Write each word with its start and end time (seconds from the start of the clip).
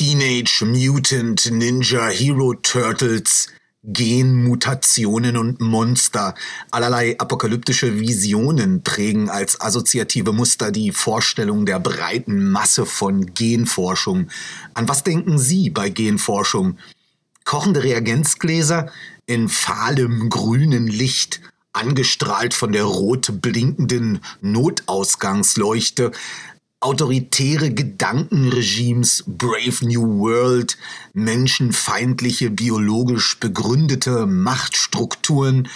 Teenage 0.00 0.64
Mutant 0.64 1.50
Ninja 1.50 2.08
Hero 2.08 2.54
Turtles, 2.54 3.48
Genmutationen 3.82 5.36
und 5.36 5.60
Monster, 5.60 6.34
allerlei 6.70 7.18
apokalyptische 7.18 8.00
Visionen 8.00 8.82
prägen 8.82 9.28
als 9.28 9.60
assoziative 9.60 10.32
Muster 10.32 10.70
die 10.70 10.92
Vorstellung 10.92 11.66
der 11.66 11.80
breiten 11.80 12.50
Masse 12.50 12.86
von 12.86 13.34
Genforschung. 13.34 14.30
An 14.72 14.88
was 14.88 15.04
denken 15.04 15.38
Sie 15.38 15.68
bei 15.68 15.90
Genforschung? 15.90 16.78
Kochende 17.44 17.82
Reagenzgläser 17.82 18.90
in 19.26 19.50
fahlem 19.50 20.30
grünen 20.30 20.86
Licht, 20.86 21.42
angestrahlt 21.74 22.54
von 22.54 22.72
der 22.72 22.84
rot 22.84 23.42
blinkenden 23.42 24.22
Notausgangsleuchte, 24.40 26.12
autoritäre 26.80 27.72
Gedankenregimes, 27.72 29.24
Brave 29.26 29.86
New 29.86 30.18
World, 30.18 30.78
menschenfeindliche, 31.12 32.50
biologisch 32.50 33.38
begründete 33.38 34.26
Machtstrukturen, 34.26 35.68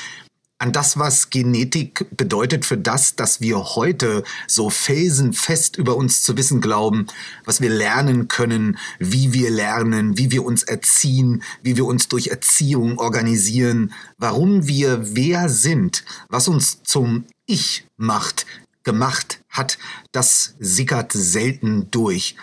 an 0.59 0.72
das, 0.72 0.98
was 0.98 1.28
Genetik 1.28 2.06
bedeutet 2.16 2.64
für 2.64 2.78
das, 2.78 3.16
dass 3.16 3.42
wir 3.42 3.59
heute 3.59 4.24
so 4.46 4.70
felsenfest 4.70 5.76
über 5.76 5.95
uns 5.95 6.22
zu 6.22 6.38
wissen 6.38 6.62
glauben, 6.62 7.06
was 7.45 7.60
wir 7.60 7.68
lernen 7.68 8.28
können, 8.28 8.78
wie 8.98 9.34
wir 9.34 9.50
lernen, 9.50 10.16
wie 10.16 10.30
wir 10.30 10.42
uns 10.42 10.62
erziehen, 10.62 11.42
wie 11.62 11.76
wir 11.76 11.84
uns 11.84 12.09
durch 12.09 12.28
Erziehung 12.28 12.98
organisieren, 12.98 13.92
warum 14.16 14.66
wir 14.66 15.14
wer 15.14 15.50
sind, 15.50 16.02
was 16.30 16.48
uns 16.48 16.82
zum 16.82 17.24
Ich 17.45 17.86
macht, 17.98 18.46
gemacht 18.84 19.43
hat, 19.54 19.78
das 20.12 20.54
sickert 20.58 21.12
selten 21.12 21.90
durch. 21.90 22.36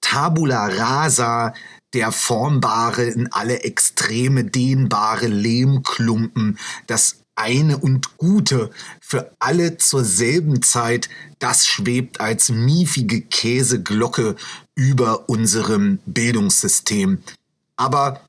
Tabula 0.00 0.66
rasa, 0.66 1.54
der 1.92 2.12
formbare, 2.12 3.04
in 3.04 3.30
alle 3.32 3.62
Extreme 3.62 4.44
dehnbare 4.44 5.26
Lehmklumpen, 5.26 6.58
das 6.86 7.20
eine 7.36 7.78
und 7.78 8.16
Gute 8.16 8.70
für 9.00 9.32
alle 9.38 9.76
zur 9.76 10.04
selben 10.04 10.62
Zeit, 10.62 11.08
das 11.38 11.66
schwebt 11.66 12.20
als 12.20 12.48
miefige 12.48 13.22
Käseglocke 13.22 14.36
über 14.74 15.28
unserem 15.28 15.98
Bildungssystem. 16.06 17.22
Aber 17.76 18.20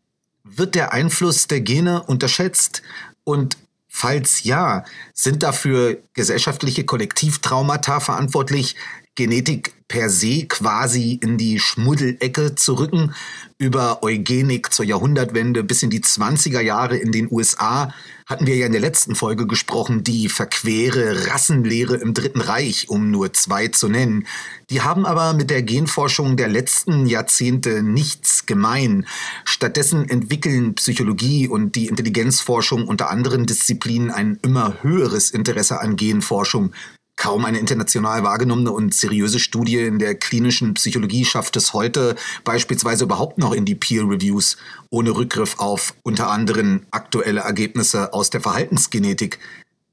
wird 0.44 0.76
der 0.76 0.94
Einfluss 0.94 1.48
der 1.48 1.62
Gene 1.62 2.04
unterschätzt 2.04 2.82
und 3.24 3.58
Falls 3.98 4.44
ja, 4.44 4.84
sind 5.14 5.42
dafür 5.42 6.04
gesellschaftliche 6.12 6.84
Kollektivtraumata 6.84 8.02
verantwortlich, 8.02 8.76
Genetik 9.16 9.74
per 9.88 10.10
se 10.10 10.46
quasi 10.48 11.20
in 11.22 11.38
die 11.38 11.60
Schmuddelecke 11.60 12.56
zu 12.56 12.74
rücken, 12.74 13.14
über 13.58 14.04
Eugenik 14.04 14.74
zur 14.74 14.84
Jahrhundertwende 14.84 15.64
bis 15.64 15.84
in 15.84 15.90
die 15.90 16.02
20er 16.02 16.60
Jahre 16.60 16.98
in 16.98 17.12
den 17.14 17.32
USA 17.32 17.94
hatten 18.26 18.48
wir 18.48 18.56
ja 18.56 18.66
in 18.66 18.72
der 18.72 18.82
letzten 18.82 19.16
Folge 19.16 19.46
gesprochen, 19.46 20.04
die 20.04 20.30
verquere 20.30 21.28
Rassenlehre 21.28 21.96
im 21.96 22.16
Dritten 22.16 22.42
Reich, 22.42 22.90
um 22.90 23.12
nur 23.12 23.34
zwei 23.34 23.68
zu 23.68 23.88
nennen. 23.88 24.26
Die 24.72 24.82
haben 24.82 25.06
aber 25.06 25.34
mit 25.34 25.52
der 25.52 25.62
Genforschung 25.62 26.36
der 26.36 26.48
letzten 26.48 27.06
Jahrzehnte 27.06 27.84
nichts 27.84 28.48
gemein. 28.48 29.06
Stattdessen 29.46 30.10
entwickeln 30.10 30.74
Psychologie 30.74 31.48
und 31.48 31.76
die 31.76 31.86
Intelligenzforschung 31.86 32.88
unter 32.88 33.12
anderen 33.12 33.46
Disziplinen 33.46 34.10
ein 34.10 34.40
immer 34.42 34.82
höheres 34.82 35.30
Interesse 35.30 35.80
an 35.80 35.96
Genforschung. 35.96 36.74
Kaum 37.16 37.46
eine 37.46 37.60
international 37.60 38.24
wahrgenommene 38.24 38.72
und 38.72 38.94
seriöse 38.94 39.40
Studie 39.40 39.80
in 39.80 40.00
der 40.00 40.16
klinischen 40.16 40.74
Psychologie 40.74 41.24
schafft 41.26 41.56
es 41.56 41.74
heute 41.74 42.16
beispielsweise 42.44 43.06
überhaupt 43.06 43.38
noch 43.38 43.54
in 43.54 43.66
die 43.66 43.76
Peer 43.76 44.04
Reviews, 44.04 44.58
ohne 44.90 45.12
Rückgriff 45.12 45.60
auf 45.60 45.94
unter 46.04 46.30
anderem 46.30 46.86
aktuelle 46.92 47.42
Ergebnisse 47.42 48.14
aus 48.14 48.30
der 48.30 48.42
Verhaltensgenetik. 48.42 49.40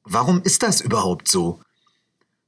Warum 0.05 0.43
ist 0.43 0.63
das 0.63 0.81
überhaupt 0.81 1.29
so? 1.29 1.61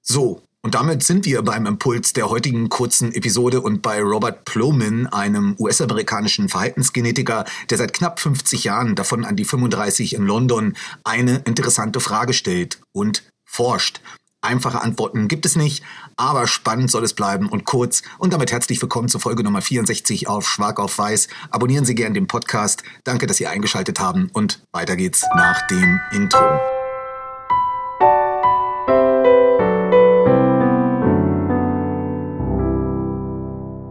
So, 0.02 0.42
und 0.64 0.74
damit 0.74 1.02
sind 1.02 1.26
wir 1.26 1.42
beim 1.42 1.66
Impuls 1.66 2.14
der 2.14 2.30
heutigen 2.30 2.70
kurzen 2.70 3.12
Episode 3.12 3.60
und 3.60 3.82
bei 3.82 4.02
Robert 4.02 4.46
Plomin, 4.46 5.06
einem 5.06 5.54
US-amerikanischen 5.58 6.48
Verhaltensgenetiker, 6.48 7.44
der 7.68 7.76
seit 7.78 7.92
knapp 7.92 8.18
50 8.18 8.64
Jahren, 8.64 8.94
davon 8.94 9.26
an 9.26 9.36
die 9.36 9.44
35 9.44 10.14
in 10.14 10.26
London, 10.26 10.74
eine 11.04 11.42
interessante 11.44 12.00
Frage 12.00 12.32
stellt 12.32 12.80
und 12.92 13.24
forscht. 13.44 14.00
Einfache 14.44 14.82
Antworten 14.82 15.26
gibt 15.26 15.46
es 15.46 15.56
nicht, 15.56 15.82
aber 16.16 16.46
spannend 16.46 16.90
soll 16.90 17.02
es 17.02 17.14
bleiben 17.14 17.48
und 17.48 17.64
kurz. 17.64 18.02
Und 18.18 18.34
damit 18.34 18.52
herzlich 18.52 18.80
willkommen 18.82 19.08
zur 19.08 19.18
Folge 19.18 19.42
Nummer 19.42 19.62
64 19.62 20.28
auf 20.28 20.46
Schwarz 20.46 20.78
auf 20.78 20.98
Weiß. 20.98 21.28
Abonnieren 21.50 21.86
Sie 21.86 21.94
gerne 21.94 22.12
den 22.12 22.26
Podcast. 22.26 22.82
Danke, 23.04 23.26
dass 23.26 23.38
Sie 23.38 23.46
eingeschaltet 23.46 24.00
haben 24.00 24.28
und 24.34 24.62
weiter 24.70 24.96
geht's 24.96 25.24
nach 25.34 25.66
dem 25.68 25.98
Intro. 26.12 26.44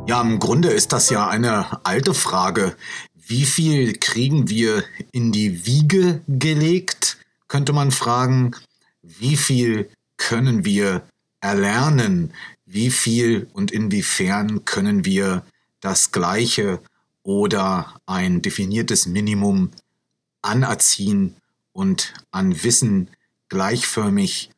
Ja, 0.07 0.21
im 0.21 0.37
Grunde 0.37 0.69
ist 0.69 0.93
das 0.93 1.09
ja 1.09 1.27
eine 1.27 1.83
alte 1.83 2.13
Frage. 2.13 2.75
Wie 3.15 3.45
viel 3.45 3.97
kriegen 3.97 4.49
wir 4.49 4.83
in 5.11 5.31
die 5.31 5.65
Wiege 5.65 6.21
gelegt? 6.27 7.17
Könnte 7.47 7.73
man 7.73 7.89
fragen. 7.89 8.55
Wie 9.01 9.35
viel 9.35 9.89
können 10.23 10.63
wir 10.63 11.01
erlernen? 11.41 12.33
Wie 12.65 12.91
viel 12.91 13.49
und 13.51 13.71
inwiefern 13.71 14.63
können 14.63 15.03
wir 15.03 15.45
das 15.81 16.13
Gleiche 16.13 16.79
oder 17.23 17.99
ein 18.05 18.41
definiertes 18.41 19.05
Minimum 19.05 19.71
anerziehen 20.41 21.35
und 21.73 22.13
an 22.31 22.63
Wissen 22.63 23.09
gleichförmig 23.49 24.49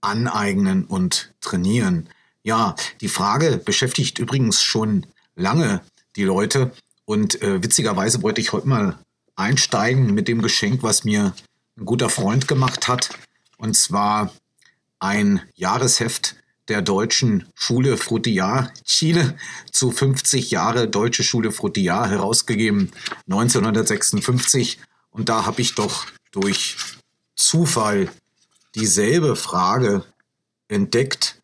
aneignen 0.00 0.84
und 0.84 1.34
trainieren? 1.40 2.08
Ja, 2.44 2.76
die 3.00 3.08
Frage 3.08 3.58
beschäftigt 3.58 4.20
übrigens 4.20 4.62
schon 4.62 5.04
lange 5.34 5.80
die 6.14 6.24
Leute 6.24 6.70
und 7.06 7.42
äh, 7.42 7.60
witzigerweise 7.60 8.22
wollte 8.22 8.40
ich 8.40 8.52
heute 8.52 8.68
mal 8.68 8.98
einsteigen 9.34 10.14
mit 10.14 10.28
dem 10.28 10.42
Geschenk, 10.42 10.84
was 10.84 11.02
mir 11.02 11.34
ein 11.76 11.84
guter 11.84 12.08
Freund 12.08 12.46
gemacht 12.46 12.86
hat. 12.86 13.10
Und 13.56 13.74
zwar 13.74 14.32
ein 14.98 15.42
Jahresheft 15.54 16.36
der 16.68 16.82
deutschen 16.82 17.48
Schule 17.54 17.96
Frutillar 17.96 18.72
Chile 18.84 19.36
zu 19.72 19.90
50 19.90 20.50
Jahre 20.50 20.88
Deutsche 20.88 21.22
Schule 21.22 21.52
Frutillar 21.52 22.08
herausgegeben 22.10 22.92
1956 23.30 24.78
und 25.10 25.28
da 25.28 25.46
habe 25.46 25.60
ich 25.62 25.74
doch 25.74 26.06
durch 26.30 26.76
Zufall 27.34 28.10
dieselbe 28.74 29.36
Frage 29.36 30.04
entdeckt 30.68 31.40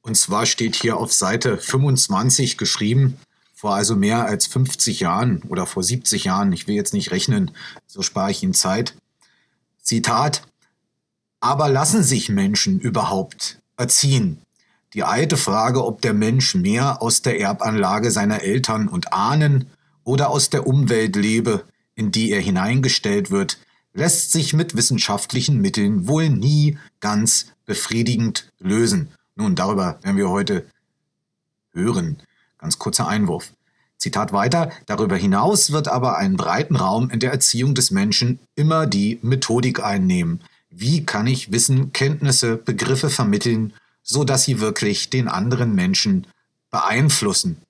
und 0.00 0.16
zwar 0.16 0.46
steht 0.46 0.74
hier 0.74 0.96
auf 0.96 1.12
Seite 1.12 1.58
25 1.58 2.58
geschrieben 2.58 3.18
vor 3.62 3.76
also 3.76 3.94
mehr 3.94 4.24
als 4.24 4.48
50 4.48 4.98
Jahren 4.98 5.40
oder 5.44 5.66
vor 5.66 5.84
70 5.84 6.24
Jahren, 6.24 6.52
ich 6.52 6.66
will 6.66 6.74
jetzt 6.74 6.94
nicht 6.94 7.12
rechnen, 7.12 7.52
so 7.86 8.02
spare 8.02 8.32
ich 8.32 8.42
Ihnen 8.42 8.54
Zeit. 8.54 8.96
Zitat 9.80 10.42
aber 11.42 11.68
lassen 11.68 12.02
sich 12.04 12.28
Menschen 12.28 12.78
überhaupt 12.78 13.60
erziehen? 13.76 14.38
Die 14.94 15.02
alte 15.02 15.36
Frage, 15.36 15.84
ob 15.84 16.00
der 16.00 16.14
Mensch 16.14 16.54
mehr 16.54 17.02
aus 17.02 17.20
der 17.20 17.40
Erbanlage 17.40 18.10
seiner 18.10 18.42
Eltern 18.42 18.88
und 18.88 19.12
Ahnen 19.12 19.66
oder 20.04 20.30
aus 20.30 20.50
der 20.50 20.66
Umwelt 20.66 21.16
lebe, 21.16 21.64
in 21.96 22.12
die 22.12 22.30
er 22.30 22.40
hineingestellt 22.40 23.30
wird, 23.30 23.58
lässt 23.92 24.30
sich 24.32 24.54
mit 24.54 24.76
wissenschaftlichen 24.76 25.60
Mitteln 25.60 26.06
wohl 26.06 26.30
nie 26.30 26.78
ganz 27.00 27.46
befriedigend 27.66 28.50
lösen. 28.60 29.10
Nun, 29.34 29.56
darüber 29.56 29.98
werden 30.02 30.16
wir 30.16 30.30
heute 30.30 30.66
hören. 31.72 32.18
Ganz 32.58 32.78
kurzer 32.78 33.08
Einwurf. 33.08 33.52
Zitat 33.98 34.32
weiter, 34.32 34.70
darüber 34.86 35.16
hinaus 35.16 35.72
wird 35.72 35.88
aber 35.88 36.18
einen 36.18 36.36
breiten 36.36 36.76
Raum 36.76 37.10
in 37.10 37.18
der 37.18 37.32
Erziehung 37.32 37.74
des 37.74 37.90
Menschen 37.90 38.38
immer 38.54 38.86
die 38.86 39.18
Methodik 39.22 39.82
einnehmen, 39.82 40.40
wie 40.74 41.04
kann 41.04 41.26
ich 41.26 41.52
Wissen, 41.52 41.92
Kenntnisse, 41.92 42.56
Begriffe 42.56 43.10
vermitteln, 43.10 43.72
so 44.02 44.24
dass 44.24 44.44
sie 44.44 44.60
wirklich 44.60 45.10
den 45.10 45.28
anderen 45.28 45.74
Menschen 45.74 46.26
beeinflussen? 46.70 47.62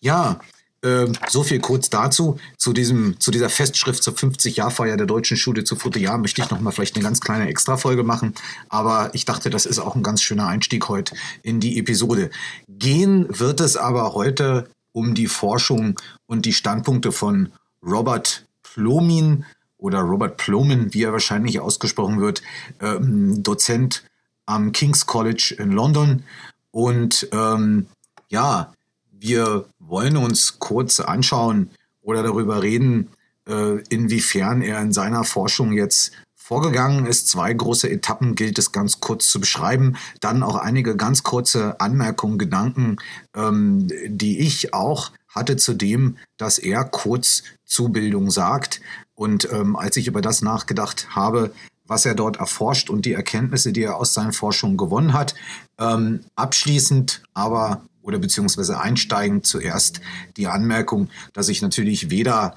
Ja, 0.00 0.40
äh, 0.82 1.06
so 1.28 1.42
viel 1.42 1.58
kurz 1.58 1.90
dazu. 1.90 2.38
Zu, 2.56 2.72
diesem, 2.72 3.18
zu 3.18 3.30
dieser 3.30 3.50
Festschrift 3.50 4.02
zur 4.02 4.14
50-Jahr-Feier 4.14 4.96
der 4.96 5.06
Deutschen 5.06 5.36
Schule 5.36 5.64
zu 5.64 5.74
Fotojahr 5.74 6.18
möchte 6.18 6.40
ich 6.40 6.50
noch 6.50 6.60
mal 6.60 6.70
vielleicht 6.70 6.94
eine 6.94 7.02
ganz 7.02 7.20
kleine 7.20 7.48
Extrafolge 7.48 8.04
machen. 8.04 8.34
Aber 8.68 9.10
ich 9.12 9.24
dachte, 9.24 9.50
das 9.50 9.66
ist 9.66 9.80
auch 9.80 9.96
ein 9.96 10.04
ganz 10.04 10.22
schöner 10.22 10.46
Einstieg 10.46 10.88
heute 10.88 11.16
in 11.42 11.58
die 11.58 11.78
Episode. 11.78 12.30
Gehen 12.68 13.26
wird 13.28 13.60
es 13.60 13.76
aber 13.76 14.14
heute 14.14 14.68
um 14.92 15.14
die 15.14 15.26
Forschung 15.26 15.98
und 16.26 16.46
die 16.46 16.52
Standpunkte 16.52 17.10
von 17.10 17.52
Robert 17.82 18.46
Plomin, 18.62 19.44
oder 19.78 20.00
Robert 20.00 20.36
Plomin, 20.36 20.92
wie 20.92 21.04
er 21.04 21.12
wahrscheinlich 21.12 21.60
ausgesprochen 21.60 22.20
wird, 22.20 22.42
ähm, 22.80 23.42
Dozent 23.42 24.04
am 24.46 24.72
King's 24.72 25.06
College 25.06 25.56
in 25.58 25.72
London. 25.72 26.24
Und 26.70 27.28
ähm, 27.32 27.86
ja, 28.28 28.72
Wir 29.20 29.64
wollen 29.80 30.16
uns 30.16 30.58
kurz 30.60 31.00
anschauen 31.00 31.70
oder 32.02 32.22
darüber 32.22 32.62
reden, 32.62 33.08
äh, 33.48 33.82
inwiefern 33.88 34.62
er 34.62 34.80
in 34.80 34.92
seiner 34.92 35.24
Forschung 35.24 35.72
jetzt 35.72 36.12
vorgegangen 36.36 37.06
ist. 37.06 37.28
Zwei 37.28 37.52
große 37.52 37.90
Etappen 37.90 38.36
gilt 38.36 38.58
es 38.58 38.70
ganz 38.70 39.00
kurz 39.00 39.28
zu 39.28 39.40
beschreiben. 39.40 39.96
Dann 40.20 40.42
auch 40.42 40.54
einige 40.54 40.96
ganz 40.96 41.24
kurze 41.24 41.80
Anmerkungen, 41.80 42.38
Gedanken, 42.38 42.96
ähm, 43.34 43.88
die 44.06 44.38
ich 44.38 44.72
auch 44.72 45.10
hatte 45.28 45.56
zu 45.56 45.74
dem, 45.74 46.16
dass 46.36 46.58
er 46.58 46.84
kurz 46.84 47.42
Zubildung 47.64 48.30
sagt. 48.30 48.80
Und 49.14 49.48
ähm, 49.52 49.76
als 49.76 49.96
ich 49.96 50.06
über 50.06 50.20
das 50.20 50.42
nachgedacht 50.42 51.08
habe, 51.14 51.52
was 51.86 52.04
er 52.06 52.14
dort 52.14 52.36
erforscht 52.36 52.90
und 52.90 53.06
die 53.06 53.14
Erkenntnisse, 53.14 53.72
die 53.72 53.82
er 53.82 53.96
aus 53.96 54.14
seinen 54.14 54.32
Forschungen 54.32 54.76
gewonnen 54.76 55.14
hat, 55.14 55.34
ähm, 55.78 56.24
abschließend 56.36 57.22
aber 57.34 57.82
oder 58.02 58.18
beziehungsweise 58.18 58.80
einsteigend 58.80 59.46
zuerst 59.46 60.00
die 60.36 60.46
Anmerkung, 60.46 61.10
dass 61.32 61.48
ich 61.48 61.60
natürlich 61.60 62.10
weder 62.10 62.54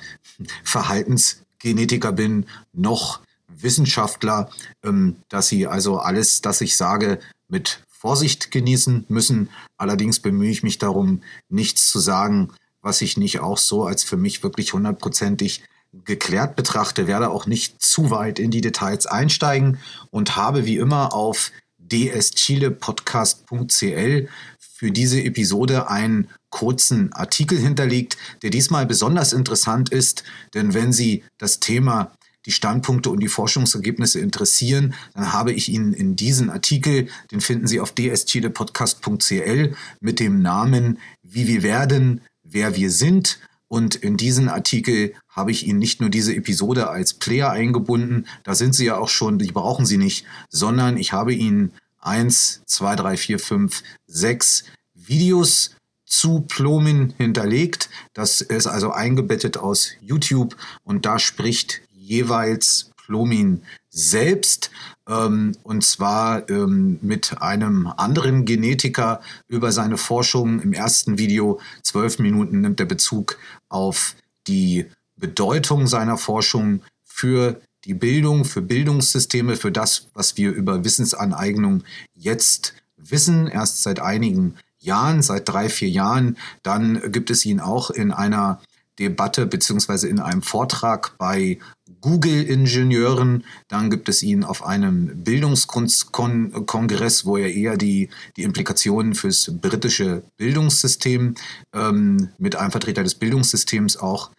Verhaltensgenetiker 0.64 2.12
bin 2.12 2.46
noch 2.74 3.22
Wissenschaftler, 3.48 4.50
ähm, 4.84 5.18
dass 5.30 5.48
sie 5.48 5.68
also 5.68 6.00
alles, 6.00 6.42
das 6.42 6.62
ich 6.62 6.78
sage, 6.78 7.20
mit 7.48 7.84
Vorsicht 8.02 8.50
genießen 8.50 9.06
müssen. 9.10 9.50
Allerdings 9.78 10.20
bemühe 10.20 10.50
ich 10.50 10.64
mich 10.64 10.80
darum, 10.80 11.22
nichts 11.50 11.88
zu 11.88 12.00
sagen, 12.00 12.50
was 12.82 13.04
ich 13.04 13.16
nicht 13.16 13.42
auch 13.42 13.60
so 13.60 13.86
als 13.86 14.04
für 14.04 14.18
mich 14.18 14.42
wirklich 14.42 14.74
hundertprozentig 14.74 15.62
geklärt 16.06 16.56
betrachte, 16.56 17.06
werde 17.06 17.30
auch 17.30 17.46
nicht 17.46 17.80
zu 17.80 18.10
weit 18.10 18.40
in 18.40 18.50
die 18.50 18.62
Details 18.62 19.06
einsteigen 19.06 19.78
und 20.10 20.36
habe 20.36 20.66
wie 20.66 20.78
immer 20.78 21.14
auf 21.14 21.52
dschilepodcast.cl 21.78 24.28
für 24.58 24.92
diese 24.92 25.22
Episode 25.22 25.88
einen 25.88 26.28
kurzen 26.50 27.14
Artikel 27.14 27.60
hinterlegt, 27.60 28.18
der 28.42 28.50
diesmal 28.50 28.88
besonders 28.88 29.32
interessant 29.32 29.90
ist, 29.90 30.24
denn 30.56 30.74
wenn 30.74 30.92
Sie 30.92 31.24
das 31.38 31.60
Thema 31.60 32.14
die 32.46 32.52
Standpunkte 32.52 33.10
und 33.10 33.20
die 33.20 33.28
Forschungsergebnisse 33.28 34.20
interessieren, 34.20 34.94
dann 35.14 35.34
habe 35.34 35.54
ich 35.54 35.70
Ihnen 35.70 35.94
in 35.94 36.16
diesen 36.16 36.50
Artikel, 36.50 37.08
den 37.32 37.42
finden 37.42 37.68
Sie 37.68 37.80
auf 37.80 37.94
dschilepodcast.cl 37.94 39.76
mit 40.00 40.20
dem 40.20 40.42
Namen 40.42 41.00
Wie 41.24 41.48
wir 41.48 41.64
werden, 41.64 42.22
wer 42.44 42.76
wir 42.76 42.90
sind. 42.90 43.40
Und 43.68 43.96
in 43.96 44.18
diesen 44.18 44.50
Artikel 44.50 45.14
habe 45.30 45.52
ich 45.52 45.66
Ihnen 45.66 45.80
nicht 45.80 46.02
nur 46.02 46.10
diese 46.10 46.36
Episode 46.36 46.90
als 46.90 47.14
Player 47.14 47.52
eingebunden, 47.52 48.28
da 48.44 48.54
sind 48.54 48.76
Sie 48.76 48.86
ja 48.86 48.98
auch 48.98 49.08
schon, 49.08 49.40
die 49.40 49.52
brauchen 49.52 49.86
Sie 49.86 49.98
nicht, 49.98 50.26
sondern 50.50 50.98
ich 50.98 51.14
habe 51.14 51.34
Ihnen 51.34 51.72
eins, 52.00 52.64
zwei, 52.66 52.96
drei, 52.96 53.16
vier, 53.16 53.40
fünf, 53.40 53.84
sechs 54.08 54.66
Videos 54.94 55.76
zu 56.06 56.42
Plomin 56.42 57.14
hinterlegt. 57.18 57.90
Das 58.14 58.42
ist 58.42 58.68
also 58.68 58.92
eingebettet 58.92 59.58
aus 59.58 59.92
YouTube 60.02 60.58
und 60.84 61.06
da 61.06 61.20
spricht 61.20 61.82
jeweils 62.12 62.92
Plomin 62.98 63.64
selbst 63.90 64.70
ähm, 65.08 65.54
und 65.64 65.84
zwar 65.84 66.50
ähm, 66.50 67.00
mit 67.02 67.42
einem 67.42 67.88
anderen 67.88 68.46
Genetiker 68.46 69.22
über 69.48 69.72
seine 69.72 69.98
Forschung. 69.98 70.62
Im 70.62 70.74
ersten 70.74 71.18
Video, 71.18 71.60
zwölf 71.82 72.20
Minuten, 72.20 72.62
nimmt 72.62 72.80
er 72.80 72.86
Bezug 72.86 73.38
auf 73.70 74.16
die 74.48 74.86
Bedeutung 75.18 75.88
seiner 75.88 76.18
Forschung 76.18 76.82
für 77.04 77.60
die 77.86 77.94
Bildung, 77.94 78.46
für 78.46 78.62
Bildungssysteme, 78.62 79.56
für 79.56 79.72
das, 79.72 80.08
was 80.14 80.38
wir 80.38 80.52
über 80.52 80.84
Wissensaneignung 80.84 81.84
jetzt 82.14 82.76
wissen, 82.98 83.48
erst 83.48 83.84
seit 83.84 84.00
einigen 84.00 84.56
Jahren, 84.80 85.22
seit 85.22 85.48
drei, 85.48 85.70
vier 85.70 85.90
Jahren. 85.90 86.38
Dann 86.64 87.12
gibt 87.12 87.30
es 87.30 87.46
ihn 87.46 87.60
auch 87.60 87.90
in 87.90 88.12
einer 88.12 88.62
Debatte 89.00 89.46
beziehungsweise 89.46 90.08
in 90.08 90.20
einem 90.20 90.42
Vortrag 90.42 91.18
bei 91.18 91.60
Google-Ingenieuren. 92.02 93.46
Dann 93.68 93.90
gibt 93.90 94.10
es 94.10 94.24
ihn 94.24 94.44
auf 94.44 94.66
einem 94.66 95.24
Bildungskongress, 95.24 97.26
wo 97.26 97.38
er 97.38 97.54
eher 97.54 97.78
die, 97.78 98.10
die 98.38 98.44
Implikationen 98.44 99.16
fürs 99.16 99.52
britische 99.62 100.24
Bildungssystem 100.38 101.36
ähm, 101.74 102.30
mit 102.38 102.56
einem 102.56 102.72
Vertreter 102.72 103.04
des 103.04 103.16
Bildungssystems 103.16 103.98
auch 103.98 104.32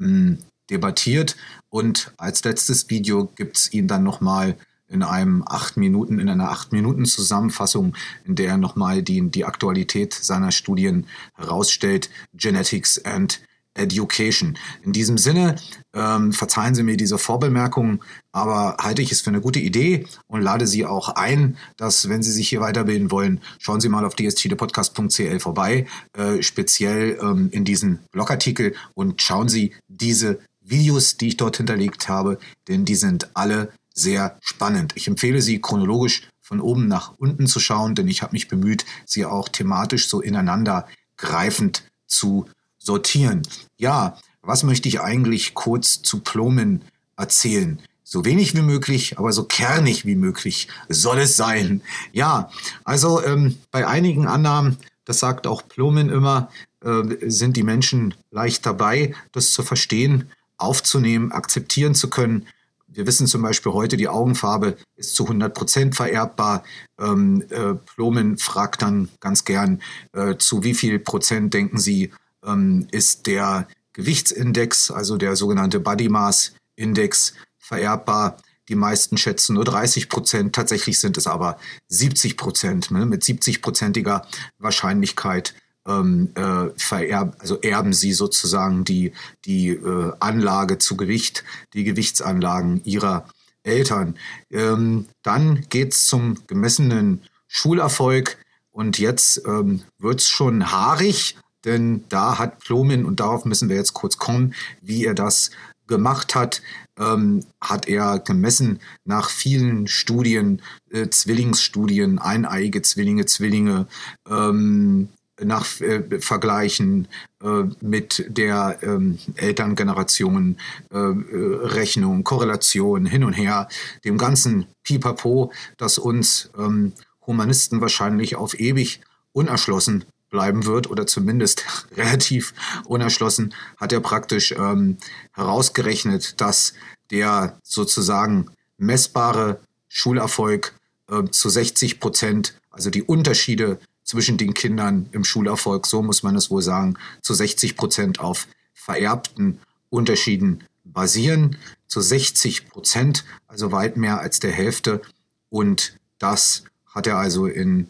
ähm, 0.00 0.38
debattiert. 0.70 1.36
Und 1.68 2.12
als 2.16 2.44
letztes 2.44 2.90
Video 2.90 3.26
gibt 3.36 3.58
es 3.58 3.72
ihn 3.72 3.88
dann 3.88 4.02
nochmal 4.02 4.56
in 4.88 5.02
einem 5.02 5.44
acht 5.46 5.76
Minuten, 5.76 6.18
in 6.18 6.28
einer 6.28 6.50
acht 6.50 6.72
Minuten 6.72 7.06
Zusammenfassung, 7.06 7.94
in 8.24 8.34
der 8.34 8.48
er 8.48 8.56
nochmal 8.56 9.02
die, 9.02 9.30
die 9.30 9.44
Aktualität 9.44 10.12
seiner 10.12 10.50
Studien 10.50 11.06
herausstellt, 11.36 12.10
Genetics 12.34 13.04
and 13.04 13.40
Education. 13.74 14.58
In 14.82 14.92
diesem 14.92 15.18
Sinne, 15.18 15.56
ähm, 15.94 16.32
verzeihen 16.32 16.74
Sie 16.74 16.82
mir 16.82 16.96
diese 16.96 17.18
Vorbemerkungen, 17.18 18.00
aber 18.32 18.76
halte 18.80 19.02
ich 19.02 19.12
es 19.12 19.20
für 19.20 19.30
eine 19.30 19.40
gute 19.40 19.60
Idee 19.60 20.06
und 20.26 20.42
lade 20.42 20.66
Sie 20.66 20.84
auch 20.84 21.10
ein, 21.10 21.56
dass, 21.76 22.08
wenn 22.08 22.22
Sie 22.22 22.32
sich 22.32 22.48
hier 22.48 22.60
weiterbilden 22.60 23.10
wollen, 23.10 23.40
schauen 23.58 23.80
Sie 23.80 23.88
mal 23.88 24.04
auf 24.04 24.14
dstdepodcast.cl 24.14 25.40
vorbei, 25.40 25.86
äh, 26.16 26.42
speziell 26.42 27.18
ähm, 27.22 27.48
in 27.52 27.64
diesen 27.64 28.00
Blogartikel 28.10 28.74
und 28.94 29.22
schauen 29.22 29.48
Sie 29.48 29.74
diese 29.88 30.40
Videos, 30.60 31.16
die 31.16 31.28
ich 31.28 31.36
dort 31.36 31.56
hinterlegt 31.56 32.08
habe, 32.08 32.38
denn 32.68 32.84
die 32.84 32.94
sind 32.94 33.30
alle 33.34 33.72
sehr 33.94 34.38
spannend. 34.40 34.92
Ich 34.96 35.08
empfehle 35.08 35.42
Sie 35.42 35.60
chronologisch 35.60 36.28
von 36.50 36.60
oben 36.60 36.88
nach 36.88 37.14
unten 37.18 37.46
zu 37.46 37.60
schauen, 37.60 37.94
denn 37.94 38.08
ich 38.08 38.22
habe 38.22 38.32
mich 38.32 38.48
bemüht, 38.48 38.84
sie 39.06 39.24
auch 39.24 39.48
thematisch 39.48 40.08
so 40.08 40.20
ineinander 40.20 40.88
greifend 41.16 41.84
zu 42.08 42.46
sortieren. 42.80 43.42
Ja, 43.78 44.18
was 44.42 44.62
möchte 44.62 44.88
ich 44.88 45.00
eigentlich 45.00 45.54
kurz 45.54 46.02
zu 46.02 46.20
Plomen 46.20 46.82
erzählen? 47.16 47.80
So 48.02 48.24
wenig 48.24 48.56
wie 48.56 48.62
möglich, 48.62 49.18
aber 49.18 49.32
so 49.32 49.44
kernig 49.44 50.04
wie 50.04 50.16
möglich 50.16 50.66
soll 50.88 51.18
es 51.18 51.36
sein. 51.36 51.82
Ja, 52.12 52.50
also 52.82 53.22
ähm, 53.24 53.58
bei 53.70 53.86
einigen 53.86 54.26
Annahmen, 54.26 54.78
das 55.04 55.20
sagt 55.20 55.46
auch 55.46 55.68
Plomen 55.68 56.08
immer, 56.08 56.50
äh, 56.82 57.30
sind 57.30 57.56
die 57.56 57.62
Menschen 57.62 58.14
leicht 58.30 58.66
dabei, 58.66 59.14
das 59.32 59.52
zu 59.52 59.62
verstehen, 59.62 60.30
aufzunehmen, 60.56 61.30
akzeptieren 61.30 61.94
zu 61.94 62.10
können. 62.10 62.46
Wir 62.88 63.06
wissen 63.06 63.28
zum 63.28 63.42
Beispiel 63.42 63.72
heute, 63.72 63.96
die 63.96 64.08
Augenfarbe 64.08 64.76
ist 64.96 65.14
zu 65.14 65.24
100 65.24 65.54
Prozent 65.54 65.94
vererbbar. 65.94 66.64
Ähm, 66.98 67.44
äh, 67.50 67.74
Plomen 67.74 68.38
fragt 68.38 68.82
dann 68.82 69.08
ganz 69.20 69.44
gern, 69.44 69.80
äh, 70.12 70.36
zu 70.36 70.64
wie 70.64 70.74
viel 70.74 70.98
Prozent 70.98 71.54
denken 71.54 71.78
Sie, 71.78 72.10
ähm, 72.44 72.86
ist 72.90 73.26
der 73.26 73.66
Gewichtsindex, 73.92 74.90
also 74.90 75.16
der 75.16 75.36
sogenannte 75.36 75.80
Body 75.80 76.08
Mass 76.08 76.52
Index, 76.76 77.34
vererbbar. 77.58 78.38
Die 78.68 78.76
meisten 78.76 79.16
schätzen 79.16 79.54
nur 79.54 79.64
30 79.64 80.08
Prozent, 80.08 80.54
tatsächlich 80.54 81.00
sind 81.00 81.16
es 81.16 81.26
aber 81.26 81.58
70 81.88 82.36
Prozent. 82.36 82.90
Ne? 82.90 83.04
Mit 83.04 83.22
70-prozentiger 83.24 84.22
Wahrscheinlichkeit 84.58 85.54
ähm, 85.86 86.30
äh, 86.34 86.68
vererben, 86.76 87.34
also 87.38 87.60
erben 87.60 87.92
sie 87.92 88.12
sozusagen 88.12 88.84
die, 88.84 89.12
die 89.44 89.70
äh, 89.70 90.12
Anlage 90.20 90.78
zu 90.78 90.96
Gewicht, 90.96 91.44
die 91.74 91.84
Gewichtsanlagen 91.84 92.82
ihrer 92.84 93.26
Eltern. 93.62 94.16
Ähm, 94.50 95.06
dann 95.22 95.66
geht 95.68 95.92
es 95.92 96.06
zum 96.06 96.38
gemessenen 96.46 97.22
Schulerfolg 97.48 98.38
und 98.70 98.98
jetzt 98.98 99.42
ähm, 99.46 99.82
wird 99.98 100.20
es 100.20 100.28
schon 100.28 100.70
haarig, 100.70 101.36
denn 101.64 102.04
da 102.08 102.38
hat 102.38 102.60
Plomin, 102.60 103.04
und 103.04 103.20
darauf 103.20 103.44
müssen 103.44 103.68
wir 103.68 103.76
jetzt 103.76 103.94
kurz 103.94 104.16
kommen, 104.16 104.54
wie 104.80 105.04
er 105.04 105.14
das 105.14 105.50
gemacht 105.86 106.34
hat, 106.34 106.62
ähm, 106.98 107.40
hat 107.60 107.88
er 107.88 108.18
gemessen 108.18 108.80
nach 109.04 109.28
vielen 109.28 109.86
Studien, 109.86 110.62
äh, 110.90 111.08
Zwillingsstudien, 111.08 112.18
eineiige 112.18 112.82
Zwillinge, 112.82 113.26
Zwillinge, 113.26 113.86
ähm, 114.28 115.08
nach 115.42 115.80
äh, 115.80 116.20
Vergleichen 116.20 117.08
äh, 117.42 117.64
mit 117.80 118.26
der 118.28 118.78
ähm, 118.82 119.18
Elterngeneration, 119.36 120.58
äh, 120.92 120.96
äh 120.96 121.66
Rechnung, 121.66 122.24
Korrelation 122.24 123.06
hin 123.06 123.24
und 123.24 123.32
her, 123.32 123.68
dem 124.04 124.18
ganzen 124.18 124.66
Pipapo, 124.82 125.52
das 125.78 125.98
uns 125.98 126.50
ähm, 126.58 126.92
Humanisten 127.26 127.80
wahrscheinlich 127.80 128.36
auf 128.36 128.58
ewig 128.58 129.00
unerschlossen 129.32 130.04
bleiben 130.30 130.64
wird 130.64 130.88
oder 130.88 131.06
zumindest 131.06 131.64
relativ 131.96 132.54
unerschlossen, 132.84 133.54
hat 133.76 133.92
er 133.92 134.00
praktisch 134.00 134.52
ähm, 134.52 134.96
herausgerechnet, 135.32 136.40
dass 136.40 136.74
der 137.10 137.58
sozusagen 137.62 138.50
messbare 138.78 139.60
Schulerfolg 139.88 140.74
äh, 141.08 141.24
zu 141.30 141.48
60 141.48 142.00
Prozent, 142.00 142.54
also 142.70 142.90
die 142.90 143.02
Unterschiede 143.02 143.78
zwischen 144.04 144.38
den 144.38 144.54
Kindern 144.54 145.08
im 145.12 145.24
Schulerfolg, 145.24 145.86
so 145.86 146.02
muss 146.02 146.22
man 146.22 146.36
es 146.36 146.50
wohl 146.50 146.62
sagen, 146.62 146.96
zu 147.22 147.34
60 147.34 147.76
Prozent 147.76 148.20
auf 148.20 148.46
vererbten 148.72 149.60
Unterschieden 149.90 150.64
basieren, 150.84 151.56
zu 151.86 152.00
60 152.00 152.68
Prozent, 152.68 153.24
also 153.46 153.72
weit 153.72 153.96
mehr 153.96 154.20
als 154.20 154.40
der 154.40 154.52
Hälfte. 154.52 155.02
Und 155.48 155.98
das 156.18 156.64
hat 156.86 157.06
er 157.06 157.18
also 157.18 157.46
in 157.46 157.88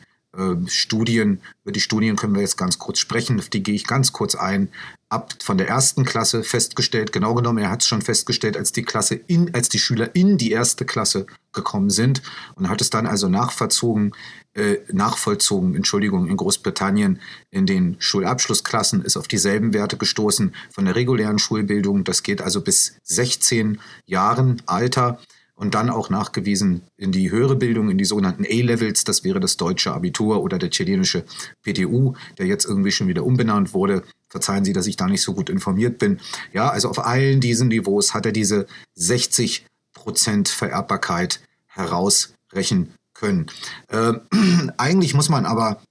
Studien, 0.67 1.41
über 1.63 1.73
die 1.73 1.81
Studien 1.81 2.17
können 2.17 2.35
wir 2.35 2.43
jetzt 2.43 2.57
ganz 2.57 2.79
kurz 2.79 2.99
sprechen, 2.99 3.39
auf 3.39 3.49
die 3.49 3.63
gehe 3.63 3.75
ich 3.75 3.87
ganz 3.87 4.13
kurz 4.13 4.35
ein. 4.35 4.69
Ab 5.09 5.35
von 5.43 5.59
der 5.59 5.69
ersten 5.69 6.05
Klasse 6.05 6.45
festgestellt, 6.45 7.13
genau 7.13 7.35
genommen, 7.35 7.59
er 7.59 7.71
hat 7.71 7.83
es 7.83 7.89
schon 7.89 8.01
festgestellt, 8.01 8.57
als 8.57 8.71
die 8.71 8.85
Klasse 8.85 9.17
in, 9.17 9.53
als 9.55 9.69
die 9.69 9.81
Schüler 9.81 10.15
in 10.15 10.39
die 10.39 10.53
erste 10.53 10.85
Klasse 10.85 11.27
gekommen 11.53 11.91
sind 11.91 12.23
und 12.55 12.69
hat 12.69 12.81
es 12.81 12.91
dann 12.91 13.07
also 13.07 13.29
nachverzogen, 13.29 14.13
äh, 14.55 14.79
nachvollzogen, 14.93 15.75
Entschuldigung, 15.75 16.29
in 16.29 16.37
Großbritannien 16.37 17.21
in 17.51 17.67
den 17.67 17.97
Schulabschlussklassen 17.99 19.03
ist 19.05 19.17
auf 19.17 19.29
dieselben 19.29 19.75
Werte 19.75 19.97
gestoßen 19.97 20.55
von 20.71 20.85
der 20.85 20.95
regulären 20.95 21.39
Schulbildung. 21.39 22.05
Das 22.05 22.23
geht 22.23 22.41
also 22.41 22.61
bis 22.61 22.97
16 23.03 23.81
Jahren 24.07 24.63
Alter 24.67 25.19
und 25.61 25.75
dann 25.75 25.91
auch 25.91 26.09
nachgewiesen 26.09 26.81
in 26.97 27.13
die 27.13 27.31
höhere 27.31 27.55
Bildung, 27.55 27.91
in 27.91 27.99
die 27.99 28.07
sogenannten 28.07 28.47
A-Levels. 28.47 29.05
Das 29.05 29.25
wäre 29.25 29.41
das 29.41 29.59
deutsche 29.59 29.93
Abitur 29.93 30.43
oder 30.43 30.59
der 30.59 30.71
chilenische 30.71 31.27
PTU, 31.63 32.15
der 32.39 32.47
jetzt 32.47 32.65
irgendwie 32.65 32.93
schon 32.93 33.09
wieder 33.09 33.27
umbenannt 33.27 33.75
wurde. 33.75 34.03
Verzeihen 34.31 34.65
Sie, 34.65 34.73
dass 34.73 34.87
ich 34.87 34.97
da 34.97 35.07
nicht 35.07 35.21
so 35.21 35.35
gut 35.35 35.51
informiert 35.51 35.99
bin. 35.99 36.19
Ja, 36.55 36.71
also 36.71 36.89
auf 36.89 37.05
allen 37.05 37.41
diesen 37.41 37.69
Niveaus 37.69 38.15
hat 38.15 38.25
er 38.25 38.33
diese 38.33 38.67
60 38.95 39.67
Prozent 39.93 40.49
Vererbbarkeit 40.49 41.41
herausrechnen 41.67 42.95
können. 43.13 43.49
Äh, 43.89 44.15
eigentlich 44.79 45.13
muss 45.13 45.29
man 45.29 45.45
aber 45.45 45.83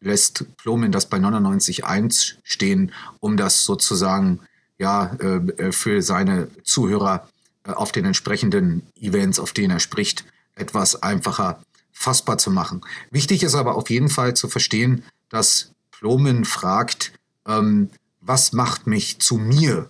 lässt 0.00 0.44
Plomin 0.58 0.92
das 0.92 1.06
bei 1.06 1.16
99,1 1.16 2.34
stehen, 2.44 2.92
um 3.18 3.36
das 3.36 3.64
sozusagen 3.64 4.38
ja, 4.84 5.14
äh, 5.14 5.72
für 5.72 6.02
seine 6.02 6.48
Zuhörer 6.62 7.26
äh, 7.66 7.72
auf 7.72 7.90
den 7.90 8.04
entsprechenden 8.04 8.86
Events, 9.00 9.40
auf 9.40 9.54
denen 9.54 9.70
er 9.70 9.80
spricht, 9.80 10.26
etwas 10.56 11.02
einfacher 11.02 11.62
fassbar 11.90 12.36
zu 12.36 12.50
machen. 12.50 12.82
Wichtig 13.10 13.42
ist 13.42 13.54
aber 13.54 13.76
auf 13.76 13.88
jeden 13.88 14.10
Fall 14.10 14.34
zu 14.34 14.46
verstehen, 14.46 15.02
dass 15.30 15.72
Plomen 15.90 16.44
fragt, 16.44 17.12
ähm, 17.46 17.88
was 18.20 18.52
macht 18.52 18.86
mich 18.86 19.20
zu 19.20 19.36
mir? 19.38 19.88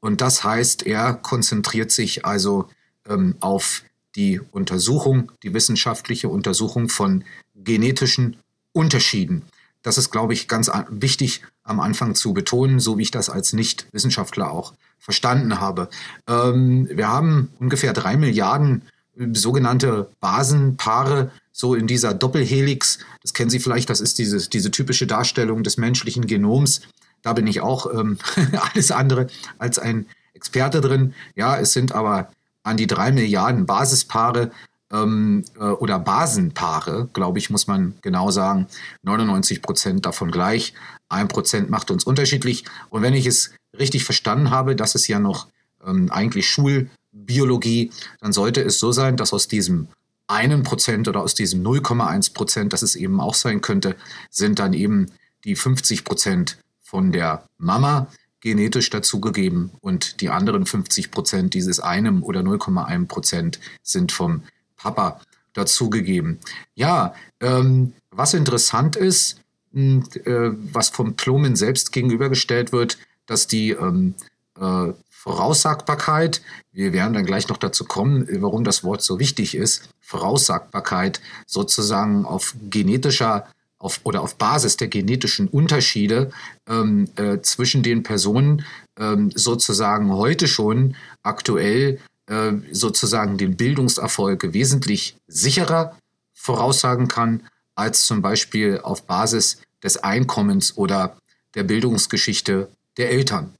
Und 0.00 0.20
das 0.20 0.44
heißt, 0.44 0.84
er 0.84 1.14
konzentriert 1.14 1.90
sich 1.90 2.26
also 2.26 2.68
ähm, 3.08 3.36
auf 3.40 3.82
die 4.14 4.40
Untersuchung, 4.52 5.32
die 5.42 5.54
wissenschaftliche 5.54 6.28
Untersuchung 6.28 6.90
von 6.90 7.24
genetischen 7.54 8.36
Unterschieden. 8.72 9.42
Das 9.82 9.96
ist, 9.96 10.10
glaube 10.10 10.34
ich, 10.34 10.48
ganz 10.48 10.70
wichtig 10.90 11.42
am 11.64 11.80
Anfang 11.80 12.14
zu 12.14 12.32
betonen, 12.34 12.78
so 12.78 12.98
wie 12.98 13.02
ich 13.02 13.10
das 13.10 13.30
als 13.30 13.52
Nicht-Wissenschaftler 13.52 14.50
auch 14.50 14.74
verstanden 14.98 15.60
habe. 15.60 15.88
Ähm, 16.28 16.88
wir 16.90 17.08
haben 17.08 17.50
ungefähr 17.58 17.92
drei 17.92 18.16
Milliarden 18.16 18.82
äh, 19.18 19.26
sogenannte 19.32 20.08
Basenpaare, 20.20 21.30
so 21.52 21.74
in 21.74 21.86
dieser 21.86 22.14
Doppelhelix. 22.14 22.98
Das 23.22 23.34
kennen 23.34 23.50
Sie 23.50 23.60
vielleicht, 23.60 23.90
das 23.90 24.00
ist 24.00 24.18
diese, 24.18 24.48
diese 24.48 24.70
typische 24.70 25.06
Darstellung 25.06 25.62
des 25.62 25.76
menschlichen 25.76 26.26
Genoms. 26.26 26.82
Da 27.22 27.32
bin 27.32 27.46
ich 27.46 27.60
auch 27.60 27.92
ähm, 27.92 28.18
alles 28.74 28.90
andere 28.90 29.28
als 29.58 29.78
ein 29.78 30.06
Experte 30.34 30.80
drin. 30.80 31.14
Ja, 31.34 31.58
es 31.58 31.72
sind 31.72 31.92
aber 31.92 32.30
an 32.62 32.76
die 32.76 32.86
drei 32.86 33.12
Milliarden 33.12 33.66
Basispaare 33.66 34.50
ähm, 34.92 35.44
äh, 35.58 35.64
oder 35.64 35.98
Basenpaare, 35.98 37.08
glaube 37.12 37.38
ich, 37.38 37.50
muss 37.50 37.66
man 37.66 37.94
genau 38.02 38.30
sagen. 38.30 38.66
99 39.02 39.62
Prozent 39.62 40.06
davon 40.06 40.30
gleich. 40.30 40.74
Ein 41.14 41.28
Prozent 41.28 41.70
macht 41.70 41.90
uns 41.90 42.04
unterschiedlich. 42.04 42.64
Und 42.90 43.02
wenn 43.02 43.14
ich 43.14 43.26
es 43.26 43.52
richtig 43.78 44.04
verstanden 44.04 44.50
habe, 44.50 44.76
das 44.76 44.94
ist 44.94 45.06
ja 45.08 45.18
noch 45.18 45.48
ähm, 45.86 46.10
eigentlich 46.10 46.48
Schulbiologie, 46.48 47.92
dann 48.20 48.32
sollte 48.32 48.62
es 48.62 48.78
so 48.78 48.92
sein, 48.92 49.16
dass 49.16 49.32
aus 49.32 49.48
diesem 49.48 49.88
einen 50.26 50.62
Prozent 50.62 51.06
oder 51.06 51.20
aus 51.20 51.34
diesem 51.34 51.62
0,1 51.62 52.32
Prozent, 52.32 52.72
das 52.72 52.82
es 52.82 52.96
eben 52.96 53.20
auch 53.20 53.34
sein 53.34 53.60
könnte, 53.60 53.96
sind 54.30 54.58
dann 54.58 54.72
eben 54.72 55.12
die 55.44 55.54
50 55.54 56.04
Prozent 56.04 56.58
von 56.80 57.12
der 57.12 57.44
Mama 57.58 58.08
genetisch 58.40 58.90
dazugegeben 58.90 59.70
und 59.80 60.20
die 60.20 60.30
anderen 60.30 60.66
50 60.66 61.10
Prozent 61.10 61.54
dieses 61.54 61.80
einem 61.80 62.22
oder 62.22 62.40
0,1 62.40 63.06
Prozent 63.06 63.60
sind 63.82 64.12
vom 64.12 64.42
Papa 64.76 65.20
dazugegeben. 65.52 66.40
Ja, 66.74 67.14
ähm, 67.40 67.92
was 68.10 68.34
interessant 68.34 68.96
ist, 68.96 69.40
was 69.74 70.88
vom 70.90 71.14
Plomen 71.14 71.56
selbst 71.56 71.92
gegenübergestellt 71.92 72.72
wird, 72.72 72.98
dass 73.26 73.46
die 73.46 73.70
ähm, 73.70 74.14
äh, 74.60 74.92
Voraussagbarkeit, 75.10 76.42
wir 76.72 76.92
werden 76.92 77.14
dann 77.14 77.24
gleich 77.24 77.48
noch 77.48 77.56
dazu 77.56 77.84
kommen, 77.84 78.28
warum 78.42 78.62
das 78.62 78.84
Wort 78.84 79.02
so 79.02 79.18
wichtig 79.18 79.54
ist, 79.54 79.88
Voraussagbarkeit 80.00 81.20
sozusagen 81.46 82.26
auf 82.26 82.54
genetischer 82.68 83.48
auf, 83.78 84.00
oder 84.04 84.20
auf 84.20 84.36
Basis 84.36 84.76
der 84.76 84.88
genetischen 84.88 85.48
Unterschiede 85.48 86.30
ähm, 86.68 87.08
äh, 87.16 87.40
zwischen 87.40 87.82
den 87.82 88.02
Personen 88.02 88.64
ähm, 88.98 89.30
sozusagen 89.34 90.12
heute 90.12 90.46
schon 90.46 90.94
aktuell 91.22 92.00
äh, 92.26 92.52
sozusagen 92.72 93.38
den 93.38 93.56
Bildungserfolg 93.56 94.52
wesentlich 94.52 95.16
sicherer 95.26 95.96
voraussagen 96.34 97.08
kann, 97.08 97.42
als 97.74 98.04
zum 98.04 98.22
Beispiel 98.22 98.80
auf 98.82 99.04
Basis 99.04 99.58
des 99.84 99.98
Einkommens 99.98 100.76
oder 100.76 101.16
der 101.54 101.62
Bildungsgeschichte 101.62 102.68
der 102.96 103.10
Eltern. 103.10 103.54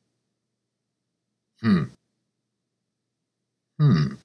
Hm. 1.61 1.93
Hm. 3.79 4.19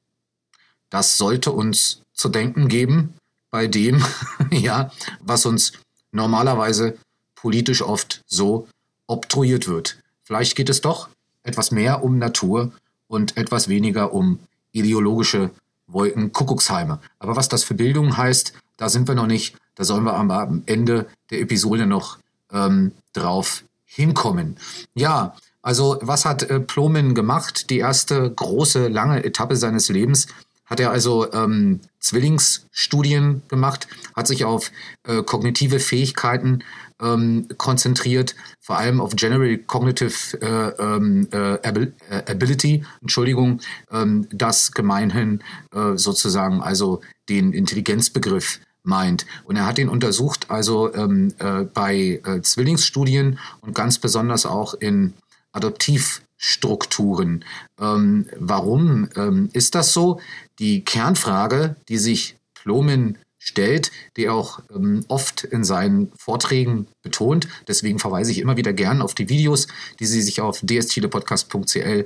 Das 0.89 1.17
sollte 1.17 1.51
uns 1.51 2.01
zu 2.13 2.29
denken 2.29 2.67
geben 2.67 3.13
bei 3.51 3.67
dem, 3.67 4.03
ja, 4.51 4.91
was 5.19 5.45
uns 5.45 5.73
normalerweise 6.11 6.97
politisch 7.35 7.81
oft 7.81 8.23
so 8.27 8.67
obtruiert 9.07 9.67
wird. 9.67 9.99
Vielleicht 10.23 10.55
geht 10.55 10.69
es 10.69 10.81
doch 10.81 11.09
etwas 11.43 11.71
mehr 11.71 12.03
um 12.03 12.17
Natur 12.17 12.71
und 13.07 13.37
etwas 13.37 13.67
weniger 13.69 14.13
um 14.13 14.39
ideologische 14.71 15.51
Wolkenkuckucksheime. 15.87 16.99
Aber 17.17 17.35
was 17.35 17.49
das 17.49 17.63
für 17.63 17.73
Bildung 17.73 18.17
heißt, 18.17 18.53
da 18.77 18.89
sind 18.89 19.07
wir 19.07 19.15
noch 19.15 19.27
nicht. 19.27 19.55
Da 19.79 19.85
sollen 19.85 20.03
wir 20.03 20.13
am 20.13 20.63
Ende 20.65 21.07
der 21.31 21.39
Episode 21.39 21.85
noch 21.85 22.17
ähm, 22.51 22.91
drauf 23.13 23.63
hinkommen. 23.85 24.57
Ja, 24.93 25.37
also 25.61 25.97
was 26.01 26.25
hat 26.25 26.43
äh, 26.43 26.59
Plomin 26.59 27.15
gemacht? 27.15 27.69
Die 27.69 27.77
erste 27.77 28.29
große, 28.29 28.89
lange 28.89 29.23
Etappe 29.23 29.55
seines 29.55 29.87
Lebens 29.87 30.27
hat 30.65 30.81
er 30.81 30.91
also 30.91 31.31
ähm, 31.31 31.79
Zwillingsstudien 32.01 33.41
gemacht, 33.47 33.87
hat 34.17 34.27
sich 34.27 34.43
auf 34.43 34.69
äh, 35.07 35.23
kognitive 35.23 35.79
Fähigkeiten 35.79 36.59
ähm, 37.01 37.47
konzentriert, 37.57 38.35
vor 38.59 38.77
allem 38.77 38.99
auf 38.99 39.15
General 39.15 39.57
Cognitive 39.59 40.41
äh, 40.41 40.83
ähm, 40.83 41.29
äh, 41.31 41.55
äh, 41.55 41.91
Ability, 42.29 42.83
Entschuldigung, 43.01 43.61
ähm, 43.91 44.27
das 44.33 44.73
gemeinhin 44.73 45.41
äh, 45.73 45.95
sozusagen 45.95 46.61
also 46.61 46.99
den 47.29 47.53
Intelligenzbegriff 47.53 48.59
meint. 48.83 49.25
Und 49.43 49.55
er 49.55 49.65
hat 49.65 49.79
ihn 49.79 49.89
untersucht, 49.89 50.49
also 50.49 50.93
ähm, 50.93 51.33
äh, 51.39 51.63
bei 51.63 52.21
äh, 52.25 52.41
Zwillingsstudien 52.41 53.39
und 53.61 53.75
ganz 53.75 53.99
besonders 53.99 54.45
auch 54.45 54.73
in 54.73 55.13
Adoptivstrukturen. 55.51 57.43
Ähm, 57.79 58.27
warum 58.37 59.09
ähm, 59.15 59.49
ist 59.53 59.75
das 59.75 59.93
so? 59.93 60.21
Die 60.59 60.83
Kernfrage, 60.83 61.75
die 61.87 61.97
sich 61.97 62.35
Plomin 62.53 63.17
stellt, 63.39 63.91
die 64.17 64.29
auch 64.29 64.59
ähm, 64.73 65.05
oft 65.07 65.43
in 65.43 65.63
seinen 65.63 66.11
Vorträgen 66.17 66.87
betont. 67.01 67.47
Deswegen 67.67 67.97
verweise 67.97 68.31
ich 68.31 68.39
immer 68.39 68.57
wieder 68.57 68.73
gern 68.73 69.01
auf 69.01 69.15
die 69.15 69.29
Videos, 69.29 69.67
die 69.99 70.05
Sie 70.05 70.21
sich 70.21 70.41
auf 70.41 70.59
dschilepodcast.cl 70.61 72.05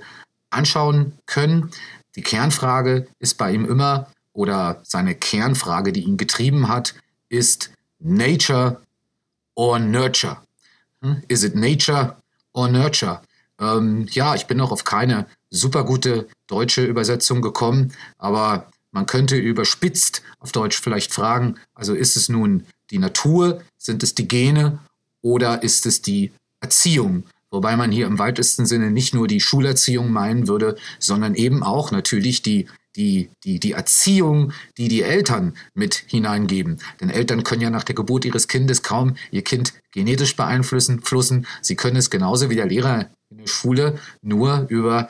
anschauen 0.51 1.13
können. 1.25 1.71
Die 2.15 2.21
Kernfrage 2.21 3.07
ist 3.19 3.37
bei 3.39 3.51
ihm 3.51 3.65
immer, 3.65 4.11
oder 4.33 4.81
seine 4.83 5.15
Kernfrage, 5.15 5.93
die 5.93 6.03
ihn 6.03 6.17
getrieben 6.17 6.67
hat, 6.67 6.95
ist 7.29 7.71
Nature 7.99 8.81
or 9.55 9.79
Nurture. 9.79 10.37
Hm? 11.01 11.23
Is 11.27 11.43
it 11.43 11.55
Nature 11.55 12.17
or 12.53 12.67
Nurture? 12.67 13.21
Ähm, 13.59 14.07
ja, 14.11 14.35
ich 14.35 14.47
bin 14.47 14.57
noch 14.57 14.71
auf 14.71 14.83
keine 14.83 15.27
super 15.49 15.83
gute 15.85 16.27
deutsche 16.47 16.83
Übersetzung 16.83 17.41
gekommen, 17.41 17.93
aber 18.17 18.71
man 18.91 19.05
könnte 19.05 19.37
überspitzt 19.37 20.21
auf 20.39 20.51
Deutsch 20.51 20.79
vielleicht 20.79 21.13
fragen, 21.13 21.55
also 21.73 21.93
ist 21.93 22.15
es 22.15 22.29
nun 22.29 22.65
die 22.91 22.99
Natur, 22.99 23.61
sind 23.77 24.03
es 24.03 24.13
die 24.15 24.27
Gene 24.27 24.79
oder 25.21 25.63
ist 25.63 25.85
es 25.85 26.01
die 26.01 26.31
Erziehung? 26.59 27.23
Wobei 27.49 27.75
man 27.75 27.91
hier 27.91 28.07
im 28.07 28.19
weitesten 28.19 28.65
Sinne 28.65 28.91
nicht 28.91 29.13
nur 29.13 29.27
die 29.27 29.39
Schulerziehung 29.39 30.11
meinen 30.11 30.47
würde, 30.47 30.75
sondern 30.99 31.35
eben 31.35 31.63
auch 31.63 31.91
natürlich 31.91 32.41
die, 32.41 32.67
die, 32.95 33.29
die, 33.43 33.59
die 33.59 33.71
Erziehung, 33.71 34.53
die 34.77 34.87
die 34.87 35.01
Eltern 35.01 35.53
mit 35.73 35.95
hineingeben. 35.95 36.79
Denn 37.01 37.09
Eltern 37.09 37.43
können 37.43 37.61
ja 37.61 37.69
nach 37.69 37.83
der 37.83 37.95
Geburt 37.95 38.25
ihres 38.25 38.47
Kindes 38.47 38.83
kaum 38.83 39.15
ihr 39.31 39.43
Kind 39.43 39.73
genetisch 39.91 40.35
beeinflussen. 40.35 41.01
Flussen. 41.01 41.47
Sie 41.61 41.75
können 41.75 41.97
es 41.97 42.09
genauso 42.09 42.49
wie 42.49 42.55
der 42.55 42.67
Lehrer 42.67 43.09
in 43.29 43.37
der 43.37 43.47
Schule 43.47 43.99
nur 44.21 44.65
über, 44.69 45.09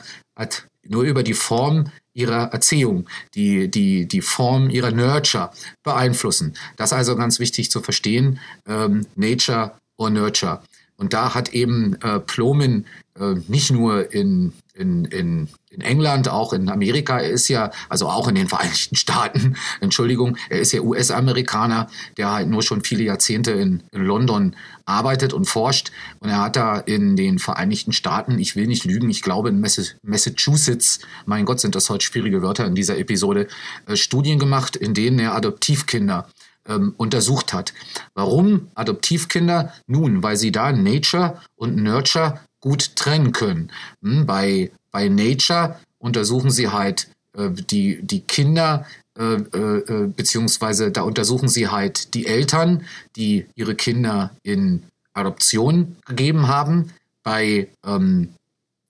nur 0.87 1.03
über 1.03 1.23
die 1.23 1.33
Form 1.33 1.91
ihrer 2.13 2.51
Erziehung, 2.53 3.07
die, 3.33 3.69
die, 3.69 4.07
die 4.07 4.21
Form 4.21 4.69
ihrer 4.69 4.91
Nurture 4.91 5.51
beeinflussen. 5.83 6.55
Das 6.77 6.91
ist 6.91 6.97
also 6.97 7.15
ganz 7.15 7.39
wichtig 7.39 7.71
zu 7.71 7.81
verstehen, 7.81 8.39
ähm, 8.67 9.07
Nature 9.15 9.71
or 9.97 10.09
Nurture. 10.09 10.61
Und 10.95 11.13
da 11.13 11.33
hat 11.33 11.53
eben 11.53 11.95
äh, 12.01 12.19
Plomin 12.19 12.85
äh, 13.19 13.35
nicht 13.47 13.71
nur 13.71 14.13
in, 14.13 14.53
in, 14.73 15.05
in, 15.05 15.49
in 15.69 15.81
England, 15.81 16.29
auch 16.29 16.51
in 16.51 16.69
Amerika, 16.69 17.19
er 17.19 17.29
ist 17.29 17.47
ja, 17.47 17.71
also 17.89 18.09
auch 18.09 18.27
in 18.27 18.35
den 18.35 18.47
Vereinigten 18.53 18.95
Staaten, 18.95 19.55
Entschuldigung, 19.81 20.37
er 20.49 20.59
ist 20.59 20.71
ja 20.71 20.81
US-Amerikaner, 20.81 21.89
der 22.17 22.31
halt 22.31 22.49
nur 22.49 22.63
schon 22.63 22.83
viele 22.83 23.03
Jahrzehnte 23.03 23.51
in, 23.51 23.83
in 23.91 24.03
London 24.03 24.55
arbeitet 24.85 25.33
und 25.33 25.45
forscht. 25.45 25.91
Und 26.19 26.29
er 26.29 26.41
hat 26.41 26.55
da 26.55 26.77
in 26.77 27.15
den 27.15 27.39
Vereinigten 27.39 27.93
Staaten, 27.93 28.39
ich 28.39 28.55
will 28.55 28.67
nicht 28.67 28.85
lügen, 28.85 29.09
ich 29.09 29.21
glaube 29.21 29.49
in 29.49 29.59
Massachusetts, 29.59 30.99
mein 31.25 31.45
Gott, 31.45 31.59
sind 31.59 31.75
das 31.75 31.89
heute 31.89 32.05
schwierige 32.05 32.41
Wörter 32.41 32.65
in 32.65 32.75
dieser 32.75 32.97
Episode, 32.97 33.47
äh, 33.85 33.95
Studien 33.95 34.39
gemacht, 34.39 34.75
in 34.75 34.93
denen 34.93 35.19
er 35.19 35.35
Adoptivkinder 35.35 36.27
ähm, 36.67 36.93
untersucht 36.97 37.53
hat. 37.53 37.73
Warum 38.13 38.69
Adoptivkinder? 38.75 39.73
Nun, 39.87 40.23
weil 40.23 40.37
sie 40.37 40.51
da 40.51 40.71
Nature 40.71 41.41
und 41.55 41.75
Nurture 41.75 42.39
gut 42.63 42.95
trennen 42.95 43.33
können. 43.33 43.71
Hm, 44.01 44.25
bei, 44.25 44.71
bei 44.91 45.09
Nature 45.09 45.79
untersuchen 45.99 46.49
sie 46.49 46.69
halt 46.69 47.09
äh, 47.35 47.49
die, 47.51 47.99
die 48.01 48.21
Kinder, 48.21 48.85
äh, 49.19 49.33
äh, 49.33 49.77
äh, 49.79 50.07
beziehungsweise 50.07 50.89
da 50.89 51.01
untersuchen 51.01 51.49
sie 51.49 51.67
halt 51.67 52.13
die 52.13 52.25
Eltern, 52.25 52.85
die 53.17 53.45
ihre 53.55 53.75
Kinder 53.75 54.31
in 54.43 54.83
Adoption 55.13 55.97
gegeben 56.05 56.47
haben, 56.47 56.93
bei, 57.21 57.67
ähm, 57.85 58.29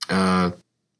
äh, 0.07 0.51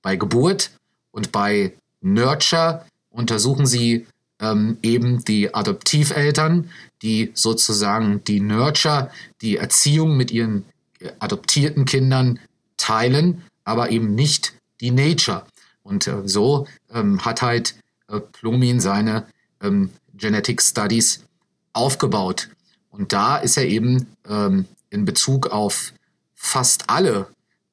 bei 0.01 0.15
Geburt 0.15 0.72
und 1.12 1.32
bei 1.32 1.74
Nurture 2.01 2.86
untersuchen 3.12 3.68
sie 3.68 4.08
ähm, 4.42 4.77
eben 4.82 5.24
die 5.24 5.53
Adoptiveltern, 5.53 6.72
die 7.03 7.32
sozusagen 7.36 8.24
die 8.24 8.39
Nurture, 8.39 9.12
die 9.42 9.58
Erziehung 9.58 10.18
mit 10.18 10.32
ihren 10.32 10.65
adoptierten 11.20 11.86
Kindern 11.86 12.39
teilen, 12.84 13.44
aber 13.63 13.92
eben 13.92 14.13
nicht 14.13 14.54
die 14.82 14.92
Nature. 14.92 15.46
Und 15.84 16.08
äh, 16.08 16.28
so 16.28 16.67
ähm, 16.93 17.24
hat 17.24 17.41
halt 17.41 17.76
äh, 18.10 18.19
Plomin 18.19 18.82
seine 18.82 19.26
ähm, 19.62 19.91
Genetic 20.13 20.62
Studies 20.62 21.24
aufgebaut. 21.72 22.50
Und 22.89 23.13
da 23.13 23.38
ist 23.38 23.58
er 23.58 23.65
eben 23.65 24.08
ähm, 24.30 24.65
in 24.89 25.06
Bezug 25.06 25.48
auf 25.48 25.93
fast 26.36 26.89
alle 26.89 27.28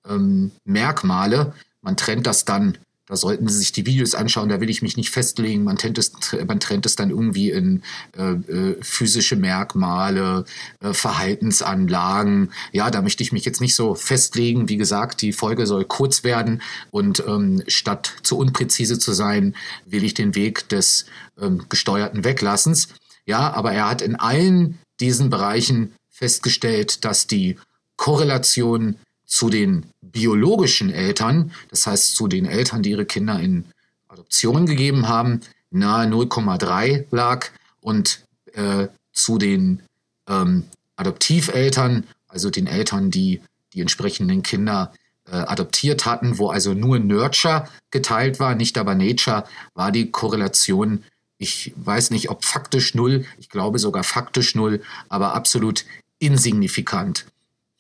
ähm, 0.09 0.53
Merkmale, 0.65 1.55
man 1.83 1.97
trennt 1.97 2.27
das 2.27 2.45
dann 2.45 2.79
da 3.11 3.17
sollten 3.17 3.49
Sie 3.49 3.59
sich 3.59 3.73
die 3.73 3.87
Videos 3.87 4.15
anschauen, 4.15 4.49
da 4.49 4.61
will 4.61 4.71
ich 4.71 4.83
mich 4.83 4.97
nicht 4.97 5.11
festlegen. 5.11 5.65
Man 5.65 5.77
trennt 5.77 5.99
es, 5.99 6.13
man 6.47 6.61
trennt 6.61 6.87
es 6.87 6.95
dann 6.95 7.11
irgendwie 7.11 7.51
in 7.51 7.83
äh, 8.17 8.35
äh, 8.35 8.77
physische 8.83 9.35
Merkmale, 9.35 10.45
äh, 10.79 10.93
Verhaltensanlagen. 10.93 12.53
Ja, 12.71 12.89
da 12.89 13.03
möchte 13.03 13.25
ich 13.25 13.33
mich 13.33 13.45
jetzt 13.45 13.61
nicht 13.61 13.75
so 13.75 13.97
festlegen. 13.97 14.69
Wie 14.69 14.77
gesagt, 14.77 15.23
die 15.23 15.33
Folge 15.33 15.67
soll 15.67 15.87
kurz 15.87 16.23
werden 16.23 16.63
und 16.93 17.25
ähm, 17.27 17.65
statt 17.67 18.15
zu 18.23 18.39
unpräzise 18.39 19.01
zu 19.01 19.13
sein, 19.13 19.57
will 19.85 20.05
ich 20.05 20.15
den 20.15 20.37
Weg 20.37 20.69
des 20.69 21.07
ähm, 21.41 21.65
gesteuerten 21.69 22.23
Weglassens. 22.23 22.91
Ja, 23.27 23.53
aber 23.53 23.73
er 23.73 23.91
hat 23.91 24.03
in 24.03 24.15
allen 24.15 24.79
diesen 25.01 25.31
Bereichen 25.31 25.95
festgestellt, 26.11 27.05
dass 27.05 27.27
die 27.27 27.59
Korrelation 27.97 28.99
zu 29.31 29.49
den 29.49 29.87
biologischen 30.03 30.91
Eltern, 30.91 31.53
das 31.71 31.87
heißt 31.87 32.17
zu 32.17 32.27
den 32.27 32.47
Eltern, 32.47 32.83
die 32.83 32.91
ihre 32.91 33.07
Kinder 33.07 33.39
in 33.39 33.65
Adoption 34.09 34.67
gegeben 34.67 35.09
haben, 35.09 35.41
nahe 35.71 36.07
0,3 36.07 37.07
lag 37.13 37.47
und 37.81 38.25
äh, 38.55 38.89
zu 39.13 39.39
den 39.39 39.83
ähm, 40.29 40.65
Adoptiveltern, 40.97 42.07
also 42.29 42.51
den 42.51 42.67
Eltern, 42.67 43.13
die 43.13 43.41
die 43.73 43.81
entsprechenden 43.81 44.43
Kinder 44.43 44.93
äh, 45.31 45.37
adoptiert 45.37 46.07
hatten, 46.07 46.39
wo 46.39 46.49
also 46.49 46.75
nur 46.75 46.99
Nurture 46.99 47.69
geteilt 47.93 48.41
war, 48.41 48.57
nicht 48.57 48.77
aber 48.79 48.97
Nature, 48.97 49.45
war 49.75 49.93
die 49.93 50.11
Korrelation, 50.11 51.05
ich 51.39 51.73
weiß 51.77 52.11
nicht, 52.11 52.31
ob 52.31 52.45
faktisch 52.45 52.97
null, 52.97 53.25
ich 53.39 53.49
glaube 53.49 53.79
sogar 53.79 54.03
faktisch 54.03 54.57
null, 54.57 54.83
aber 55.09 55.35
absolut 55.35 55.85
insignifikant. 56.19 57.27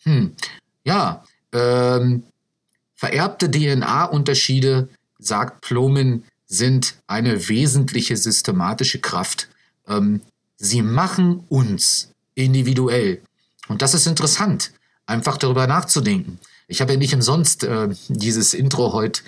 Hm. 0.04 0.34
Ja, 0.84 1.24
ähm, 1.52 2.24
vererbte 2.96 3.50
DNA-Unterschiede, 3.50 4.88
sagt 5.18 5.62
Plomin, 5.62 6.24
sind 6.46 6.96
eine 7.06 7.48
wesentliche 7.48 8.16
systematische 8.16 9.00
Kraft. 9.00 9.48
Ähm, 9.86 10.20
sie 10.56 10.82
machen 10.82 11.44
uns 11.48 12.10
individuell. 12.34 13.22
Und 13.68 13.82
das 13.82 13.94
ist 13.94 14.06
interessant, 14.06 14.72
einfach 15.06 15.36
darüber 15.36 15.66
nachzudenken. 15.66 16.38
Ich 16.66 16.80
habe 16.80 16.92
ja 16.92 16.98
nicht 16.98 17.14
umsonst 17.14 17.64
äh, 17.64 17.88
dieses 18.08 18.54
Intro 18.54 18.92
heute, 18.92 19.22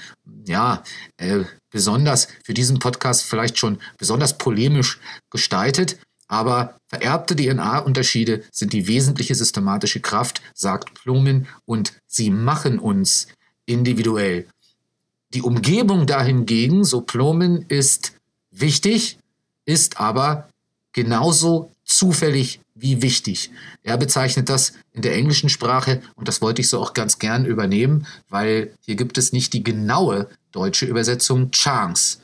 ja, 0.47 0.83
äh, 1.17 1.45
besonders 1.71 2.29
für 2.45 2.55
diesen 2.55 2.79
Podcast 2.79 3.23
vielleicht 3.25 3.59
schon 3.59 3.79
besonders 3.99 4.39
polemisch 4.39 5.01
gestaltet, 5.31 5.99
aber 6.33 6.81
vererbte 6.87 7.37
DNA-Unterschiede 7.37 8.43
sind 8.51 8.73
die 8.73 8.87
wesentliche 8.87 9.35
systematische 9.35 10.01
Kraft, 10.01 10.41
sagt 10.55 10.95
Plomin, 10.95 11.47
und 11.67 11.93
sie 12.07 12.31
machen 12.31 12.79
uns 12.79 13.27
individuell. 13.67 14.47
Die 15.35 15.43
Umgebung 15.43 16.07
dahingegen, 16.07 16.85
so 16.85 17.03
Plomin, 17.03 17.67
ist 17.69 18.15
wichtig, 18.51 19.19
ist 19.67 20.01
aber 20.01 20.49
genauso 20.95 21.71
zufällig 21.85 22.61
wie 22.75 23.03
wichtig. 23.03 23.51
Er 23.83 23.99
bezeichnet 23.99 24.49
das 24.49 24.73
in 24.93 25.03
der 25.03 25.15
englischen 25.15 25.51
Sprache 25.51 26.01
und 26.15 26.29
das 26.29 26.41
wollte 26.41 26.63
ich 26.63 26.71
so 26.71 26.81
auch 26.81 26.95
ganz 26.95 27.19
gern 27.19 27.45
übernehmen, 27.45 28.07
weil 28.31 28.73
hier 28.81 28.95
gibt 28.95 29.19
es 29.19 29.35
nicht 29.35 29.53
die 29.53 29.63
genaue 29.63 30.31
deutsche 30.51 30.87
Übersetzung 30.87 31.51
Chance. 31.51 32.21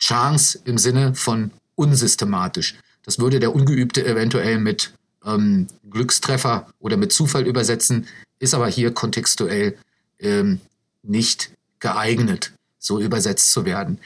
Chance 0.00 0.58
im 0.64 0.78
Sinne 0.78 1.14
von 1.14 1.52
unsystematisch. 1.76 2.74
Das 3.06 3.18
würde 3.18 3.40
der 3.40 3.54
Ungeübte 3.54 4.04
eventuell 4.04 4.58
mit 4.58 4.92
ähm, 5.24 5.68
Glückstreffer 5.88 6.68
oder 6.80 6.96
mit 6.96 7.12
Zufall 7.12 7.46
übersetzen, 7.46 8.06
ist 8.38 8.52
aber 8.52 8.68
hier 8.68 8.92
kontextuell 8.92 9.78
ähm, 10.18 10.60
nicht 11.02 11.52
geeignet, 11.78 12.52
so 12.78 13.00
übersetzt 13.00 13.52
zu 13.52 13.64
werden. 13.64 13.98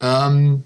Ähm, 0.00 0.64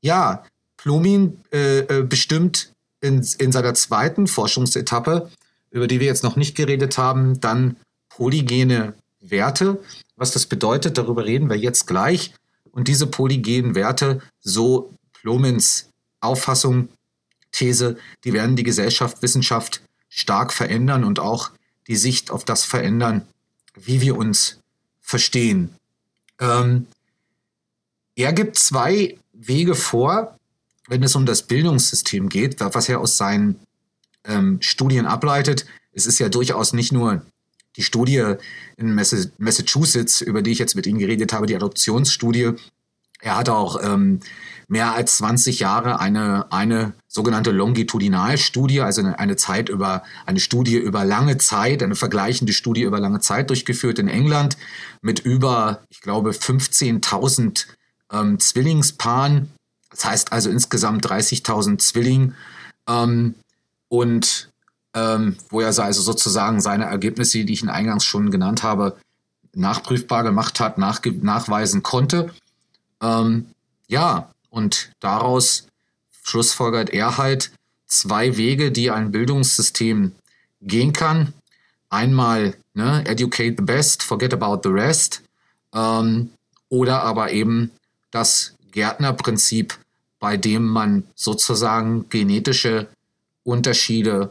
ja, 0.00 0.44
Plomin 0.76 1.40
äh, 1.52 1.80
äh, 1.80 2.02
bestimmt 2.02 2.72
in, 3.00 3.26
in 3.38 3.50
seiner 3.50 3.74
zweiten 3.74 4.26
Forschungsetappe, 4.26 5.30
über 5.70 5.86
die 5.86 6.00
wir 6.00 6.06
jetzt 6.06 6.22
noch 6.22 6.36
nicht 6.36 6.56
geredet 6.56 6.98
haben, 6.98 7.40
dann 7.40 7.76
polygene 8.08 8.94
Werte. 9.20 9.82
Was 10.16 10.32
das 10.32 10.46
bedeutet, 10.46 10.98
darüber 10.98 11.24
reden 11.24 11.48
wir 11.48 11.56
jetzt 11.56 11.86
gleich. 11.86 12.34
Und 12.70 12.88
diese 12.88 13.06
polygenen 13.06 13.74
Werte, 13.74 14.20
so 14.40 14.94
Plomins 15.12 15.87
Auffassung, 16.20 16.88
These, 17.52 17.98
die 18.24 18.32
werden 18.32 18.56
die 18.56 18.62
Gesellschaft, 18.62 19.22
Wissenschaft 19.22 19.82
stark 20.08 20.52
verändern 20.52 21.04
und 21.04 21.18
auch 21.18 21.50
die 21.86 21.96
Sicht 21.96 22.30
auf 22.30 22.44
das 22.44 22.64
verändern, 22.64 23.26
wie 23.74 24.00
wir 24.00 24.16
uns 24.16 24.58
verstehen. 25.00 25.74
Ähm, 26.40 26.86
er 28.14 28.32
gibt 28.32 28.58
zwei 28.58 29.18
Wege 29.32 29.74
vor, 29.74 30.36
wenn 30.88 31.02
es 31.02 31.14
um 31.14 31.26
das 31.26 31.42
Bildungssystem 31.42 32.28
geht, 32.28 32.60
was 32.60 32.88
er 32.88 33.00
aus 33.00 33.16
seinen 33.16 33.60
ähm, 34.24 34.60
Studien 34.60 35.06
ableitet. 35.06 35.66
Es 35.92 36.06
ist 36.06 36.18
ja 36.18 36.28
durchaus 36.28 36.72
nicht 36.72 36.92
nur 36.92 37.22
die 37.76 37.82
Studie 37.82 38.34
in 38.76 38.94
Massachusetts, 38.94 40.20
über 40.20 40.42
die 40.42 40.50
ich 40.50 40.58
jetzt 40.58 40.74
mit 40.74 40.86
Ihnen 40.86 40.98
geredet 40.98 41.32
habe, 41.32 41.46
die 41.46 41.54
Adoptionsstudie. 41.54 42.52
Er 43.20 43.36
hat 43.36 43.48
auch 43.48 43.82
ähm, 43.82 44.20
mehr 44.68 44.94
als 44.94 45.16
20 45.16 45.60
Jahre 45.60 45.98
eine, 45.98 46.52
eine 46.52 46.92
sogenannte 47.08 47.50
Longitudinalstudie, 47.50 48.82
also 48.82 49.02
eine, 49.02 49.36
Zeit 49.36 49.70
über, 49.70 50.02
eine 50.26 50.40
Studie 50.40 50.76
über 50.76 51.06
lange 51.06 51.38
Zeit, 51.38 51.82
eine 51.82 51.96
vergleichende 51.96 52.52
Studie 52.52 52.82
über 52.82 53.00
lange 53.00 53.20
Zeit 53.20 53.48
durchgeführt 53.48 53.98
in 53.98 54.08
England 54.08 54.58
mit 55.00 55.20
über, 55.20 55.80
ich 55.88 56.02
glaube, 56.02 56.30
15.000 56.30 57.66
ähm, 58.12 58.38
Zwillingspaaren. 58.38 59.50
Das 59.90 60.04
heißt 60.04 60.32
also 60.32 60.50
insgesamt 60.50 61.04
30.000 61.06 61.78
Zwilling. 61.78 62.34
Ähm, 62.86 63.34
und 63.88 64.50
ähm, 64.94 65.36
wo 65.48 65.60
er 65.60 65.68
also 65.78 66.02
sozusagen 66.02 66.60
seine 66.60 66.84
Ergebnisse, 66.84 67.44
die 67.44 67.52
ich 67.54 67.62
in 67.62 67.70
eingangs 67.70 68.04
schon 68.04 68.30
genannt 68.30 68.62
habe, 68.62 68.98
nachprüfbar 69.54 70.24
gemacht 70.24 70.60
hat, 70.60 70.76
nachweisen 70.76 71.82
konnte. 71.82 72.30
Ähm, 73.00 73.46
ja, 73.86 74.30
und 74.50 74.90
daraus 75.00 75.66
schlussfolgert 76.22 76.90
er 76.90 77.18
halt 77.18 77.50
zwei 77.86 78.36
Wege, 78.36 78.70
die 78.70 78.90
ein 78.90 79.10
Bildungssystem 79.10 80.12
gehen 80.60 80.92
kann. 80.92 81.32
Einmal 81.88 82.54
ne, 82.74 83.04
educate 83.06 83.54
the 83.56 83.64
best, 83.64 84.02
forget 84.02 84.32
about 84.34 84.60
the 84.62 84.72
rest. 84.72 85.22
Ähm, 85.74 86.30
oder 86.68 87.02
aber 87.02 87.32
eben 87.32 87.70
das 88.10 88.54
Gärtnerprinzip, 88.72 89.78
bei 90.20 90.36
dem 90.36 90.66
man 90.66 91.04
sozusagen 91.14 92.08
genetische 92.10 92.88
Unterschiede 93.44 94.30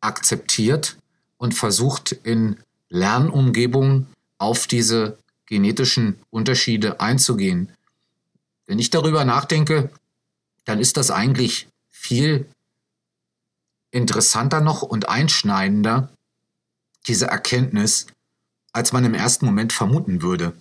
akzeptiert 0.00 0.96
und 1.38 1.54
versucht 1.54 2.12
in 2.12 2.56
Lernumgebungen 2.88 4.06
auf 4.38 4.66
diese 4.66 5.18
genetischen 5.46 6.18
Unterschiede 6.30 7.00
einzugehen. 7.00 7.70
Wenn 8.66 8.78
ich 8.78 8.90
darüber 8.90 9.24
nachdenke, 9.24 9.90
dann 10.64 10.80
ist 10.80 10.96
das 10.96 11.10
eigentlich 11.10 11.68
viel 11.88 12.46
interessanter 13.90 14.60
noch 14.60 14.82
und 14.82 15.08
einschneidender, 15.08 16.10
diese 17.06 17.26
Erkenntnis, 17.26 18.06
als 18.72 18.92
man 18.92 19.04
im 19.04 19.14
ersten 19.14 19.46
Moment 19.46 19.72
vermuten 19.72 20.22
würde. 20.22 20.52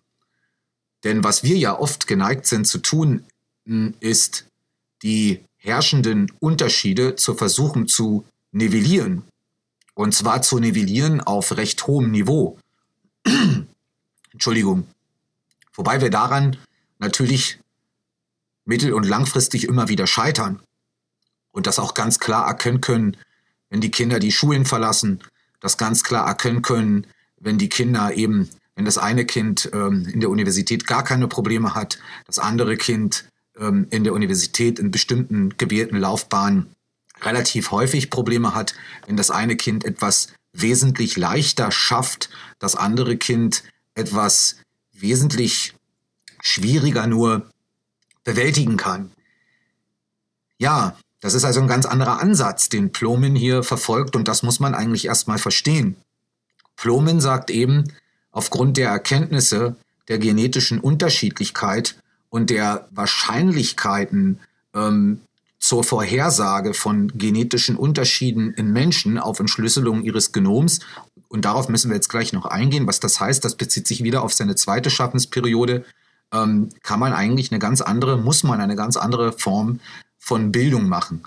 Denn 1.03 1.23
was 1.23 1.43
wir 1.43 1.57
ja 1.57 1.77
oft 1.77 2.07
geneigt 2.07 2.45
sind 2.45 2.65
zu 2.65 2.79
tun, 2.79 3.25
ist, 3.99 4.45
die 5.01 5.43
herrschenden 5.57 6.31
Unterschiede 6.39 7.15
zu 7.15 7.33
versuchen 7.35 7.87
zu 7.87 8.25
nivellieren. 8.51 9.23
Und 9.93 10.13
zwar 10.13 10.41
zu 10.41 10.59
nivellieren 10.59 11.21
auf 11.21 11.57
recht 11.57 11.87
hohem 11.87 12.11
Niveau. 12.11 12.57
Entschuldigung. 14.31 14.87
Wobei 15.73 16.01
wir 16.01 16.09
daran 16.09 16.57
natürlich 16.99 17.59
mittel- 18.65 18.93
und 18.93 19.03
langfristig 19.03 19.67
immer 19.67 19.87
wieder 19.87 20.07
scheitern. 20.07 20.61
Und 21.51 21.67
das 21.67 21.79
auch 21.79 21.93
ganz 21.93 22.19
klar 22.19 22.47
erkennen 22.47 22.81
können, 22.81 23.17
wenn 23.69 23.81
die 23.81 23.91
Kinder 23.91 24.19
die 24.19 24.31
Schulen 24.31 24.65
verlassen, 24.65 25.21
das 25.59 25.77
ganz 25.77 26.03
klar 26.03 26.27
erkennen 26.27 26.61
können, 26.61 27.07
wenn 27.39 27.57
die 27.57 27.69
Kinder 27.69 28.13
eben, 28.13 28.49
wenn 28.75 28.85
das 28.85 28.97
eine 28.97 29.25
Kind 29.25 29.69
ähm, 29.73 30.07
in 30.11 30.19
der 30.19 30.29
Universität 30.29 30.85
gar 30.85 31.03
keine 31.03 31.27
Probleme 31.27 31.75
hat, 31.75 31.99
das 32.25 32.39
andere 32.39 32.75
Kind 32.75 33.25
ähm, 33.57 33.87
in 33.89 34.03
der 34.03 34.13
Universität 34.13 34.79
in 34.79 34.91
bestimmten 34.91 35.55
gewählten 35.57 35.97
Laufbahnen 35.97 36.75
relativ 37.21 37.71
häufig 37.71 38.09
Probleme 38.09 38.53
hat, 38.53 38.75
wenn 39.07 39.17
das 39.17 39.31
eine 39.31 39.55
Kind 39.55 39.85
etwas 39.85 40.33
wesentlich 40.53 41.17
leichter 41.17 41.71
schafft, 41.71 42.29
das 42.59 42.75
andere 42.75 43.17
Kind 43.17 43.63
etwas 43.93 44.57
wesentlich 44.93 45.73
schwieriger 46.41 47.07
nur 47.07 47.49
bewältigen 48.25 48.75
kann. 48.75 49.11
Ja, 50.57 50.97
das 51.21 51.33
ist 51.33 51.45
also 51.45 51.61
ein 51.61 51.67
ganz 51.67 51.85
anderer 51.85 52.19
Ansatz, 52.19 52.67
den 52.67 52.91
Plomin 52.91 53.35
hier 53.35 53.63
verfolgt 53.63 54.17
und 54.17 54.27
das 54.27 54.43
muss 54.43 54.59
man 54.59 54.75
eigentlich 54.75 55.05
erstmal 55.05 55.37
verstehen. 55.37 55.95
Plomin 56.75 57.21
sagt 57.21 57.49
eben, 57.49 57.85
aufgrund 58.31 58.75
der 58.75 58.89
Erkenntnisse 58.89 59.77
der 60.09 60.19
genetischen 60.19 60.79
Unterschiedlichkeit 60.79 61.95
und 62.29 62.49
der 62.49 62.87
Wahrscheinlichkeiten 62.91 64.39
ähm, 64.73 65.21
zur 65.57 65.83
Vorhersage 65.83 66.73
von 66.73 67.07
genetischen 67.17 67.75
Unterschieden 67.75 68.53
in 68.53 68.71
Menschen 68.71 69.17
auf 69.17 69.39
Entschlüsselung 69.39 70.03
ihres 70.03 70.31
Genoms. 70.31 70.81
Und 71.27 71.45
darauf 71.45 71.69
müssen 71.69 71.89
wir 71.89 71.95
jetzt 71.95 72.09
gleich 72.09 72.33
noch 72.33 72.45
eingehen, 72.45 72.87
was 72.87 72.99
das 72.99 73.19
heißt. 73.19 73.43
Das 73.43 73.55
bezieht 73.55 73.87
sich 73.87 74.03
wieder 74.03 74.21
auf 74.21 74.33
seine 74.33 74.55
zweite 74.55 74.89
Schaffensperiode 74.89 75.85
ähm, 76.33 76.69
kann 76.83 76.99
man 76.99 77.13
eigentlich 77.13 77.51
eine 77.51 77.59
ganz 77.59 77.81
andere, 77.81 78.17
muss 78.17 78.43
man 78.43 78.61
eine 78.61 78.75
ganz 78.75 78.97
andere 78.97 79.33
Form 79.33 79.79
von 80.17 80.51
Bildung 80.51 80.87
machen. 80.87 81.23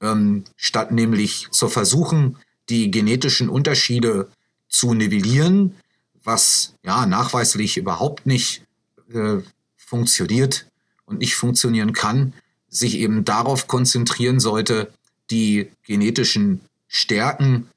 Ähm, 0.00 0.44
statt 0.56 0.92
nämlich 0.92 1.48
zu 1.50 1.68
versuchen, 1.68 2.36
die 2.68 2.90
genetischen 2.90 3.48
Unterschiede 3.48 4.28
zu 4.68 4.94
nivellieren, 4.94 5.76
was 6.24 6.74
ja 6.82 7.06
nachweislich 7.06 7.76
überhaupt 7.76 8.26
nicht 8.26 8.64
äh, 9.12 9.38
funktioniert 9.76 10.66
und 11.04 11.18
nicht 11.18 11.34
funktionieren 11.34 11.92
kann, 11.92 12.32
sich 12.68 12.98
eben 12.98 13.24
darauf 13.24 13.66
konzentrieren 13.66 14.40
sollte, 14.40 14.92
die 15.30 15.70
genetischen 15.84 16.62
Stärken 16.88 17.68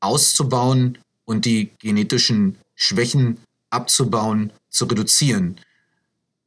auszubauen 0.00 0.98
und 1.24 1.44
die 1.44 1.70
genetischen 1.78 2.58
Schwächen 2.74 3.38
abzubauen, 3.70 4.52
zu 4.68 4.86
reduzieren. 4.86 5.60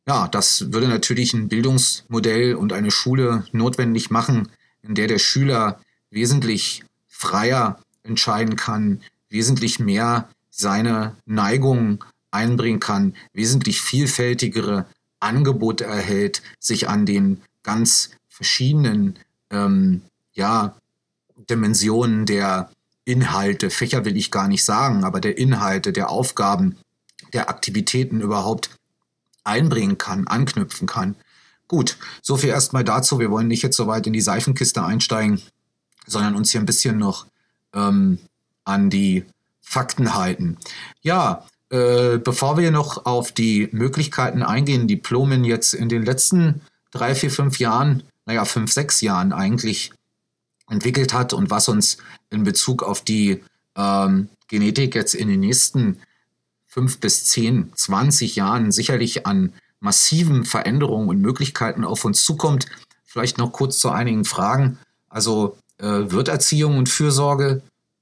Ja, 0.07 0.27
das 0.27 0.73
würde 0.73 0.87
natürlich 0.87 1.33
ein 1.33 1.47
Bildungsmodell 1.47 2.55
und 2.55 2.73
eine 2.73 2.91
Schule 2.91 3.45
notwendig 3.51 4.09
machen, 4.09 4.49
in 4.81 4.95
der 4.95 5.07
der 5.07 5.19
Schüler 5.19 5.79
wesentlich 6.11 6.83
freier 7.07 7.79
entscheiden 8.03 8.57
kann, 8.57 9.01
wesentlich 9.29 9.79
mehr 9.79 10.29
seine 10.49 11.15
Neigungen 11.25 11.99
einbringen 12.31 12.79
kann, 12.79 13.15
wesentlich 13.31 13.81
vielfältigere 13.81 14.85
Angebote 15.19 15.85
erhält, 15.85 16.41
sich 16.59 16.89
an 16.89 17.05
den 17.05 17.41
ganz 17.63 18.11
verschiedenen 18.27 19.17
ähm, 19.51 20.01
ja, 20.33 20.75
Dimensionen 21.49 22.25
der 22.25 22.69
Inhalte, 23.05 23.69
Fächer 23.69 24.05
will 24.05 24.17
ich 24.17 24.31
gar 24.31 24.47
nicht 24.47 24.63
sagen, 24.63 25.03
aber 25.03 25.19
der 25.19 25.37
Inhalte, 25.37 25.93
der 25.93 26.09
Aufgaben, 26.09 26.77
der 27.33 27.49
Aktivitäten 27.49 28.21
überhaupt 28.21 28.69
einbringen 29.43 29.97
kann, 29.97 30.27
anknüpfen 30.27 30.87
kann. 30.87 31.15
Gut, 31.67 31.97
so 32.21 32.37
viel 32.37 32.49
erstmal 32.49 32.83
dazu. 32.83 33.19
Wir 33.19 33.31
wollen 33.31 33.47
nicht 33.47 33.63
jetzt 33.63 33.77
so 33.77 33.87
weit 33.87 34.07
in 34.07 34.13
die 34.13 34.21
Seifenkiste 34.21 34.83
einsteigen, 34.83 35.41
sondern 36.05 36.35
uns 36.35 36.51
hier 36.51 36.61
ein 36.61 36.65
bisschen 36.65 36.97
noch 36.97 37.25
ähm, 37.73 38.19
an 38.63 38.89
die 38.89 39.25
Fakten 39.61 40.13
halten. 40.13 40.57
Ja, 41.01 41.45
äh, 41.69 42.17
bevor 42.17 42.57
wir 42.57 42.71
noch 42.71 43.05
auf 43.05 43.31
die 43.31 43.69
Möglichkeiten 43.71 44.43
eingehen, 44.43 44.87
die 44.87 44.97
Plomen 44.97 45.43
jetzt 45.43 45.73
in 45.73 45.89
den 45.89 46.03
letzten 46.03 46.61
drei, 46.91 47.15
vier, 47.15 47.31
fünf 47.31 47.59
Jahren, 47.59 48.03
naja, 48.25 48.45
fünf, 48.45 48.71
sechs 48.71 49.01
Jahren 49.01 49.33
eigentlich 49.33 49.91
entwickelt 50.69 51.13
hat 51.13 51.33
und 51.33 51.49
was 51.49 51.67
uns 51.69 51.97
in 52.29 52.43
Bezug 52.43 52.83
auf 52.83 53.01
die 53.01 53.43
ähm, 53.75 54.29
Genetik 54.47 54.95
jetzt 54.95 55.15
in 55.15 55.27
den 55.27 55.39
nächsten 55.39 55.99
fünf 56.73 56.99
bis 56.99 57.25
zehn, 57.25 57.71
zwanzig 57.75 58.35
Jahren 58.35 58.71
sicherlich 58.71 59.27
an 59.27 59.53
massiven 59.79 60.43
Veränderungen 60.43 61.07
und 61.07 61.21
Möglichkeiten 61.21 61.85
auf 61.85 62.03
uns 62.03 62.23
zukommt. 62.23 62.65
Vielleicht 63.03 63.37
noch 63.37 63.51
kurz 63.51 63.77
zu 63.77 63.91
einigen 63.91 64.25
Fragen. 64.25 64.79
Also 65.07 65.55
äh, 65.77 65.85
wird 65.85 66.29
Erziehung 66.29 66.79
und 66.79 66.89
Fürsorge 66.89 67.61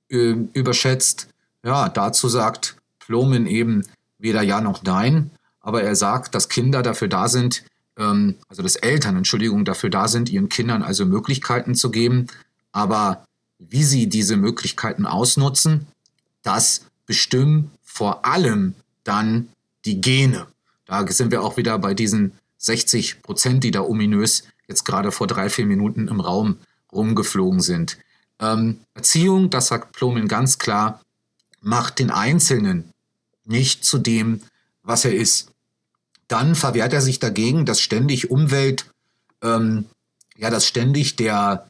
äh, 0.10 0.36
überschätzt? 0.53 1.27
Ja, 1.65 1.89
dazu 1.89 2.29
sagt 2.29 2.77
Plomin 2.99 3.45
eben 3.45 3.84
weder 4.17 4.41
ja 4.41 4.62
noch 4.62 4.84
nein, 4.84 5.31
aber 5.60 5.84
er 5.84 5.97
sagt, 5.97 6.34
dass 6.34 6.47
Kinder 6.47 6.81
dafür 6.81 7.10
da 7.10 7.27
sind, 7.27 7.65
ähm, 7.97 8.36
also 8.47 8.63
dass 8.63 8.77
Eltern, 8.77 9.17
Entschuldigung, 9.17 9.65
dafür 9.65 9.89
da 9.89 10.07
sind, 10.07 10.29
ihren 10.29 10.47
Kindern 10.47 10.81
also 10.81 11.05
Möglichkeiten 11.05 11.75
zu 11.75 11.91
geben, 11.91 12.27
aber 12.71 13.25
wie 13.60 13.84
sie 13.84 14.07
diese 14.07 14.38
Möglichkeiten 14.38 15.05
ausnutzen, 15.05 15.88
das 16.41 16.86
bestimmen 17.05 17.71
vor 17.83 18.25
allem 18.25 18.75
dann 19.03 19.49
die 19.85 20.01
Gene. 20.01 20.47
Da 20.85 21.05
sind 21.07 21.31
wir 21.31 21.43
auch 21.43 21.57
wieder 21.57 21.77
bei 21.79 21.93
diesen 21.93 22.33
60 22.57 23.21
Prozent, 23.21 23.63
die 23.63 23.71
da 23.71 23.81
ominös 23.81 24.43
jetzt 24.67 24.85
gerade 24.85 25.11
vor 25.11 25.27
drei, 25.27 25.49
vier 25.49 25.65
Minuten 25.65 26.07
im 26.07 26.19
Raum 26.19 26.57
rumgeflogen 26.91 27.61
sind. 27.61 27.97
Ähm, 28.39 28.79
Erziehung, 28.93 29.49
das 29.49 29.67
sagt 29.67 29.93
Plomin 29.93 30.27
ganz 30.27 30.57
klar, 30.57 31.01
macht 31.61 31.99
den 31.99 32.11
Einzelnen 32.11 32.91
nicht 33.45 33.85
zu 33.85 33.97
dem, 33.97 34.41
was 34.83 35.05
er 35.05 35.15
ist. 35.15 35.51
Dann 36.27 36.55
verwehrt 36.55 36.93
er 36.93 37.01
sich 37.01 37.19
dagegen, 37.19 37.65
dass 37.65 37.81
ständig 37.81 38.31
Umwelt, 38.31 38.85
ähm, 39.41 39.85
ja, 40.37 40.49
dass 40.49 40.65
ständig 40.65 41.15
der, 41.15 41.67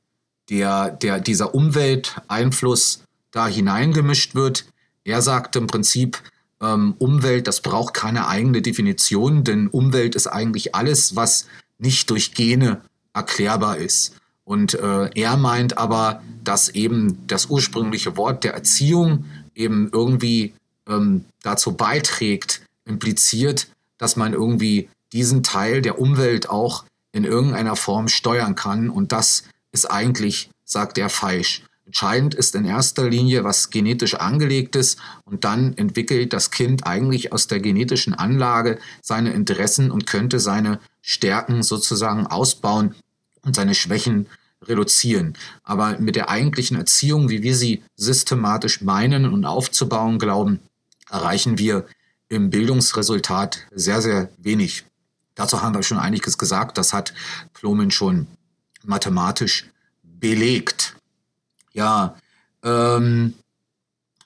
der, 0.49 0.91
der, 0.91 1.19
dieser 1.19 1.53
Umwelteinfluss 1.55 3.03
da 3.31 3.47
hineingemischt 3.47 4.35
wird. 4.35 4.65
Er 5.03 5.21
sagt 5.21 5.55
im 5.55 5.67
Prinzip, 5.67 6.21
ähm, 6.61 6.95
Umwelt, 6.99 7.47
das 7.47 7.61
braucht 7.61 7.93
keine 7.93 8.27
eigene 8.27 8.61
Definition, 8.61 9.43
denn 9.43 9.67
Umwelt 9.67 10.15
ist 10.15 10.27
eigentlich 10.27 10.75
alles, 10.75 11.15
was 11.15 11.47
nicht 11.79 12.09
durch 12.09 12.33
Gene 12.33 12.81
erklärbar 13.13 13.77
ist. 13.77 14.15
Und 14.43 14.73
äh, 14.75 15.09
er 15.15 15.37
meint 15.37 15.77
aber, 15.77 16.21
dass 16.43 16.69
eben 16.69 17.25
das 17.27 17.47
ursprüngliche 17.47 18.17
Wort 18.17 18.43
der 18.43 18.53
Erziehung 18.53 19.25
eben 19.55 19.89
irgendwie 19.91 20.53
ähm, 20.87 21.25
dazu 21.41 21.73
beiträgt, 21.73 22.61
impliziert, 22.85 23.67
dass 23.97 24.15
man 24.15 24.33
irgendwie 24.33 24.89
diesen 25.13 25.43
Teil 25.43 25.81
der 25.81 25.99
Umwelt 25.99 26.49
auch 26.49 26.85
in 27.11 27.23
irgendeiner 27.23 27.75
Form 27.75 28.07
steuern 28.07 28.55
kann. 28.55 28.89
Und 28.89 29.11
das 29.11 29.43
ist 29.71 29.85
eigentlich, 29.85 30.49
sagt 30.65 30.97
er, 30.97 31.09
falsch. 31.09 31.63
Entscheidend 31.91 32.35
ist 32.35 32.55
in 32.55 32.63
erster 32.63 33.09
Linie, 33.09 33.43
was 33.43 33.69
genetisch 33.69 34.15
angelegt 34.15 34.77
ist 34.77 34.97
und 35.25 35.43
dann 35.43 35.75
entwickelt 35.77 36.31
das 36.31 36.49
Kind 36.49 36.87
eigentlich 36.87 37.33
aus 37.33 37.47
der 37.47 37.59
genetischen 37.59 38.13
Anlage 38.13 38.79
seine 39.01 39.33
Interessen 39.33 39.91
und 39.91 40.07
könnte 40.07 40.39
seine 40.39 40.79
Stärken 41.01 41.63
sozusagen 41.63 42.27
ausbauen 42.27 42.95
und 43.41 43.57
seine 43.57 43.75
Schwächen 43.75 44.27
reduzieren. 44.63 45.33
Aber 45.65 45.99
mit 45.99 46.15
der 46.15 46.29
eigentlichen 46.29 46.77
Erziehung, 46.77 47.27
wie 47.27 47.43
wir 47.43 47.57
sie 47.57 47.83
systematisch 47.97 48.79
meinen 48.79 49.25
und 49.25 49.43
aufzubauen 49.43 50.17
glauben, 50.17 50.61
erreichen 51.09 51.57
wir 51.57 51.85
im 52.29 52.51
Bildungsresultat 52.51 53.67
sehr, 53.71 54.01
sehr 54.01 54.29
wenig. 54.37 54.85
Dazu 55.35 55.61
haben 55.61 55.75
wir 55.75 55.83
schon 55.83 55.99
einiges 55.99 56.37
gesagt. 56.37 56.77
Das 56.77 56.93
hat 56.93 57.13
Plomin 57.53 57.91
schon 57.91 58.27
mathematisch 58.81 59.69
belegt. 60.03 60.95
Ja, 61.73 62.15
ähm, 62.63 63.33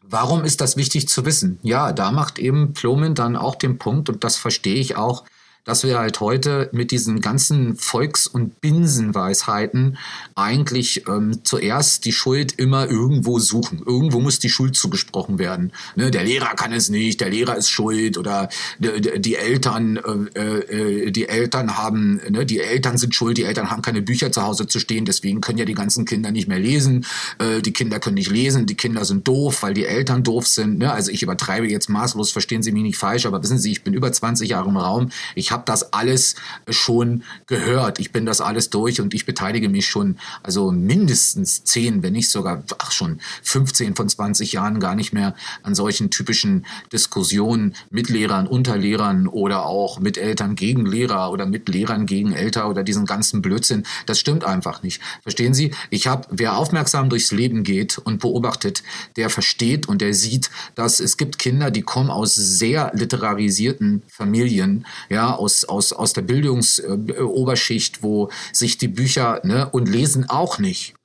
warum 0.01 0.43
ist 0.43 0.61
das 0.61 0.77
wichtig 0.77 1.07
zu 1.07 1.25
wissen? 1.25 1.59
Ja, 1.61 1.91
da 1.91 2.11
macht 2.11 2.39
eben 2.39 2.73
Plomin 2.73 3.15
dann 3.15 3.35
auch 3.35 3.55
den 3.55 3.77
Punkt, 3.77 4.09
und 4.09 4.23
das 4.23 4.37
verstehe 4.37 4.75
ich 4.75 4.95
auch, 4.95 5.25
dass 5.65 5.83
wir 5.83 5.97
halt 5.97 6.19
heute 6.19 6.69
mit 6.71 6.91
diesen 6.91 7.19
ganzen 7.21 7.75
Volks- 7.75 8.27
und 8.27 8.61
Binsenweisheiten 8.61 9.97
eigentlich 10.35 11.07
ähm, 11.07 11.43
zuerst 11.43 12.05
die 12.05 12.11
Schuld 12.11 12.53
immer 12.53 12.87
irgendwo 12.87 13.39
suchen. 13.39 13.81
Irgendwo 13.85 14.19
muss 14.19 14.39
die 14.39 14.49
Schuld 14.49 14.75
zugesprochen 14.75 15.39
werden. 15.39 15.73
Ne, 15.95 16.11
der 16.11 16.23
Lehrer 16.23 16.55
kann 16.55 16.71
es 16.71 16.89
nicht, 16.89 17.19
der 17.19 17.29
Lehrer 17.29 17.57
ist 17.57 17.69
schuld 17.69 18.17
oder 18.17 18.47
die, 18.79 19.35
Eltern, 19.35 19.97
äh, 20.35 20.41
äh, 20.41 21.11
die 21.11 21.27
Eltern 21.27 21.77
haben, 21.77 22.21
ne, 22.29 22.45
die 22.45 22.59
Eltern 22.59 22.97
sind 22.97 23.15
schuld, 23.15 23.37
die 23.37 23.43
Eltern 23.43 23.71
haben 23.71 23.81
keine 23.81 24.03
Bücher 24.03 24.31
zu 24.31 24.43
Hause 24.43 24.67
zu 24.67 24.79
stehen, 24.79 25.05
deswegen 25.05 25.41
können 25.41 25.57
ja 25.57 25.65
die 25.65 25.73
ganzen 25.73 26.05
Kinder 26.05 26.31
nicht 26.31 26.47
mehr 26.47 26.59
lesen. 26.59 27.05
Äh, 27.39 27.61
die 27.61 27.73
Kinder 27.73 27.99
können 27.99 28.15
nicht 28.15 28.29
lesen, 28.29 28.67
die 28.67 28.77
Kinder 28.77 29.03
sind 29.03 29.27
doof, 29.27 29.63
weil 29.63 29.73
die 29.73 29.85
Eltern 29.85 30.23
doof 30.23 30.47
sind. 30.47 30.77
Ne? 30.77 30.93
Also 30.93 31.09
ich 31.09 31.23
übertreibe 31.23 31.67
jetzt 31.67 31.89
maßlos, 31.89 32.31
verstehen 32.31 32.61
Sie 32.61 32.71
mich 32.71 32.83
nicht 32.83 32.97
falsch, 32.97 33.25
aber 33.25 33.41
wissen 33.41 33.57
Sie, 33.57 33.71
ich 33.71 33.83
bin 33.83 33.95
über 33.95 34.11
20 34.11 34.49
Jahre 34.49 34.69
im 34.69 34.77
Raum. 34.77 35.09
Ich 35.33 35.54
habe 35.55 35.63
das 35.65 35.93
alles 35.93 36.35
schon 36.69 37.23
gehört. 37.47 37.99
Ich 37.99 38.11
bin 38.11 38.25
das 38.25 38.41
alles 38.41 38.69
durch 38.69 38.99
und 38.99 39.13
ich 39.13 39.25
beteilige 39.25 39.69
mich 39.69 39.87
schon, 39.87 40.17
also 40.43 40.71
mindestens 40.71 41.63
10, 41.63 42.03
wenn 42.03 42.13
nicht 42.13 42.29
sogar, 42.29 42.63
ach 42.77 42.91
schon 42.91 43.21
15 43.43 43.95
von 43.95 44.09
20 44.09 44.51
Jahren 44.51 44.79
gar 44.81 44.95
nicht 44.95 45.13
mehr 45.13 45.33
an 45.63 45.73
solchen 45.75 46.11
typischen 46.11 46.65
Diskussionen 46.91 47.75
mit 47.89 48.09
Lehrern, 48.09 48.47
unter 48.47 48.77
Lehrern 48.77 49.27
oder 49.27 49.65
auch 49.65 49.99
mit 49.99 50.17
Eltern 50.17 50.55
gegen 50.55 50.85
Lehrer 50.85 51.31
oder 51.31 51.45
mit 51.45 51.69
Lehrern 51.69 52.05
gegen 52.05 52.33
Eltern 52.33 52.69
oder 52.69 52.83
diesen 52.83 53.05
ganzen 53.05 53.41
Blödsinn. 53.41 53.85
Das 54.05 54.19
stimmt 54.19 54.43
einfach 54.43 54.83
nicht. 54.83 55.01
Verstehen 55.23 55.53
Sie? 55.53 55.73
Ich 55.89 56.07
habe, 56.07 56.27
wer 56.31 56.57
aufmerksam 56.57 57.09
durchs 57.09 57.31
Leben 57.31 57.63
geht 57.63 57.97
und 57.97 58.19
beobachtet, 58.19 58.83
der 59.15 59.29
versteht 59.29 59.87
und 59.87 60.01
der 60.01 60.13
sieht, 60.13 60.51
dass 60.75 60.99
es 60.99 61.15
gibt 61.15 61.39
Kinder, 61.39 61.71
die 61.71 61.81
kommen 61.81 62.09
aus 62.09 62.35
sehr 62.35 62.91
literarisierten 62.93 64.03
Familien, 64.07 64.85
ja, 65.09 65.31
aus, 65.45 65.63
aus, 65.65 65.93
aus 65.93 66.13
der 66.13 66.23
Bildungsoberschicht, 66.23 68.03
wo 68.03 68.29
sich 68.51 68.77
die 68.77 68.87
Bücher 68.87 69.41
ne, 69.43 69.69
und 69.69 69.87
lesen 69.87 70.27
auch 70.29 70.59
nicht 70.59 70.95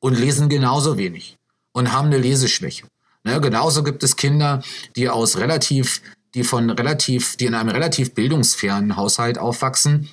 und 0.00 0.18
lesen 0.18 0.48
genauso 0.48 0.98
wenig 0.98 1.36
und 1.72 1.92
haben 1.92 2.08
eine 2.08 2.18
Leseschwäche. 2.18 2.86
Ne, 3.24 3.40
genauso 3.40 3.82
gibt 3.82 4.02
es 4.02 4.16
Kinder, 4.16 4.62
die 4.94 5.08
aus 5.08 5.38
relativ, 5.38 6.02
die 6.34 6.44
von 6.44 6.70
relativ, 6.70 7.36
die 7.36 7.46
in 7.46 7.54
einem 7.54 7.70
relativ 7.70 8.14
bildungsfernen 8.14 8.96
Haushalt 8.96 9.38
aufwachsen, 9.38 10.10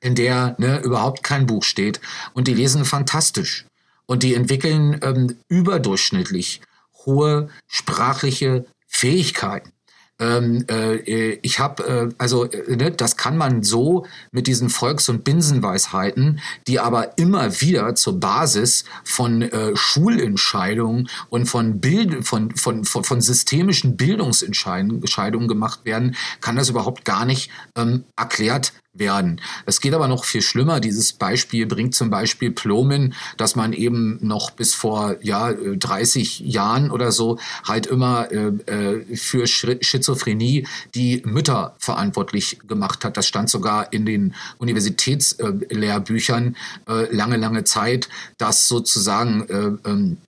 in 0.00 0.14
der 0.14 0.56
ne, 0.58 0.80
überhaupt 0.80 1.22
kein 1.22 1.46
Buch 1.46 1.62
steht 1.62 2.00
und 2.34 2.48
die 2.48 2.54
lesen 2.54 2.84
fantastisch 2.84 3.66
und 4.06 4.22
die 4.22 4.34
entwickeln 4.34 4.98
ähm, 5.02 5.36
überdurchschnittlich 5.48 6.60
hohe 7.04 7.50
sprachliche 7.68 8.66
Fähigkeiten. 8.86 9.70
Ähm, 10.18 10.64
äh, 10.70 11.38
ich 11.42 11.58
habe, 11.58 11.84
äh, 11.84 12.14
also 12.16 12.44
äh, 12.44 12.76
ne, 12.76 12.90
das 12.90 13.16
kann 13.18 13.36
man 13.36 13.62
so 13.62 14.06
mit 14.32 14.46
diesen 14.46 14.70
Volks- 14.70 15.10
und 15.10 15.24
Binsenweisheiten, 15.24 16.40
die 16.66 16.80
aber 16.80 17.18
immer 17.18 17.60
wieder 17.60 17.94
zur 17.94 18.18
Basis 18.18 18.84
von 19.04 19.42
äh, 19.42 19.76
Schulentscheidungen 19.76 21.08
und 21.28 21.46
von, 21.46 21.80
Bild, 21.80 22.26
von, 22.26 22.56
von, 22.56 22.84
von, 22.84 23.04
von 23.04 23.20
systemischen 23.20 23.98
Bildungsentscheidungen 23.98 25.48
gemacht 25.48 25.80
werden, 25.84 26.16
kann 26.40 26.56
das 26.56 26.70
überhaupt 26.70 27.04
gar 27.04 27.26
nicht 27.26 27.50
ähm, 27.76 28.04
erklärt 28.16 28.72
werden. 28.98 29.40
Es 29.64 29.80
geht 29.80 29.94
aber 29.94 30.08
noch 30.08 30.24
viel 30.24 30.42
schlimmer. 30.42 30.80
Dieses 30.80 31.12
Beispiel 31.12 31.66
bringt 31.66 31.94
zum 31.94 32.10
Beispiel 32.10 32.50
Plomin, 32.50 33.14
dass 33.36 33.56
man 33.56 33.72
eben 33.72 34.18
noch 34.20 34.50
bis 34.50 34.74
vor 34.74 35.16
ja, 35.22 35.52
30 35.52 36.40
Jahren 36.40 36.90
oder 36.90 37.12
so 37.12 37.38
halt 37.64 37.86
immer 37.86 38.30
äh, 38.32 38.52
äh 38.66 39.16
für 39.16 39.46
Schizophrenie 39.46 40.66
die 40.94 41.22
Mütter 41.24 41.74
verantwortlich 41.78 42.58
gemacht 42.66 43.04
hat. 43.04 43.16
Das 43.16 43.26
stand 43.26 43.48
sogar 43.50 43.92
in 43.92 44.06
den 44.06 44.34
Universitätslehrbüchern 44.58 46.56
äh, 46.88 47.14
lange, 47.14 47.36
lange 47.36 47.64
Zeit, 47.64 48.08
dass 48.38 48.68
sozusagen 48.68 49.48
äh, 49.48 49.88
ähm, 49.88 50.18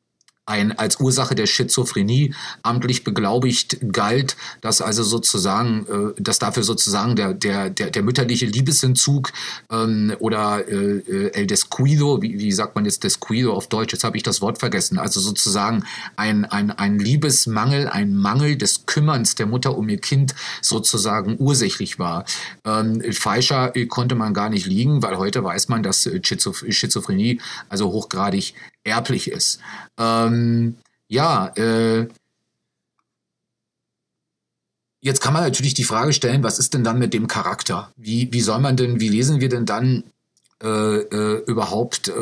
ein, 0.49 0.77
als 0.79 0.99
Ursache 1.01 1.35
der 1.35 1.47
Schizophrenie 1.47 2.35
amtlich 2.63 3.05
beglaubigt 3.05 3.79
galt, 3.93 4.37
dass 4.61 4.81
also 4.81 5.03
sozusagen, 5.03 5.87
äh, 5.87 6.21
dass 6.21 6.39
dafür 6.39 6.63
sozusagen 6.63 7.17
der, 7.17 7.35
der, 7.35 7.71
der, 7.71 7.91
der 7.91 8.03
mütterliche 8.03 8.47
Liebesentzug 8.47 9.33
ähm, 9.71 10.15
oder 10.19 10.67
äh, 10.67 10.99
äh, 10.99 11.33
el 11.35 11.47
descuido, 11.47 12.23
wie, 12.23 12.39
wie 12.39 12.53
sagt 12.53 12.75
man 12.75 12.85
jetzt 12.85 13.05
descuido 13.05 13.53
auf 13.53 13.69
Deutsch, 13.69 13.93
jetzt 13.93 14.05
habe 14.05 14.17
ich 14.17 14.23
das 14.23 14.41
Wort 14.41 14.59
vergessen, 14.59 14.99
also 14.99 15.21
sozusagen 15.21 15.85
ein, 16.17 16.45
ein, 16.47 16.71
ein 16.71 16.99
Liebesmangel, 16.99 17.89
ein 17.89 18.15
Mangel 18.15 18.57
des 18.57 18.87
Kümmerns 18.87 19.35
der 19.35 19.47
Mutter 19.47 19.77
um 19.77 19.89
ihr 19.89 20.01
Kind 20.01 20.35
sozusagen 20.63 21.37
ursächlich 21.39 21.99
war. 21.99 22.25
Ähm, 22.65 23.03
falscher 23.13 23.73
konnte 23.89 24.15
man 24.15 24.35
gar 24.35 24.49
nicht 24.49 24.67
liegen, 24.67 25.03
weil 25.03 25.19
heute 25.19 25.45
weiß 25.45 25.69
man, 25.69 25.83
dass 25.83 26.09
Schizophrenie 26.23 27.41
also 27.69 27.91
hochgradig 27.91 28.55
erblich 28.85 29.31
ist. 29.31 29.61
Ähm, 29.99 30.77
ja, 31.09 31.49
äh, 31.57 32.07
jetzt 35.01 35.21
kann 35.21 35.33
man 35.33 35.43
natürlich 35.43 35.75
die 35.75 35.85
Frage 35.85 36.12
stellen, 36.12 36.43
was 36.43 36.59
ist 36.59 36.75
denn 36.75 36.85
dann 36.85 36.99
mit 36.99 37.14
dem 37.14 37.29
Charakter? 37.29 37.93
Wie, 37.97 38.33
wie 38.33 38.41
soll 38.41 38.61
man 38.61 38.77
denn, 38.77 39.01
wie 39.01 39.09
lesen 39.09 39.41
wir 39.41 39.49
denn 39.49 39.67
dann 39.67 40.05
äh, 40.62 40.69
äh, 40.69 41.45
überhaupt 41.47 42.09
äh, 42.09 42.12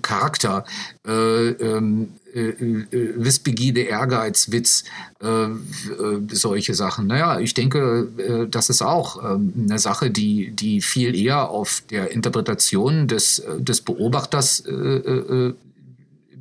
Charakter? 0.00 0.64
Äh, 1.06 1.50
ähm, 1.50 2.12
äh, 2.32 2.52
Wissbegierde, 3.16 3.80
Ehrgeiz, 3.80 4.52
Witz, 4.52 4.84
solche 6.30 6.74
Sachen. 6.74 7.08
Naja, 7.08 7.40
ich 7.40 7.54
denke, 7.54 8.46
das 8.48 8.70
ist 8.70 8.82
auch 8.82 9.34
ähm, 9.34 9.52
eine 9.68 9.80
Sache, 9.80 10.12
die, 10.12 10.52
die 10.52 10.80
viel 10.80 11.14
eher 11.16 11.50
auf 11.50 11.82
der 11.90 12.12
Interpretation 12.12 13.08
des, 13.08 13.42
des 13.58 13.80
Beobachters 13.80 14.62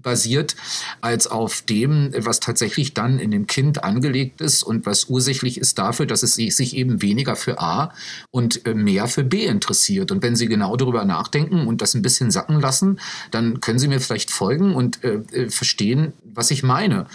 basiert, 0.01 0.55
als 1.01 1.27
auf 1.27 1.61
dem, 1.61 2.11
was 2.17 2.39
tatsächlich 2.39 2.93
dann 2.93 3.19
in 3.19 3.31
dem 3.31 3.47
Kind 3.47 3.83
angelegt 3.83 4.41
ist 4.41 4.63
und 4.63 4.85
was 4.85 5.05
ursächlich 5.05 5.57
ist 5.57 5.77
dafür, 5.77 6.05
dass 6.05 6.23
es 6.23 6.35
sich 6.35 6.75
eben 6.75 7.01
weniger 7.01 7.35
für 7.35 7.59
A 7.59 7.93
und 8.31 8.65
äh, 8.65 8.73
mehr 8.73 9.07
für 9.07 9.23
B 9.23 9.45
interessiert. 9.45 10.11
Und 10.11 10.23
wenn 10.23 10.35
Sie 10.35 10.47
genau 10.47 10.75
darüber 10.75 11.05
nachdenken 11.05 11.67
und 11.67 11.81
das 11.81 11.93
ein 11.93 12.01
bisschen 12.01 12.31
sacken 12.31 12.59
lassen, 12.59 12.99
dann 13.31 13.61
können 13.61 13.79
Sie 13.79 13.87
mir 13.87 13.99
vielleicht 13.99 14.31
folgen 14.31 14.75
und 14.75 15.03
äh, 15.03 15.21
äh 15.31 15.49
verstehen, 15.49 16.13
was 16.33 16.51
ich 16.51 16.63
meine. 16.63 17.07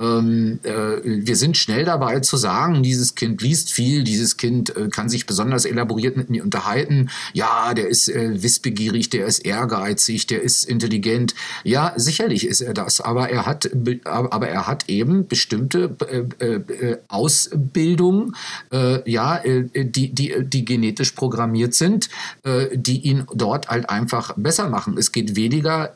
Ähm, 0.00 0.60
äh, 0.62 1.00
wir 1.04 1.36
sind 1.36 1.56
schnell 1.56 1.84
dabei 1.84 2.20
zu 2.20 2.36
sagen, 2.36 2.82
dieses 2.82 3.14
Kind 3.14 3.42
liest 3.42 3.72
viel, 3.72 4.04
dieses 4.04 4.36
Kind 4.36 4.74
äh, 4.76 4.88
kann 4.88 5.08
sich 5.08 5.26
besonders 5.26 5.64
elaboriert 5.64 6.16
mit 6.16 6.30
mir 6.30 6.42
unterhalten. 6.42 7.10
Ja, 7.32 7.74
der 7.74 7.88
ist 7.88 8.08
äh, 8.08 8.42
wissbegierig, 8.42 9.10
der 9.10 9.26
ist 9.26 9.40
ehrgeizig, 9.40 10.26
der 10.26 10.42
ist 10.42 10.64
intelligent. 10.64 11.34
Ja, 11.64 11.92
sicherlich 11.96 12.46
ist 12.46 12.60
er 12.60 12.74
das, 12.74 13.00
aber 13.00 13.30
er 13.30 13.46
hat, 13.46 13.70
aber 14.04 14.48
er 14.48 14.66
hat 14.66 14.88
eben 14.88 15.26
bestimmte 15.26 15.96
äh, 16.40 16.46
äh, 16.46 16.98
Ausbildungen, 17.08 18.34
äh, 18.72 19.08
ja, 19.10 19.40
die, 19.42 20.12
die, 20.14 20.34
die 20.44 20.64
genetisch 20.64 21.12
programmiert 21.12 21.74
sind, 21.74 22.08
die 22.74 23.00
ihn 23.00 23.24
dort 23.34 23.68
halt 23.68 23.88
einfach 23.90 24.34
besser 24.36 24.68
machen. 24.68 24.96
Es 24.98 25.12
geht 25.12 25.36
weniger, 25.36 25.94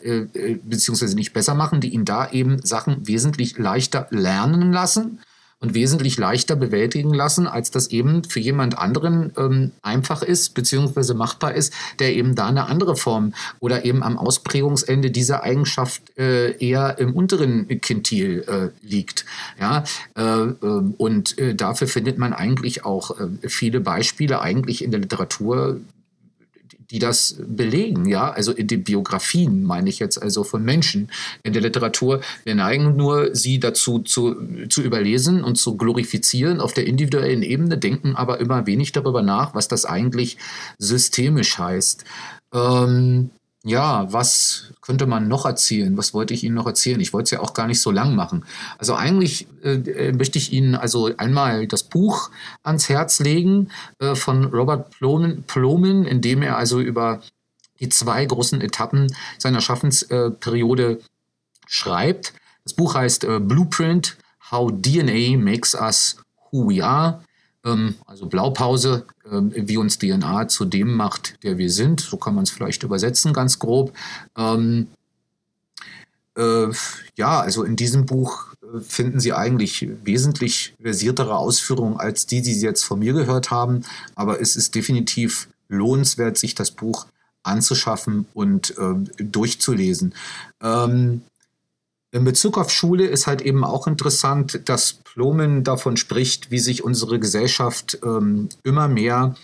beziehungsweise 0.65 1.17
nicht 1.17 1.33
besser 1.33 1.55
machen, 1.55 1.81
die 1.81 1.91
ihn 1.91 2.05
da 2.05 2.31
eben 2.31 2.61
Sachen 2.67 3.07
wesentlich 3.07 3.59
leichter 3.59 4.07
lernen 4.11 4.73
lassen 4.73 5.21
und 5.59 5.75
wesentlich 5.75 6.19
leichter 6.19 6.55
bewältigen 6.55 7.15
lassen, 7.15 7.47
als 7.47 7.71
das 7.71 7.89
eben 7.89 8.25
für 8.25 8.41
jemand 8.41 8.77
anderen 8.77 9.33
ähm, 9.39 9.73
einfach 9.81 10.23
ist, 10.23 10.55
beziehungsweise 10.55 11.15
machbar 11.15 11.55
ist, 11.55 11.73
der 11.99 12.15
eben 12.15 12.35
da 12.35 12.49
eine 12.49 12.67
andere 12.67 12.95
Form 12.95 13.33
oder 13.59 13.85
eben 13.85 14.03
am 14.03 14.19
Ausprägungsende 14.19 15.11
dieser 15.11 15.43
Eigenschaft 15.43 16.17
äh, 16.19 16.53
eher 16.59 16.99
im 16.99 17.15
unteren 17.15 17.69
Quintil 17.81 18.45
äh, 18.47 18.87
liegt. 18.87 19.25
Ja, 19.59 19.85
äh, 20.15 20.23
ähm, 20.23 20.95
und 20.99 21.39
äh, 21.39 21.55
dafür 21.55 21.89
findet 21.89 22.19
man 22.19 22.35
eigentlich 22.35 22.85
auch 22.85 23.19
äh, 23.19 23.49
viele 23.49 23.81
Beispiele 23.81 24.43
eigentlich 24.43 24.85
in 24.85 24.91
der 24.91 25.01
Literatur 25.01 25.81
die 26.91 26.99
das 26.99 27.37
belegen, 27.47 28.07
ja, 28.07 28.31
also 28.31 28.53
in 28.53 28.67
den 28.67 28.85
Biografien 28.85 29.65
meine 29.65 29.89
ich 29.89 29.99
jetzt 29.99 30.21
also 30.23 30.45
von 30.45 30.65
Menschen 30.65 31.11
in 31.43 31.53
der 31.53 31.63
Literatur. 31.63 32.21
Wir 32.45 32.55
neigen 32.55 32.97
nur, 32.97 33.35
sie 33.35 33.59
dazu 33.59 34.01
zu, 34.01 34.37
zu 34.69 34.83
überlesen 34.83 35.43
und 35.43 35.57
zu 35.57 35.77
glorifizieren 35.77 36.61
auf 36.61 36.73
der 36.73 36.87
individuellen 36.87 37.43
Ebene, 37.43 37.79
denken 37.79 38.15
aber 38.17 38.41
immer 38.41 38.67
wenig 38.67 38.93
darüber 38.93 39.23
nach, 39.23 39.55
was 39.55 39.69
das 39.69 39.85
eigentlich 39.85 40.39
systemisch 40.79 41.59
heißt. 41.59 42.05
Ähm, 42.55 43.31
ja, 43.67 44.13
was 44.13 44.73
könnte 44.81 45.07
man 45.07 45.27
noch 45.27 45.45
erzählen? 45.45 45.97
Was 45.97 46.15
wollte 46.15 46.33
ich 46.33 46.45
Ihnen 46.45 46.55
noch 46.55 46.69
erzählen? 46.69 47.01
Ich 47.01 47.13
wollte 47.13 47.25
es 47.25 47.31
ja 47.33 47.41
auch 47.41 47.53
gar 47.53 47.67
nicht 47.67 47.81
so 47.81 47.91
lang 47.91 48.15
machen. 48.15 48.45
Also 48.79 48.95
eigentlich 48.95 49.49
äh, 49.65 49.73
äh, 49.73 50.13
möchte 50.13 50.39
ich 50.39 50.53
Ihnen 50.53 50.77
also 50.77 51.11
einmal 51.17 51.67
das 51.67 51.83
Buch 51.83 52.31
ans 52.63 52.89
Herz 52.89 53.19
legen 53.19 53.73
äh, 53.99 54.15
von 54.15 54.45
Robert 54.45 54.91
Plomin, 54.91 55.43
Plomin, 55.49 56.05
in 56.05 56.21
dem 56.21 56.43
er 56.43 56.57
also 56.57 56.81
über 56.81 57.23
die 57.81 57.89
zwei 57.89 58.25
großen 58.25 58.61
Etappen 58.61 59.13
seiner 59.37 59.61
Schaffensperiode 59.61 61.01
schreibt. 61.67 62.35
Das 62.63 62.73
Buch 62.73 62.95
heißt 62.95 63.25
äh, 63.25 63.41
Blueprint, 63.41 64.17
How 64.53 64.71
DNA 64.71 65.37
Makes 65.39 65.75
Us 65.75 66.19
Who 66.53 66.69
We 66.69 66.85
Are. 66.85 67.25
Ähm, 67.67 67.97
also 68.07 68.27
Blaupause, 68.27 69.05
ähm, 69.31 69.53
wie 69.55 69.77
uns 69.77 69.99
DNA 69.99 70.49
zu 70.49 70.65
dem 70.65 70.95
macht, 70.95 71.43
der 71.43 71.59
wir 71.59 71.71
sind. 71.71 72.01
So 72.01 72.17
kann 72.17 72.35
man 72.35 72.45
es 72.45 72.51
vielleicht 72.51 72.83
übersetzen, 72.85 73.33
ganz 73.33 73.59
grob. 73.59 73.93
Ähm, 74.39 74.87
äh, 76.37 76.69
ja, 77.17 77.41
also 77.41 77.65
in 77.65 77.77
diesem 77.77 78.07
Buch 78.07 78.55
äh, 78.63 78.81
finden 78.81 79.21
Sie 79.21 79.33
eigentlich 79.33 79.89
wesentlich 80.05 80.75
versiertere 80.81 81.37
Ausführungen 81.37 81.99
als 81.99 82.27
die, 82.27 82.41
die 82.41 82.55
Sie 82.55 82.65
jetzt 82.65 82.85
von 82.85 83.01
mir 83.01 83.13
gehört 83.13 83.51
haben. 83.51 83.83
Aber 84.15 84.41
es 84.41 84.55
ist 84.55 84.75
definitiv 84.75 85.49
lohnenswert, 85.69 86.39
sich 86.39 86.55
das 86.55 86.71
Buch 86.71 87.07
anzuschaffen 87.43 88.27
und 88.35 88.77
äh, 88.79 89.25
durchzulesen. 89.25 90.15
Ähm, 90.63 91.23
in 92.17 92.25
Bezug 92.25 92.57
auf 92.57 92.71
Schule 92.71 93.07
ist 93.07 93.27
halt 93.27 93.43
eben 93.43 93.63
auch 93.63 93.87
interessant, 93.87 94.69
dass 94.71 94.95
Plomen 94.95 95.65
davon 95.65 95.99
spricht, 95.99 96.51
wie 96.51 96.59
sich 96.59 96.83
unsere 96.83 97.19
Gesellschaft 97.19 97.99
ähm, 98.03 98.49
immer 98.63 98.89
mehr 98.89 99.35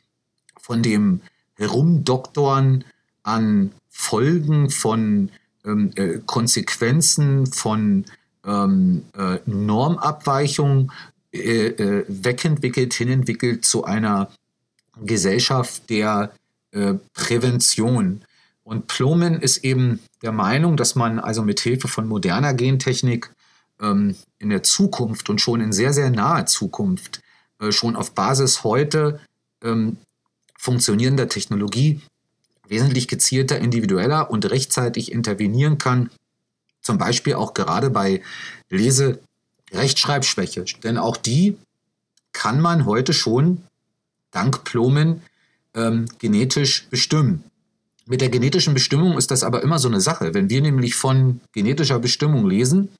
von 0.58 0.82
dem 0.82 1.20
Herumdoktoren 1.56 2.84
an 3.24 3.72
Folgen 3.90 4.70
von 4.70 5.28
ähm, 5.66 5.90
äh, 5.96 6.20
Konsequenzen 6.24 7.46
von 7.46 8.06
ähm, 8.46 9.04
äh, 9.18 9.38
Normabweichungen 9.44 10.90
äh, 11.30 11.66
äh 11.66 12.04
wegentwickelt, 12.08 12.94
hinentwickelt 12.94 13.66
zu 13.66 13.84
einer 13.84 14.30
Gesellschaft 15.04 15.90
der 15.90 16.32
äh, 16.70 16.94
Prävention. 17.12 18.22
Und 18.72 18.86
Plomin 18.86 19.34
ist 19.34 19.64
eben 19.64 20.00
der 20.22 20.32
Meinung, 20.32 20.78
dass 20.78 20.94
man 20.94 21.18
also 21.18 21.42
mit 21.42 21.60
Hilfe 21.60 21.88
von 21.88 22.08
moderner 22.08 22.54
Gentechnik 22.54 23.30
ähm, 23.78 24.16
in 24.38 24.48
der 24.48 24.62
Zukunft 24.62 25.28
und 25.28 25.42
schon 25.42 25.60
in 25.60 25.72
sehr, 25.74 25.92
sehr 25.92 26.08
naher 26.08 26.46
Zukunft, 26.46 27.20
äh, 27.60 27.70
schon 27.70 27.96
auf 27.96 28.12
Basis 28.12 28.64
heute 28.64 29.20
ähm, 29.62 29.98
funktionierender 30.58 31.28
Technologie, 31.28 32.00
wesentlich 32.66 33.08
gezielter, 33.08 33.58
individueller 33.58 34.30
und 34.30 34.50
rechtzeitig 34.50 35.12
intervenieren 35.12 35.76
kann. 35.76 36.08
Zum 36.80 36.96
Beispiel 36.96 37.34
auch 37.34 37.52
gerade 37.52 37.90
bei 37.90 38.22
Lese- 38.70 39.20
Rechtschreibschwäche. 39.70 40.64
Denn 40.82 40.96
auch 40.96 41.18
die 41.18 41.58
kann 42.32 42.58
man 42.58 42.86
heute 42.86 43.12
schon 43.12 43.64
dank 44.30 44.64
Plomen 44.64 45.20
ähm, 45.74 46.06
genetisch 46.18 46.86
bestimmen. 46.88 47.44
Mit 48.12 48.20
der 48.20 48.28
genetischen 48.28 48.74
Bestimmung 48.74 49.16
ist 49.16 49.30
das 49.30 49.42
aber 49.42 49.62
immer 49.62 49.78
so 49.78 49.88
eine 49.88 50.02
Sache. 50.02 50.34
Wenn 50.34 50.50
wir 50.50 50.60
nämlich 50.60 50.94
von 50.94 51.40
genetischer 51.54 51.98
Bestimmung 51.98 52.46
lesen, 52.46 52.90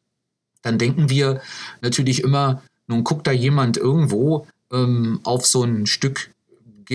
dann 0.62 0.78
denken 0.78 1.10
wir 1.10 1.42
natürlich 1.82 2.22
immer, 2.22 2.62
nun 2.86 3.04
guckt 3.04 3.26
da 3.26 3.30
jemand 3.30 3.76
irgendwo 3.76 4.46
ähm, 4.72 5.20
auf 5.24 5.44
so 5.44 5.64
ein 5.64 5.84
Stück, 5.84 6.30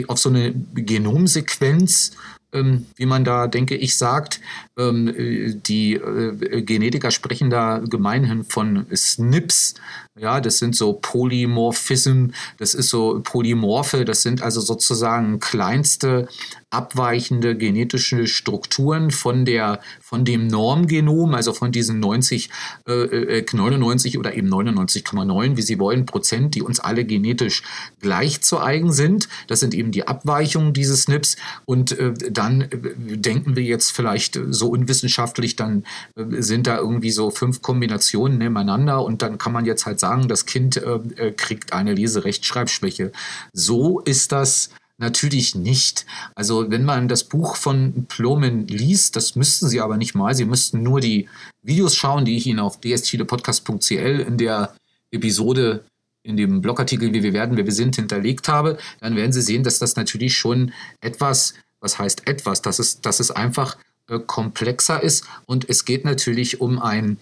auf 0.07 0.17
so 0.17 0.29
eine 0.29 0.51
Genomsequenz 0.73 2.13
wie 2.51 3.05
man 3.05 3.25
da, 3.25 3.47
denke 3.47 3.75
ich, 3.75 3.97
sagt. 3.97 4.39
Ähm, 4.77 5.07
äh, 5.07 5.53
die 5.53 5.95
äh, 5.95 6.61
Genetiker 6.61 7.11
sprechen 7.11 7.49
da 7.49 7.79
gemeinhin 7.79 8.43
von 8.45 8.85
SNPs. 8.89 9.75
Ja, 10.19 10.41
das 10.41 10.57
sind 10.57 10.75
so 10.75 10.93
Polymorphism, 10.93 12.27
das 12.57 12.73
ist 12.73 12.89
so 12.89 13.21
Polymorphe, 13.23 14.03
das 14.03 14.23
sind 14.23 14.41
also 14.41 14.61
sozusagen 14.61 15.39
kleinste 15.39 16.27
abweichende 16.69 17.55
genetische 17.55 18.27
Strukturen 18.27 19.11
von 19.11 19.45
der 19.45 19.79
von 20.01 20.25
dem 20.25 20.47
Normgenom, 20.47 21.35
also 21.35 21.53
von 21.53 21.71
diesen 21.71 21.99
90, 21.99 22.49
äh, 22.87 23.43
99 23.51 24.15
äh, 24.15 24.17
oder 24.17 24.35
eben 24.35 24.49
99,9, 24.49 25.55
wie 25.55 25.61
Sie 25.61 25.79
wollen, 25.79 26.05
Prozent, 26.05 26.55
die 26.55 26.61
uns 26.61 26.79
alle 26.79 27.05
genetisch 27.05 27.63
gleich 28.01 28.41
zu 28.41 28.59
eigen 28.59 28.91
sind. 28.91 29.29
Das 29.47 29.59
sind 29.59 29.73
eben 29.73 29.91
die 29.91 30.07
Abweichungen 30.07 30.73
dieses 30.73 31.03
SNPs 31.03 31.37
und 31.65 31.97
äh, 31.97 32.13
dann 32.37 32.61
äh, 32.61 32.69
denken 33.17 33.55
wir 33.55 33.63
jetzt 33.63 33.91
vielleicht 33.91 34.39
so 34.49 34.69
unwissenschaftlich, 34.69 35.55
dann 35.55 35.83
äh, 36.15 36.41
sind 36.41 36.67
da 36.67 36.77
irgendwie 36.77 37.11
so 37.11 37.31
fünf 37.31 37.61
Kombinationen 37.61 38.37
nebeneinander 38.37 39.03
und 39.03 39.21
dann 39.21 39.37
kann 39.37 39.53
man 39.53 39.65
jetzt 39.65 39.85
halt 39.85 39.99
sagen, 39.99 40.27
das 40.27 40.45
Kind 40.45 40.77
äh, 40.77 41.31
kriegt 41.35 41.73
eine 41.73 41.93
Leserechtschreibschwäche. 41.93 43.11
So 43.53 43.99
ist 44.01 44.31
das 44.31 44.69
Natürlich 44.99 45.53
nicht. 45.53 46.07
Also 46.33 46.71
wenn 46.71 46.83
man 46.83 47.07
das 47.07 47.23
Buch 47.23 47.55
von 47.55 48.07
Plomen 48.07 48.67
liest, 48.67 49.15
das 49.15 49.35
müssten 49.35 49.67
Sie 49.67 49.79
aber 49.79 49.95
nicht 49.95 50.15
mal. 50.15 50.33
Sie 50.33 50.45
müssten 50.45 50.81
nur 50.81 51.01
die 51.01 51.29
Videos 51.61 51.95
schauen, 51.95 52.25
die 52.25 52.35
ich 52.35 52.47
Ihnen 52.47 52.59
auf 52.59 52.81
dschilepodcast.cl 52.81 54.25
in 54.27 54.37
der 54.39 54.73
Episode 55.11 55.85
in 56.23 56.35
dem 56.35 56.61
Blogartikel 56.61 57.13
Wie 57.13 57.23
wir 57.23 57.33
werden, 57.33 57.57
wer 57.57 57.65
wir 57.65 57.73
sind 57.73 57.95
hinterlegt 57.95 58.49
habe, 58.49 58.77
dann 58.99 59.15
werden 59.15 59.31
Sie 59.31 59.41
sehen, 59.41 59.63
dass 59.63 59.77
das 59.79 59.95
natürlich 59.95 60.35
schon 60.35 60.73
etwas 60.99 61.53
was 61.87 61.99
heißt 61.99 62.27
etwas? 62.27 62.61
Dass 62.61 62.79
es, 62.79 62.99
dass 62.99 63.21
es 63.21 63.31
einfach 63.31 63.77
äh, 64.09 64.19
komplexer 64.19 65.01
ist 65.01 65.23
und 65.45 65.69
es 65.69 65.85
geht 65.85 66.03
natürlich 66.03 66.59
um 66.59 66.81
ein 66.81 67.17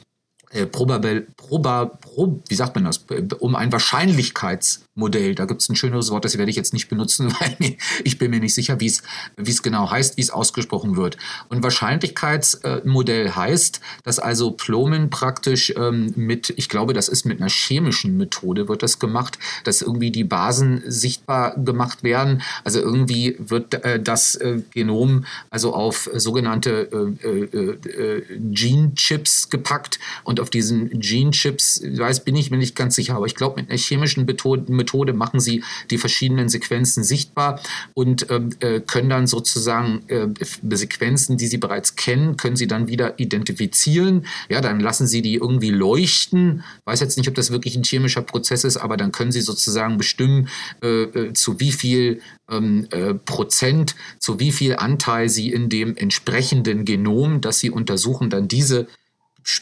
äh, 0.52 0.66
probabel, 0.66 1.28
proba, 1.38 1.86
prob, 1.86 2.44
wie 2.48 2.56
sagt 2.56 2.76
man 2.76 2.86
das, 2.86 3.06
um 3.40 3.56
ein 3.56 3.72
Wahrscheinlichkeitsmodell. 3.72 5.36
Da 5.36 5.46
gibt 5.46 5.62
es 5.62 5.70
ein 5.70 5.76
schöneres 5.76 6.12
Wort, 6.12 6.26
das 6.26 6.38
werde 6.38 6.50
ich 6.50 6.56
jetzt 6.56 6.74
nicht 6.74 6.88
benutzen, 6.88 7.34
weil 7.40 7.76
ich 8.04 8.18
bin 8.18 8.32
mir 8.32 8.40
nicht 8.40 8.56
sicher, 8.56 8.80
wie 8.80 8.88
es 8.88 9.64
genau 9.64 9.90
heißt, 9.90 10.18
wie 10.18 10.22
es 10.22 10.30
ausgesprochen 10.30 10.96
wird. 10.96 11.18
Und 11.50 11.64
Wahrscheinlichkeitsmodell 11.64 13.32
heißt, 13.32 13.82
dass 14.04 14.20
also 14.20 14.52
Plomen 14.52 15.10
praktisch 15.10 15.74
ähm, 15.76 16.14
mit, 16.16 16.54
ich 16.58 16.70
glaube, 16.70 16.94
das 16.94 17.10
ist 17.10 17.26
mit 17.26 17.42
einer 17.42 17.50
chemischen 17.50 18.18
Methode 18.18 18.68
wird 18.68 18.84
das 18.84 19.00
gemacht, 19.00 19.38
dass 19.64 19.82
irgendwie 19.82 20.12
die 20.12 20.24
Basen 20.24 20.84
sichtbar 20.86 21.58
gemacht 21.58 22.04
werden. 22.04 22.42
Also 22.64 22.80
irgendwie 22.80 23.36
wird 23.40 23.74
äh, 23.84 24.00
das 24.02 24.36
äh, 24.36 24.62
Genom 24.72 25.26
also 25.50 25.74
auf 25.74 26.10
sogenannte 26.14 27.16
äh, 27.24 27.30
äh, 27.30 28.40
Gene-Chips 28.40 29.50
gepackt 29.50 30.00
und 30.24 30.35
Und 30.36 30.42
auf 30.42 30.50
diesen 30.50 30.90
Gene-Chips, 31.00 31.82
weiß, 31.82 32.26
bin 32.26 32.36
ich 32.36 32.52
mir 32.52 32.58
nicht 32.58 32.76
ganz 32.76 32.96
sicher, 32.96 33.16
aber 33.16 33.26
ich 33.26 33.36
glaube, 33.36 33.62
mit 33.62 33.70
einer 33.70 33.80
chemischen 33.80 34.26
Methode 34.26 35.14
machen 35.14 35.40
sie 35.40 35.64
die 35.92 35.98
verschiedenen 35.98 36.50
Sequenzen 36.50 37.06
sichtbar 37.06 37.62
und 37.94 38.30
ähm, 38.30 38.50
äh, 38.60 38.82
können 38.82 39.10
dann 39.10 39.28
sozusagen 39.28 40.04
äh, 40.10 40.28
Sequenzen, 40.76 41.38
die 41.38 41.48
sie 41.48 41.58
bereits 41.58 41.96
kennen, 41.96 42.36
können 42.36 42.58
sie 42.58 42.68
dann 42.68 42.90
wieder 42.90 43.18
identifizieren. 43.18 44.26
Ja, 44.50 44.60
dann 44.60 44.82
lassen 44.82 45.08
sie 45.08 45.22
die 45.22 45.36
irgendwie 45.36 45.70
leuchten. 45.70 46.66
Weiß 46.84 47.00
jetzt 47.00 47.18
nicht, 47.18 47.30
ob 47.30 47.36
das 47.36 47.50
wirklich 47.50 47.78
ein 47.78 47.86
chemischer 47.86 48.22
Prozess 48.22 48.66
ist, 48.66 48.76
aber 48.76 48.98
dann 48.98 49.14
können 49.14 49.32
sie 49.32 49.40
sozusagen 49.40 49.98
bestimmen, 49.98 50.50
äh, 50.84 51.04
äh 51.04 51.34
zu 51.34 51.62
wie 51.62 51.72
viel 51.72 52.20
ähm, 52.52 52.88
äh, 52.92 53.14
Prozent, 53.14 53.96
zu 54.20 54.38
wie 54.42 54.52
viel 54.52 54.76
Anteil 54.76 55.30
sie 55.30 55.54
in 55.54 55.70
dem 55.70 55.96
entsprechenden 55.96 56.84
Genom, 56.84 57.40
das 57.40 57.60
sie 57.60 57.70
untersuchen, 57.70 58.30
dann 58.30 58.50
diese 58.50 58.88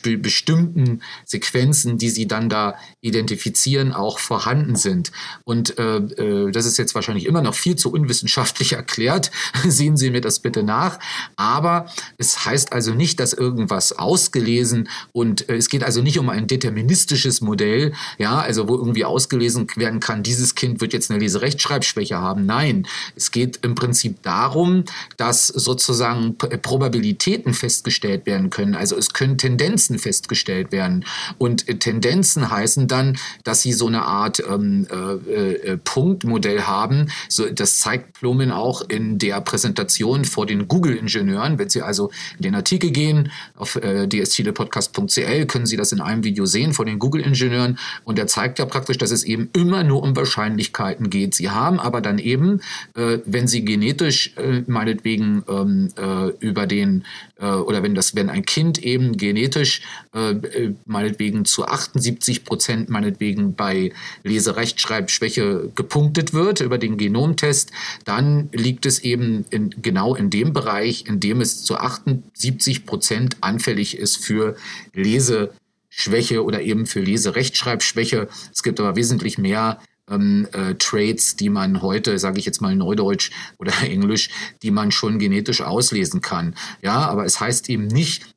bestimmten 0.04 1.02
Sequenzen, 1.26 1.98
die 1.98 2.10
sie 2.10 2.26
dann 2.26 2.50
da 2.50 2.76
identifizieren, 3.02 3.92
auch 3.92 4.18
vorhanden 4.18 4.76
sind. 4.76 5.12
Und 5.44 5.78
äh, 5.78 5.98
äh, 5.98 6.52
das 6.52 6.66
ist 6.66 6.78
jetzt 6.78 6.96
wahrscheinlich 6.96 7.26
immer 7.26 7.42
noch 7.42 7.54
viel 7.54 7.76
zu 7.76 7.92
unwissenschaftlich 7.92 8.74
erklärt. 8.74 9.30
Sehen 9.68 9.98
Sie 9.98 10.10
mir 10.10 10.22
das 10.22 10.40
bitte 10.40 10.64
nach. 10.64 11.00
Aber 11.36 11.88
es 12.18 12.46
heißt 12.46 12.72
also 12.72 12.94
nicht, 12.94 13.20
dass 13.20 13.34
irgendwas 13.34 13.92
ausgelesen 13.92 14.88
und 15.12 15.50
äh, 15.50 15.58
es 15.58 15.68
geht 15.70 15.84
also 15.84 16.02
nicht 16.02 16.18
um 16.18 16.30
ein 16.30 16.48
deterministisches 16.48 17.42
Modell, 17.42 17.94
ja, 18.18 18.40
also 18.40 18.70
wo 18.70 18.76
irgendwie 18.76 19.06
ausgelesen 19.06 19.68
werden 19.76 20.00
kann, 20.00 20.24
dieses 20.24 20.56
Kind 20.56 20.80
wird 20.80 20.94
jetzt 20.94 21.12
eine 21.12 21.20
Leserechtschreibschwäche 21.20 22.18
haben. 22.18 22.46
Nein, 22.46 22.88
es 23.16 23.32
geht 23.32 23.60
im 23.64 23.76
Prinzip 23.76 24.24
darum, 24.24 24.86
dass 25.18 25.48
sozusagen 25.48 26.38
Probabilitäten 26.38 27.54
festgestellt 27.54 28.26
werden 28.26 28.50
können. 28.50 28.76
Also 28.76 28.98
es 28.98 29.12
können 29.12 29.38
Tendenzen 29.38 29.73
Tendenzen 29.74 29.98
festgestellt 29.98 30.72
werden. 30.72 31.06
Und 31.38 31.68
äh, 31.68 31.76
Tendenzen 31.76 32.50
heißen 32.50 32.88
dann, 32.88 33.18
dass 33.44 33.62
sie 33.62 33.74
so 33.74 33.88
eine 33.88 34.04
Art 34.04 34.42
ähm, 34.48 34.88
äh, 34.92 35.54
äh, 35.54 35.78
Punktmodell 35.78 36.62
haben. 36.62 37.10
So, 37.28 37.50
das 37.50 37.80
zeigt 37.80 38.14
Plomin 38.14 38.52
auch 38.52 38.88
in 38.88 39.18
der 39.18 39.42
Präsentation 39.42 40.26
vor 40.26 40.46
den 40.46 40.68
Google-Ingenieuren. 40.68 41.58
Wenn 41.58 41.70
Sie 41.70 41.82
also 41.82 42.12
in 42.38 42.44
den 42.44 42.56
Artikel 42.56 42.92
gehen, 42.92 43.32
auf 43.56 43.76
äh, 43.76 44.08
dschilepodcast.cl, 44.08 45.46
können 45.48 45.66
Sie 45.66 45.78
das 45.78 45.92
in 45.92 46.02
einem 46.02 46.24
Video 46.24 46.46
sehen 46.46 46.74
vor 46.74 46.86
den 46.86 47.00
Google-Ingenieuren. 47.00 47.80
Und 48.04 48.20
er 48.20 48.28
zeigt 48.28 48.60
ja 48.60 48.66
praktisch, 48.66 48.98
dass 48.98 49.12
es 49.12 49.24
eben 49.24 49.50
immer 49.54 49.84
nur 49.84 50.04
um 50.04 50.16
Wahrscheinlichkeiten 50.16 51.10
geht. 51.10 51.34
Sie 51.34 51.50
haben 51.50 51.80
aber 51.80 52.02
dann 52.02 52.20
eben, 52.20 52.62
äh, 52.96 53.20
wenn 53.26 53.48
Sie 53.48 53.66
genetisch 53.66 54.34
äh, 54.38 54.62
meinetwegen 54.68 55.44
ähm, 55.50 55.90
äh, 55.98 56.30
über 56.40 56.68
den, 56.68 57.06
oder 57.40 57.84
wenn 57.84 57.94
das, 57.94 58.16
wenn 58.16 58.30
ein 58.30 58.46
Kind 58.46 58.82
eben 58.82 59.18
genetisch 59.18 59.63
statistisch 59.64 59.82
äh, 60.14 60.32
äh 60.32 60.74
meinetwegen 60.86 61.46
zu 61.46 61.66
78 61.66 62.46
Prozent 62.46 62.90
meinetwegen 62.90 63.56
bei 63.56 63.92
Leserechtschreibschwäche 64.24 65.72
gepunktet 65.76 66.34
wird 66.34 66.62
über 66.62 66.78
den 66.78 66.98
Genomtest, 66.98 67.72
dann 68.06 68.50
liegt 68.52 68.86
es 68.86 69.00
eben 69.00 69.46
in, 69.50 69.70
genau 69.82 70.16
in 70.16 70.30
dem 70.30 70.54
Bereich, 70.54 71.06
in 71.08 71.20
dem 71.20 71.42
es 71.42 71.64
zu 71.64 71.78
78 71.78 72.86
Prozent 72.86 73.38
anfällig 73.42 73.98
ist 73.98 74.18
für 74.18 74.56
Leseschwäche 74.94 76.44
oder 76.44 76.62
eben 76.62 76.86
für 76.86 77.02
Leserechtschreibschwäche. 77.02 78.28
Es 78.52 78.64
gibt 78.64 78.80
aber 78.80 78.96
wesentlich 78.96 79.38
mehr 79.38 79.80
ähm, 80.10 80.48
äh, 80.52 80.76
Traits, 80.76 81.36
die 81.36 81.50
man 81.50 81.82
heute, 81.82 82.20
sage 82.20 82.40
ich 82.40 82.46
jetzt 82.46 82.62
mal 82.62 82.76
Neudeutsch 82.76 83.32
oder 83.58 83.74
Englisch, 83.84 84.30
die 84.62 84.72
man 84.72 84.92
schon 84.92 85.20
genetisch 85.20 85.62
auslesen 85.62 86.22
kann. 86.22 86.56
Ja, 86.82 87.08
aber 87.08 87.26
es 87.26 87.40
heißt 87.40 87.70
eben 87.70 87.88
nicht, 87.88 88.33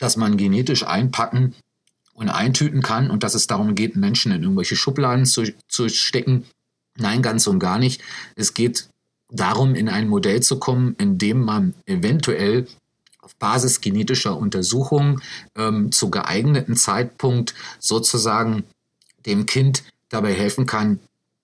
dass 0.00 0.16
man 0.16 0.36
genetisch 0.36 0.84
einpacken 0.84 1.54
und 2.14 2.28
eintüten 2.28 2.82
kann 2.82 3.10
und 3.10 3.22
dass 3.22 3.34
es 3.34 3.46
darum 3.46 3.76
geht, 3.76 3.94
Menschen 3.94 4.32
in 4.32 4.42
irgendwelche 4.42 4.76
Schubladen 4.76 5.26
zu, 5.26 5.44
zu 5.68 5.88
stecken. 5.88 6.44
Nein, 6.96 7.22
ganz 7.22 7.46
und 7.46 7.60
gar 7.60 7.78
nicht. 7.78 8.02
Es 8.34 8.54
geht 8.54 8.88
darum, 9.30 9.74
in 9.74 9.88
ein 9.88 10.08
Modell 10.08 10.42
zu 10.42 10.58
kommen, 10.58 10.96
in 10.98 11.18
dem 11.18 11.40
man 11.40 11.74
eventuell 11.86 12.66
auf 13.20 13.36
Basis 13.36 13.80
genetischer 13.80 14.36
Untersuchungen 14.36 15.22
ähm, 15.54 15.92
zu 15.92 16.10
geeigneten 16.10 16.76
Zeitpunkt 16.76 17.54
sozusagen 17.78 18.64
dem 19.26 19.46
Kind 19.46 19.84
dabei 20.08 20.34
helfen 20.34 20.66
kann, 20.66 20.98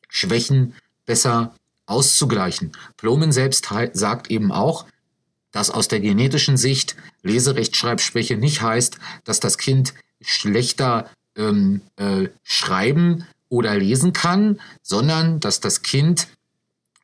Schwächen 0.08 0.74
besser 1.04 1.54
auszugleichen. 1.84 2.72
Plomen 2.96 3.32
selbst 3.32 3.68
sagt 3.92 4.30
eben 4.30 4.50
auch, 4.50 4.86
dass 5.56 5.70
aus 5.70 5.88
der 5.88 6.00
genetischen 6.00 6.58
Sicht 6.58 6.96
Leserechtschreibschwäche 7.22 8.36
nicht 8.36 8.60
heißt, 8.60 8.98
dass 9.24 9.40
das 9.40 9.56
Kind 9.56 9.94
schlechter 10.20 11.08
ähm, 11.34 11.80
äh, 11.96 12.28
schreiben 12.42 13.24
oder 13.48 13.74
lesen 13.74 14.12
kann, 14.12 14.60
sondern 14.82 15.40
dass 15.40 15.60
das 15.60 15.80
Kind 15.80 16.28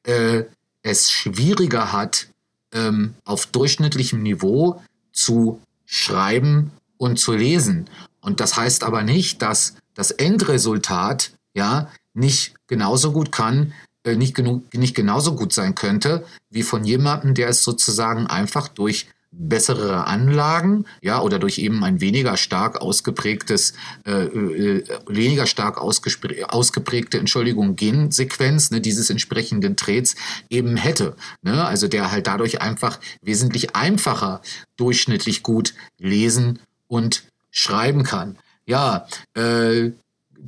äh, 0.03 0.43
es 0.83 1.11
schwieriger 1.11 1.93
hat, 1.93 2.27
ähm, 2.75 3.15
auf 3.25 3.47
durchschnittlichem 3.47 4.23
Niveau 4.23 4.83
zu 5.13 5.63
schreiben 5.87 6.73
und 6.99 7.19
zu 7.19 7.33
lesen. 7.33 7.89
Und 8.21 8.41
das 8.41 8.55
heißt 8.55 8.85
aber 8.85 9.03
nicht, 9.03 9.41
dass 9.41 9.77
das 9.95 10.11
Endresultat 10.11 11.33
ja 11.55 11.91
nicht 12.13 12.55
genauso 12.67 13.13
gut 13.13 13.33
kann 13.33 13.73
nicht, 14.07 14.35
genug, 14.35 14.73
nicht 14.75 14.95
genauso 14.95 15.35
gut 15.35 15.53
sein 15.53 15.75
könnte 15.75 16.25
wie 16.51 16.63
von 16.63 16.85
jemandem, 16.85 17.35
der 17.35 17.49
es 17.49 17.63
sozusagen 17.63 18.27
einfach 18.27 18.69
durch 18.69 19.07
bessere 19.33 20.07
Anlagen, 20.07 20.85
ja, 21.01 21.21
oder 21.23 21.39
durch 21.39 21.59
eben 21.59 21.83
ein 21.85 22.03
weniger 22.03 22.37
stark 22.37 22.83
ausgeprägtes, 22.83 23.73
äh, 24.05 24.25
äh, 24.25 24.85
weniger 25.07 25.47
stark 25.47 25.79
ausgeprägte, 25.79 27.19
Entschuldigung, 27.19 27.75
Gensequenz, 27.75 28.71
ne, 28.71 28.83
dieses 28.83 29.09
entsprechenden 29.09 29.77
Traits 29.77 30.17
eben 30.51 30.77
hätte. 30.77 31.17
Ne? 31.41 31.65
Also 31.65 31.89
der 31.89 32.13
halt 32.13 32.27
dadurch 32.27 32.61
einfach 32.61 33.01
wesentlich 33.23 33.75
einfacher 33.75 34.43
durchschnittlich 34.77 35.43
gut 35.43 35.73
lesen 35.99 36.59
und 36.87 37.25
schreiben 37.51 38.03
kann. 38.03 38.37
Ja, 38.67 39.07
äh, 39.35 39.93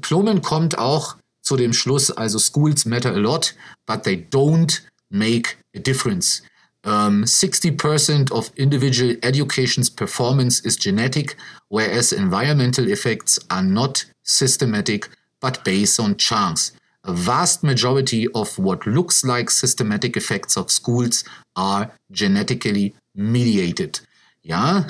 Plomen 0.02 0.42
kommt 0.42 0.78
auch 0.78 1.16
zu 1.44 1.56
dem 1.56 1.72
Schluss, 1.72 2.10
also 2.10 2.38
schools 2.38 2.86
matter 2.86 3.12
a 3.12 3.18
lot, 3.18 3.54
but 3.86 4.04
they 4.04 4.16
don't 4.16 4.82
make 5.10 5.56
a 5.74 5.78
difference. 5.78 6.42
Um, 6.84 7.24
60% 7.24 8.30
of 8.32 8.50
individual 8.56 9.16
education's 9.22 9.88
performance 9.88 10.60
is 10.64 10.76
genetic, 10.76 11.36
whereas 11.68 12.12
environmental 12.12 12.90
effects 12.90 13.38
are 13.50 13.62
not 13.62 14.04
systematic 14.22 15.08
but 15.40 15.64
based 15.64 16.00
on 16.00 16.16
chance. 16.16 16.72
A 17.04 17.12
vast 17.12 17.62
majority 17.62 18.26
of 18.34 18.58
what 18.58 18.86
looks 18.86 19.24
like 19.24 19.50
systematic 19.50 20.16
effects 20.16 20.56
of 20.56 20.70
schools 20.70 21.22
are 21.54 21.92
genetically 22.10 22.94
mediated. 23.14 24.00
Ja, 24.44 24.86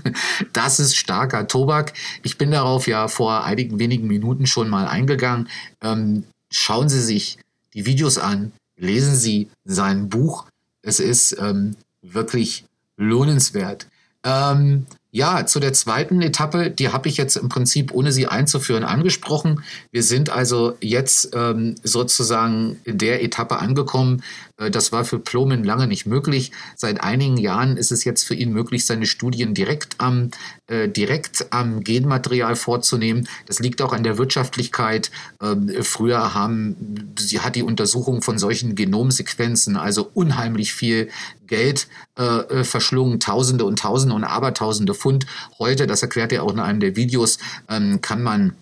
das 0.52 0.78
ist 0.78 0.94
starker 0.94 1.48
Tobak. 1.48 1.94
Ich 2.22 2.36
bin 2.36 2.50
darauf 2.50 2.86
ja 2.86 3.08
vor 3.08 3.42
einigen 3.44 3.78
wenigen 3.78 4.06
Minuten 4.06 4.46
schon 4.46 4.68
mal 4.68 4.86
eingegangen. 4.86 5.48
Ähm, 5.80 6.24
schauen 6.50 6.90
Sie 6.90 7.00
sich 7.00 7.38
die 7.72 7.86
Videos 7.86 8.18
an, 8.18 8.52
lesen 8.76 9.16
Sie 9.16 9.48
sein 9.64 10.10
Buch. 10.10 10.44
Es 10.82 11.00
ist 11.00 11.36
ähm, 11.40 11.74
wirklich 12.02 12.66
lohnenswert. 12.98 13.88
Ähm, 14.24 14.86
ja, 15.10 15.46
zu 15.46 15.58
der 15.58 15.72
zweiten 15.72 16.20
Etappe, 16.20 16.70
die 16.70 16.90
habe 16.90 17.08
ich 17.08 17.16
jetzt 17.16 17.36
im 17.36 17.48
Prinzip, 17.48 17.92
ohne 17.92 18.12
sie 18.12 18.26
einzuführen, 18.26 18.84
angesprochen. 18.84 19.62
Wir 19.90 20.02
sind 20.02 20.28
also 20.28 20.76
jetzt 20.82 21.30
ähm, 21.34 21.76
sozusagen 21.82 22.78
in 22.84 22.98
der 22.98 23.22
Etappe 23.22 23.58
angekommen. 23.58 24.22
Äh, 24.58 24.70
das 24.70 24.92
war 24.92 25.06
für 25.06 25.18
Plomin 25.18 25.64
lange 25.64 25.86
nicht 25.86 26.04
möglich. 26.04 26.52
Seit 26.76 27.02
einigen 27.02 27.38
Jahren 27.38 27.78
ist 27.78 27.90
es 27.90 28.04
jetzt 28.04 28.24
für 28.24 28.34
ihn 28.34 28.52
möglich, 28.52 28.84
seine 28.84 29.06
Studien 29.06 29.54
direkt 29.54 29.94
am, 29.96 30.30
äh, 30.66 30.90
direkt 30.90 31.46
am 31.50 31.80
Genmaterial 31.80 32.54
vorzunehmen. 32.54 33.26
Das 33.46 33.60
liegt 33.60 33.80
auch 33.80 33.94
an 33.94 34.04
der 34.04 34.18
Wirtschaftlichkeit. 34.18 35.10
Ähm, 35.40 35.72
früher 35.84 36.34
haben, 36.34 37.14
sie 37.18 37.40
hat 37.40 37.56
die 37.56 37.62
Untersuchung 37.62 38.20
von 38.20 38.38
solchen 38.38 38.74
Genomsequenzen 38.74 39.78
also 39.78 40.10
unheimlich 40.12 40.74
viel 40.74 41.08
Geld 41.48 41.88
äh, 42.18 42.22
äh, 42.22 42.64
verschlungen, 42.64 43.20
Tausende 43.20 43.64
und 43.64 43.78
Tausende 43.78 44.14
und 44.14 44.24
Abertausende 44.24 44.94
Pfund. 44.94 45.26
Heute, 45.58 45.86
das 45.86 46.02
erklärt 46.02 46.32
er 46.32 46.44
auch 46.44 46.52
in 46.52 46.60
einem 46.60 46.80
der 46.80 46.96
Videos, 46.96 47.38
ähm, 47.68 48.00
kann 48.00 48.22
man 48.22 48.54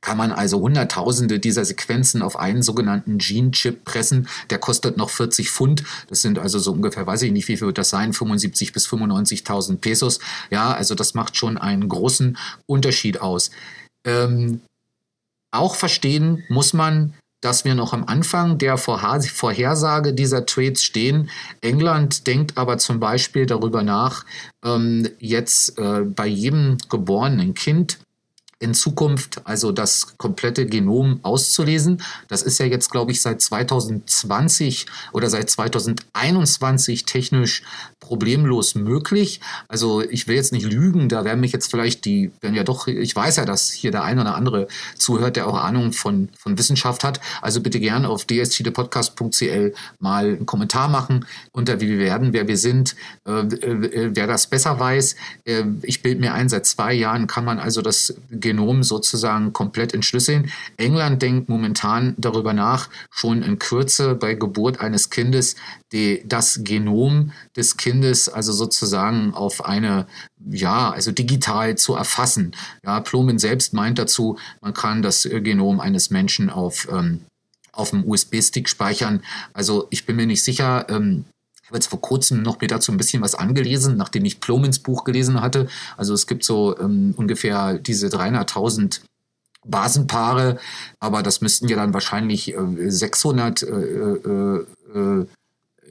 kann 0.00 0.16
man 0.16 0.32
also 0.32 0.60
Hunderttausende 0.60 1.38
dieser 1.38 1.64
Sequenzen 1.64 2.22
auf 2.22 2.38
einen 2.38 2.62
sogenannten 2.62 3.18
Gene-Chip 3.18 3.84
pressen. 3.84 4.28
Der 4.48 4.58
kostet 4.58 4.96
noch 4.96 5.10
40 5.10 5.50
Pfund. 5.50 5.84
Das 6.08 6.22
sind 6.22 6.38
also 6.38 6.58
so 6.58 6.72
ungefähr, 6.72 7.06
weiß 7.06 7.22
ich 7.22 7.32
nicht, 7.32 7.48
wie 7.48 7.56
viel 7.56 7.66
wird 7.66 7.78
das 7.78 7.90
sein, 7.90 8.12
75 8.12 8.72
bis 8.72 8.88
95.000 8.88 9.76
Pesos. 9.76 10.18
Ja, 10.50 10.72
also 10.72 10.94
das 10.94 11.14
macht 11.14 11.36
schon 11.36 11.58
einen 11.58 11.88
großen 11.88 12.38
Unterschied 12.66 13.20
aus. 13.20 13.50
Ähm, 14.04 14.62
auch 15.50 15.74
verstehen 15.74 16.44
muss 16.48 16.72
man, 16.72 17.14
dass 17.40 17.64
wir 17.64 17.74
noch 17.74 17.92
am 17.92 18.04
Anfang 18.04 18.58
der 18.58 18.76
Vorhersage 18.76 20.12
dieser 20.12 20.46
Trades 20.46 20.82
stehen. 20.82 21.30
England 21.60 22.26
denkt 22.26 22.58
aber 22.58 22.78
zum 22.78 23.00
Beispiel 23.00 23.46
darüber 23.46 23.82
nach, 23.82 24.24
ähm, 24.64 25.08
jetzt 25.18 25.78
äh, 25.78 26.02
bei 26.02 26.26
jedem 26.26 26.76
geborenen 26.88 27.54
Kind 27.54 27.98
in 28.60 28.74
Zukunft 28.74 29.40
also 29.44 29.72
das 29.72 30.18
komplette 30.18 30.66
Genom 30.66 31.18
auszulesen. 31.22 32.02
Das 32.28 32.42
ist 32.42 32.58
ja 32.58 32.66
jetzt, 32.66 32.90
glaube 32.90 33.10
ich, 33.10 33.22
seit 33.22 33.40
2020 33.40 34.84
oder 35.12 35.30
seit 35.30 35.48
2021 35.48 37.06
technisch 37.06 37.62
problemlos 37.98 38.74
möglich. 38.74 39.40
Also 39.66 40.02
ich 40.02 40.28
will 40.28 40.36
jetzt 40.36 40.52
nicht 40.52 40.70
lügen, 40.70 41.08
da 41.08 41.24
werden 41.24 41.40
mich 41.40 41.52
jetzt 41.52 41.70
vielleicht 41.70 42.04
die, 42.04 42.30
werden 42.42 42.54
ja 42.54 42.64
doch, 42.64 42.86
ich 42.86 43.16
weiß 43.16 43.36
ja, 43.36 43.46
dass 43.46 43.70
hier 43.70 43.92
der 43.92 44.04
eine 44.04 44.20
oder 44.20 44.34
andere 44.34 44.68
zuhört, 44.96 45.36
der 45.36 45.46
auch 45.46 45.56
Ahnung 45.56 45.92
von, 45.94 46.28
von 46.36 46.58
Wissenschaft 46.58 47.02
hat. 47.02 47.18
Also 47.40 47.62
bitte 47.62 47.80
gerne 47.80 48.10
auf 48.10 48.26
dstdepodcast.cl 48.26 49.72
mal 50.00 50.26
einen 50.26 50.46
Kommentar 50.46 50.88
machen 50.88 51.24
unter 51.52 51.80
wie 51.80 51.88
wir 51.88 51.98
werden, 51.98 52.34
wer 52.34 52.46
wir 52.46 52.58
sind, 52.58 52.94
äh, 53.26 53.40
äh, 53.40 54.10
wer 54.14 54.26
das 54.26 54.48
besser 54.48 54.78
weiß. 54.78 55.16
Äh, 55.44 55.64
ich 55.80 56.02
bilde 56.02 56.20
mir 56.20 56.34
ein, 56.34 56.50
seit 56.50 56.66
zwei 56.66 56.92
Jahren 56.92 57.26
kann 57.26 57.46
man 57.46 57.58
also 57.58 57.80
das 57.80 58.14
Genom 58.30 58.49
sozusagen 58.82 59.52
komplett 59.52 59.94
entschlüsseln. 59.94 60.50
England 60.76 61.22
denkt 61.22 61.48
momentan 61.48 62.14
darüber 62.18 62.52
nach, 62.52 62.88
schon 63.10 63.42
in 63.42 63.58
Kürze 63.58 64.14
bei 64.14 64.34
Geburt 64.34 64.80
eines 64.80 65.10
Kindes 65.10 65.56
die, 65.92 66.22
das 66.24 66.60
Genom 66.62 67.32
des 67.56 67.76
Kindes 67.76 68.28
also 68.28 68.52
sozusagen 68.52 69.34
auf 69.34 69.64
eine, 69.64 70.06
ja, 70.50 70.90
also 70.90 71.12
digital 71.12 71.76
zu 71.76 71.94
erfassen. 71.94 72.54
Ja, 72.84 73.00
Plomin 73.00 73.38
selbst 73.38 73.74
meint 73.74 73.98
dazu, 73.98 74.38
man 74.60 74.74
kann 74.74 75.02
das 75.02 75.28
Genom 75.30 75.80
eines 75.80 76.10
Menschen 76.10 76.50
auf, 76.50 76.88
ähm, 76.90 77.22
auf 77.72 77.90
dem 77.90 78.04
USB-Stick 78.08 78.68
speichern. 78.68 79.22
Also 79.52 79.86
ich 79.90 80.06
bin 80.06 80.16
mir 80.16 80.26
nicht 80.26 80.42
sicher, 80.44 80.86
ähm, 80.88 81.24
habe 81.70 81.78
jetzt 81.78 81.88
vor 81.88 82.00
kurzem 82.00 82.42
noch 82.42 82.60
mir 82.60 82.66
dazu 82.66 82.92
ein 82.92 82.98
bisschen 82.98 83.22
was 83.22 83.34
angelesen, 83.34 83.96
nachdem 83.96 84.24
ich 84.24 84.40
Plomins 84.40 84.80
Buch 84.80 85.04
gelesen 85.04 85.40
hatte. 85.40 85.68
Also 85.96 86.14
es 86.14 86.26
gibt 86.26 86.44
so 86.44 86.78
ähm, 86.78 87.14
ungefähr 87.16 87.78
diese 87.78 88.08
300.000 88.08 89.00
Basenpaare, 89.64 90.58
aber 90.98 91.22
das 91.22 91.40
müssten 91.40 91.68
ja 91.68 91.76
dann 91.76 91.94
wahrscheinlich 91.94 92.54
äh, 92.54 92.90
600 92.90 93.62
äh, 93.62 93.66
äh, 93.66 94.66
äh, 94.94 95.26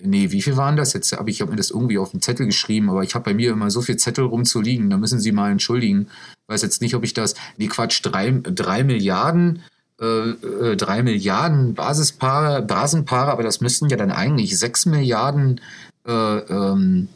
nee, 0.03 0.31
wie 0.31 0.41
viel 0.41 0.57
waren 0.57 0.75
das? 0.75 0.93
Jetzt 0.93 1.13
habe 1.13 1.29
ich 1.29 1.41
hab 1.41 1.49
mir 1.49 1.55
das 1.55 1.69
irgendwie 1.71 1.97
auf 1.97 2.11
den 2.11 2.21
Zettel 2.21 2.45
geschrieben, 2.45 2.89
aber 2.89 3.03
ich 3.03 3.15
habe 3.15 3.25
bei 3.25 3.33
mir 3.33 3.51
immer 3.51 3.71
so 3.71 3.81
viel 3.81 3.97
Zettel 3.97 4.25
rumzuliegen, 4.25 4.89
da 4.89 4.97
müssen 4.97 5.19
Sie 5.19 5.31
mal 5.31 5.51
entschuldigen. 5.51 6.07
Ich 6.43 6.49
weiß 6.53 6.61
jetzt 6.63 6.81
nicht, 6.81 6.95
ob 6.95 7.03
ich 7.03 7.13
das, 7.13 7.35
nee, 7.57 7.67
Quatsch, 7.67 8.01
drei, 8.03 8.31
drei 8.43 8.83
Milliarden, 8.83 9.63
äh, 9.99 10.29
äh, 10.29 10.75
drei 10.77 11.03
Milliarden 11.03 11.73
Basispaare, 11.73 12.61
Basenpaare, 12.61 13.31
aber 13.31 13.43
das 13.43 13.61
müssten 13.61 13.89
ja 13.89 13.97
dann 13.97 14.11
eigentlich 14.11 14.57
sechs 14.57 14.85
Milliarden, 14.85 15.59
äh, 16.07 16.11
ähm, 16.11 17.09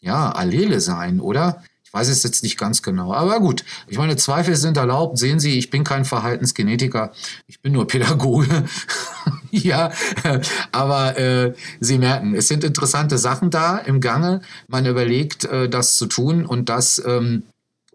ja, 0.00 0.32
Allele 0.32 0.80
sein, 0.80 1.20
oder? 1.20 1.62
Ich 1.84 1.92
weiß 1.92 2.08
es 2.08 2.22
jetzt 2.22 2.44
nicht 2.44 2.56
ganz 2.56 2.82
genau. 2.82 3.12
Aber 3.12 3.40
gut, 3.40 3.64
ich 3.88 3.98
meine, 3.98 4.16
Zweifel 4.16 4.54
sind 4.54 4.76
erlaubt. 4.76 5.18
Sehen 5.18 5.40
Sie, 5.40 5.58
ich 5.58 5.70
bin 5.70 5.82
kein 5.82 6.04
Verhaltensgenetiker. 6.04 7.10
Ich 7.48 7.60
bin 7.60 7.72
nur 7.72 7.88
Pädagoge. 7.88 8.64
ja, 9.50 9.90
aber 10.70 11.18
äh, 11.18 11.54
Sie 11.80 11.98
merken, 11.98 12.36
es 12.36 12.46
sind 12.46 12.62
interessante 12.62 13.18
Sachen 13.18 13.50
da 13.50 13.76
im 13.76 14.00
Gange. 14.00 14.40
Man 14.68 14.86
überlegt, 14.86 15.46
äh, 15.46 15.68
das 15.68 15.96
zu 15.96 16.06
tun 16.06 16.46
und 16.46 16.68
das 16.68 17.02
ähm, 17.04 17.42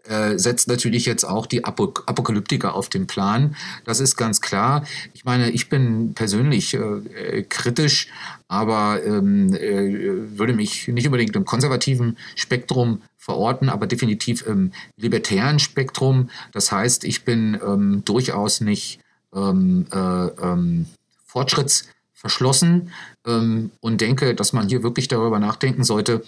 äh, 0.08 0.38
setzt 0.38 0.68
natürlich 0.68 1.06
jetzt 1.06 1.24
auch 1.24 1.46
die 1.46 1.64
Apok 1.64 2.04
Apokalyptiker 2.06 2.74
auf 2.74 2.88
den 2.88 3.06
Plan. 3.06 3.56
Das 3.84 4.00
ist 4.00 4.16
ganz 4.16 4.40
klar. 4.40 4.84
Ich 5.14 5.24
meine, 5.24 5.50
ich 5.50 5.68
bin 5.68 6.14
persönlich 6.14 6.74
äh, 6.74 7.42
kritisch, 7.48 8.08
aber 8.48 9.02
ähm, 9.04 9.54
äh, 9.54 10.38
würde 10.38 10.52
mich 10.52 10.88
nicht 10.88 11.06
unbedingt 11.06 11.36
im 11.36 11.44
konservativen 11.44 12.16
Spektrum 12.34 13.02
verorten, 13.16 13.68
aber 13.68 13.86
definitiv 13.86 14.46
im 14.46 14.72
libertären 14.96 15.58
Spektrum. 15.58 16.30
Das 16.52 16.70
heißt, 16.70 17.04
ich 17.04 17.24
bin 17.24 17.58
ähm, 17.64 18.02
durchaus 18.04 18.60
nicht 18.60 19.00
ähm, 19.34 19.86
äh, 19.92 19.96
ähm, 19.98 20.86
fortschrittsverschlossen 21.24 22.92
ähm, 23.26 23.70
und 23.80 24.00
denke, 24.00 24.34
dass 24.34 24.52
man 24.52 24.68
hier 24.68 24.82
wirklich 24.82 25.08
darüber 25.08 25.38
nachdenken 25.38 25.84
sollte, 25.84 26.22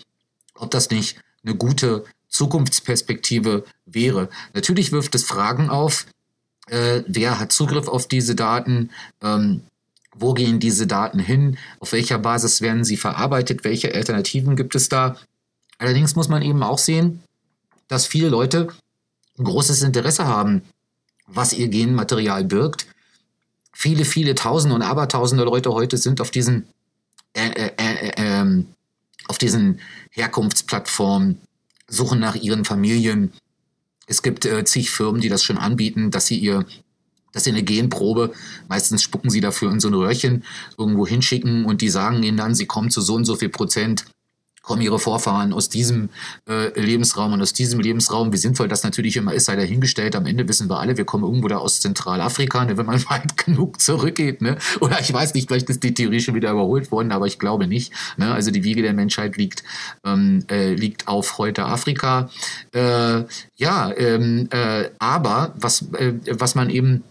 ob 0.54 0.70
das 0.70 0.90
nicht 0.90 1.20
eine 1.44 1.54
gute 1.54 2.04
Zukunftsperspektive 2.28 3.64
wäre. 3.86 4.28
Natürlich 4.54 4.92
wirft 4.92 5.14
es 5.14 5.24
Fragen 5.24 5.70
auf, 5.70 6.06
äh, 6.68 7.02
wer 7.06 7.38
hat 7.38 7.52
Zugriff 7.52 7.88
auf 7.88 8.06
diese 8.08 8.34
Daten, 8.34 8.90
ähm, 9.22 9.62
wo 10.14 10.34
gehen 10.34 10.60
diese 10.60 10.86
Daten 10.86 11.18
hin, 11.18 11.58
auf 11.80 11.92
welcher 11.92 12.18
Basis 12.18 12.60
werden 12.60 12.84
sie 12.84 12.96
verarbeitet, 12.96 13.64
welche 13.64 13.94
Alternativen 13.94 14.56
gibt 14.56 14.74
es 14.74 14.88
da. 14.88 15.16
Allerdings 15.78 16.16
muss 16.16 16.28
man 16.28 16.42
eben 16.42 16.62
auch 16.62 16.78
sehen, 16.78 17.22
dass 17.86 18.06
viele 18.06 18.28
Leute 18.28 18.68
ein 19.38 19.44
großes 19.44 19.82
Interesse 19.82 20.26
haben, 20.26 20.62
was 21.26 21.52
ihr 21.52 21.68
Genmaterial 21.68 22.44
birgt. 22.44 22.86
Viele, 23.72 24.04
viele 24.04 24.34
Tausende 24.34 24.74
und 24.74 24.82
Abertausende 24.82 25.44
Leute 25.44 25.72
heute 25.72 25.96
sind 25.96 26.20
auf 26.20 26.30
diesen, 26.30 26.66
äh, 27.34 27.48
äh, 27.50 27.70
äh, 27.76 28.12
ähm, 28.16 28.66
auf 29.28 29.38
diesen 29.38 29.80
Herkunftsplattformen, 30.10 31.40
suchen 31.88 32.20
nach 32.20 32.36
ihren 32.36 32.64
Familien. 32.64 33.32
Es 34.06 34.22
gibt 34.22 34.44
äh, 34.44 34.64
zig 34.64 34.90
Firmen, 34.90 35.20
die 35.20 35.28
das 35.28 35.42
schon 35.42 35.58
anbieten, 35.58 36.10
dass 36.10 36.26
sie 36.26 36.38
ihr 36.38 36.64
dass 37.32 37.44
sie 37.44 37.50
eine 37.50 37.62
Genprobe, 37.62 38.32
meistens 38.68 39.02
spucken 39.02 39.28
sie 39.28 39.42
dafür 39.42 39.70
in 39.70 39.80
so 39.80 39.88
ein 39.88 39.94
Röhrchen, 39.94 40.44
irgendwo 40.78 41.06
hinschicken 41.06 41.66
und 41.66 41.82
die 41.82 41.90
sagen 41.90 42.22
ihnen 42.22 42.38
dann, 42.38 42.54
sie 42.54 42.64
kommen 42.64 42.90
zu 42.90 43.02
so 43.02 43.14
und 43.14 43.26
so 43.26 43.36
viel 43.36 43.50
Prozent 43.50 44.06
kommen 44.68 44.82
ihre 44.82 44.98
Vorfahren 44.98 45.54
aus 45.54 45.70
diesem 45.70 46.10
äh, 46.46 46.78
Lebensraum 46.78 47.32
und 47.32 47.40
aus 47.40 47.54
diesem 47.54 47.80
Lebensraum. 47.80 48.34
Wie 48.34 48.36
sinnvoll 48.36 48.68
das 48.68 48.84
natürlich 48.84 49.16
immer 49.16 49.32
ist, 49.32 49.46
sei 49.46 49.56
dahingestellt. 49.56 50.14
Am 50.14 50.26
Ende 50.26 50.46
wissen 50.46 50.68
wir 50.68 50.78
alle, 50.78 50.98
wir 50.98 51.06
kommen 51.06 51.24
irgendwo 51.24 51.48
da 51.48 51.56
aus 51.56 51.80
Zentralafrika, 51.80 52.66
ne, 52.66 52.76
wenn 52.76 52.84
man 52.84 53.02
weit 53.08 53.38
genug 53.38 53.80
zurückgeht. 53.80 54.42
Ne? 54.42 54.58
Oder 54.80 55.00
ich 55.00 55.10
weiß 55.10 55.32
nicht, 55.32 55.48
vielleicht 55.48 55.70
ist 55.70 55.82
die 55.82 55.94
Theorie 55.94 56.20
schon 56.20 56.34
wieder 56.34 56.50
überholt 56.50 56.92
worden, 56.92 57.12
aber 57.12 57.26
ich 57.26 57.38
glaube 57.38 57.66
nicht. 57.66 57.94
Ne? 58.18 58.30
Also 58.30 58.50
die 58.50 58.62
Wiege 58.62 58.82
der 58.82 58.92
Menschheit 58.92 59.38
liegt, 59.38 59.64
ähm, 60.04 60.44
äh, 60.50 60.74
liegt 60.74 61.08
auf 61.08 61.38
heute 61.38 61.64
Afrika. 61.64 62.28
Äh, 62.74 63.24
ja, 63.56 63.90
ähm, 63.96 64.48
äh, 64.50 64.90
aber 64.98 65.54
was, 65.58 65.90
äh, 65.94 66.12
was 66.30 66.54
man 66.54 66.68
eben 66.68 67.04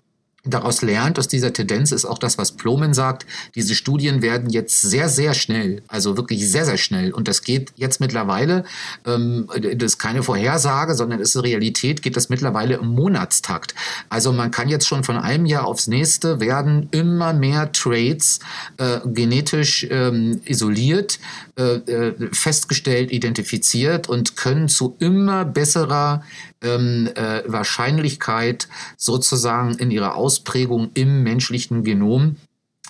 daraus 0.48 0.82
lernt, 0.82 1.20
aus 1.20 1.28
dieser 1.28 1.54
Tendenz, 1.54 1.92
ist 1.92 2.06
auch 2.06 2.18
das, 2.18 2.38
was 2.38 2.54
Plomen 2.54 2.94
sagt. 2.94 3.26
Diese 3.56 3.76
Studien 3.76 4.22
werden 4.22 4.50
jetzt 4.50 4.82
sehr, 4.82 5.10
sehr 5.10 5.34
schnell, 5.34 5.82
also 5.88 6.18
wirklich 6.18 6.50
sehr, 6.50 6.66
sehr 6.66 6.78
schnell. 6.78 7.12
Und 7.12 7.28
das 7.28 7.42
geht 7.42 7.72
jetzt 7.76 8.00
mittlerweile, 8.00 8.64
ähm, 9.06 9.48
das 9.76 9.94
ist 9.94 10.00
keine 10.00 10.24
Vorhersage, 10.24 10.96
sondern 10.96 11.20
ist 11.20 11.36
Realität, 11.42 12.02
geht 12.02 12.16
das 12.16 12.30
mittlerweile 12.30 12.76
im 12.76 12.88
Monatstakt. 12.88 13.76
Also 14.10 14.32
man 14.32 14.52
kann 14.52 14.70
jetzt 14.70 14.88
schon 14.88 15.04
von 15.04 15.18
einem 15.18 15.46
Jahr 15.46 15.66
aufs 15.66 15.88
nächste 15.88 16.40
werden 16.40 16.90
immer 16.92 17.34
mehr 17.34 17.72
Traits 17.72 18.40
äh, 18.78 19.00
genetisch 19.06 19.88
ähm, 19.90 20.42
isoliert, 20.46 21.20
äh, 21.58 21.76
äh 21.76 22.14
festgestellt, 22.32 23.12
identifiziert 23.12 24.10
und 24.10 24.36
können 24.36 24.70
zu 24.70 24.96
immer 25.00 25.46
besserer 25.46 26.24
ähm, 26.62 27.10
äh, 27.16 27.44
Wahrscheinlichkeit 27.46 28.68
sozusagen 28.98 29.76
in 29.76 29.92
ihrer 29.92 30.16
Ausprägung 30.16 30.92
im 30.94 31.24
menschlichen 31.24 31.84
Genom 31.84 32.38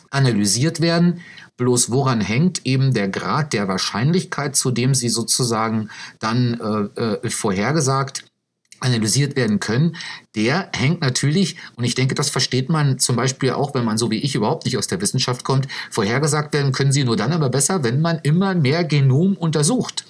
analysiert 0.09 0.81
werden. 0.81 1.21
Bloß 1.57 1.91
woran 1.91 2.21
hängt 2.21 2.65
eben 2.65 2.93
der 2.93 3.09
Grad 3.09 3.53
der 3.53 3.67
Wahrscheinlichkeit, 3.67 4.55
zu 4.55 4.71
dem 4.71 4.93
sie 4.93 5.09
sozusagen 5.09 5.89
dann 6.19 6.91
äh, 6.95 7.01
äh, 7.01 7.29
vorhergesagt 7.29 8.25
analysiert 8.79 9.35
werden 9.35 9.59
können, 9.59 9.95
der 10.35 10.69
hängt 10.71 11.01
natürlich, 11.01 11.57
und 11.75 11.83
ich 11.83 11.95
denke, 11.95 12.15
das 12.15 12.29
versteht 12.29 12.69
man 12.69 12.99
zum 12.99 13.15
Beispiel 13.15 13.51
auch, 13.51 13.73
wenn 13.73 13.85
man 13.85 13.97
so 13.97 14.11
wie 14.11 14.19
ich 14.19 14.35
überhaupt 14.35 14.65
nicht 14.65 14.77
aus 14.77 14.87
der 14.87 15.01
Wissenschaft 15.01 15.43
kommt, 15.43 15.67
vorhergesagt 15.89 16.53
werden 16.53 16.71
können 16.71 16.91
sie 16.91 17.03
nur 17.03 17.17
dann 17.17 17.33
aber 17.33 17.49
besser, 17.49 17.83
wenn 17.83 18.01
man 18.01 18.19
immer 18.23 18.53
mehr 18.53 18.83
Genom 18.83 19.35
untersucht. 19.35 20.05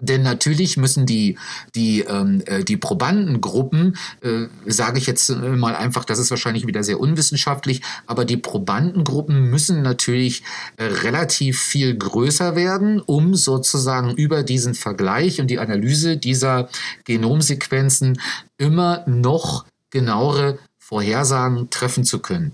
Denn 0.00 0.22
natürlich 0.22 0.76
müssen 0.76 1.06
die, 1.06 1.38
die, 1.74 2.02
ähm, 2.02 2.42
äh, 2.46 2.62
die 2.62 2.76
Probandengruppen, 2.76 3.96
äh, 4.20 4.46
sage 4.64 4.98
ich 4.98 5.06
jetzt 5.06 5.28
äh, 5.28 5.34
mal 5.34 5.74
einfach, 5.74 6.04
das 6.04 6.20
ist 6.20 6.30
wahrscheinlich 6.30 6.68
wieder 6.68 6.84
sehr 6.84 7.00
unwissenschaftlich, 7.00 7.82
aber 8.06 8.24
die 8.24 8.36
Probandengruppen 8.36 9.50
müssen 9.50 9.82
natürlich 9.82 10.44
äh, 10.76 10.84
relativ 10.84 11.60
viel 11.60 11.96
größer 11.96 12.54
werden, 12.54 13.00
um 13.00 13.34
sozusagen 13.34 14.14
über 14.14 14.44
diesen 14.44 14.74
Vergleich 14.74 15.40
und 15.40 15.48
die 15.48 15.58
Analyse 15.58 16.16
dieser 16.16 16.68
Genomsequenzen 17.04 18.20
immer 18.56 19.02
noch 19.08 19.66
genauere 19.90 20.58
Vorhersagen 20.78 21.70
treffen 21.70 22.04
zu 22.04 22.20
können. 22.20 22.52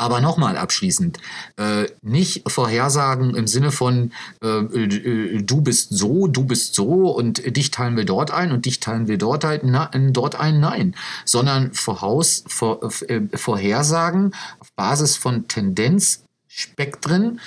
Aber 0.00 0.22
nochmal 0.22 0.56
abschließend, 0.56 1.18
äh, 1.58 1.84
nicht 2.00 2.50
Vorhersagen 2.50 3.36
im 3.36 3.46
Sinne 3.46 3.70
von 3.70 4.12
äh, 4.42 4.48
äh, 4.48 5.42
du 5.42 5.60
bist 5.60 5.90
so, 5.90 6.26
du 6.26 6.44
bist 6.44 6.74
so 6.74 7.10
und 7.10 7.54
dich 7.54 7.70
teilen 7.70 7.98
wir 7.98 8.06
dort 8.06 8.30
ein 8.30 8.50
und 8.50 8.64
dich 8.64 8.80
teilen 8.80 9.08
wir 9.08 9.18
dort, 9.18 9.44
ein, 9.44 9.60
na, 9.64 9.90
dort 9.94 10.40
ein, 10.40 10.58
nein, 10.58 10.94
sondern 11.26 11.74
voraus, 11.74 12.44
vor, 12.46 12.80
äh, 13.08 13.20
Vorhersagen 13.34 14.32
auf 14.58 14.72
Basis 14.72 15.18
von 15.18 15.48
Tendenzspektren 15.48 17.38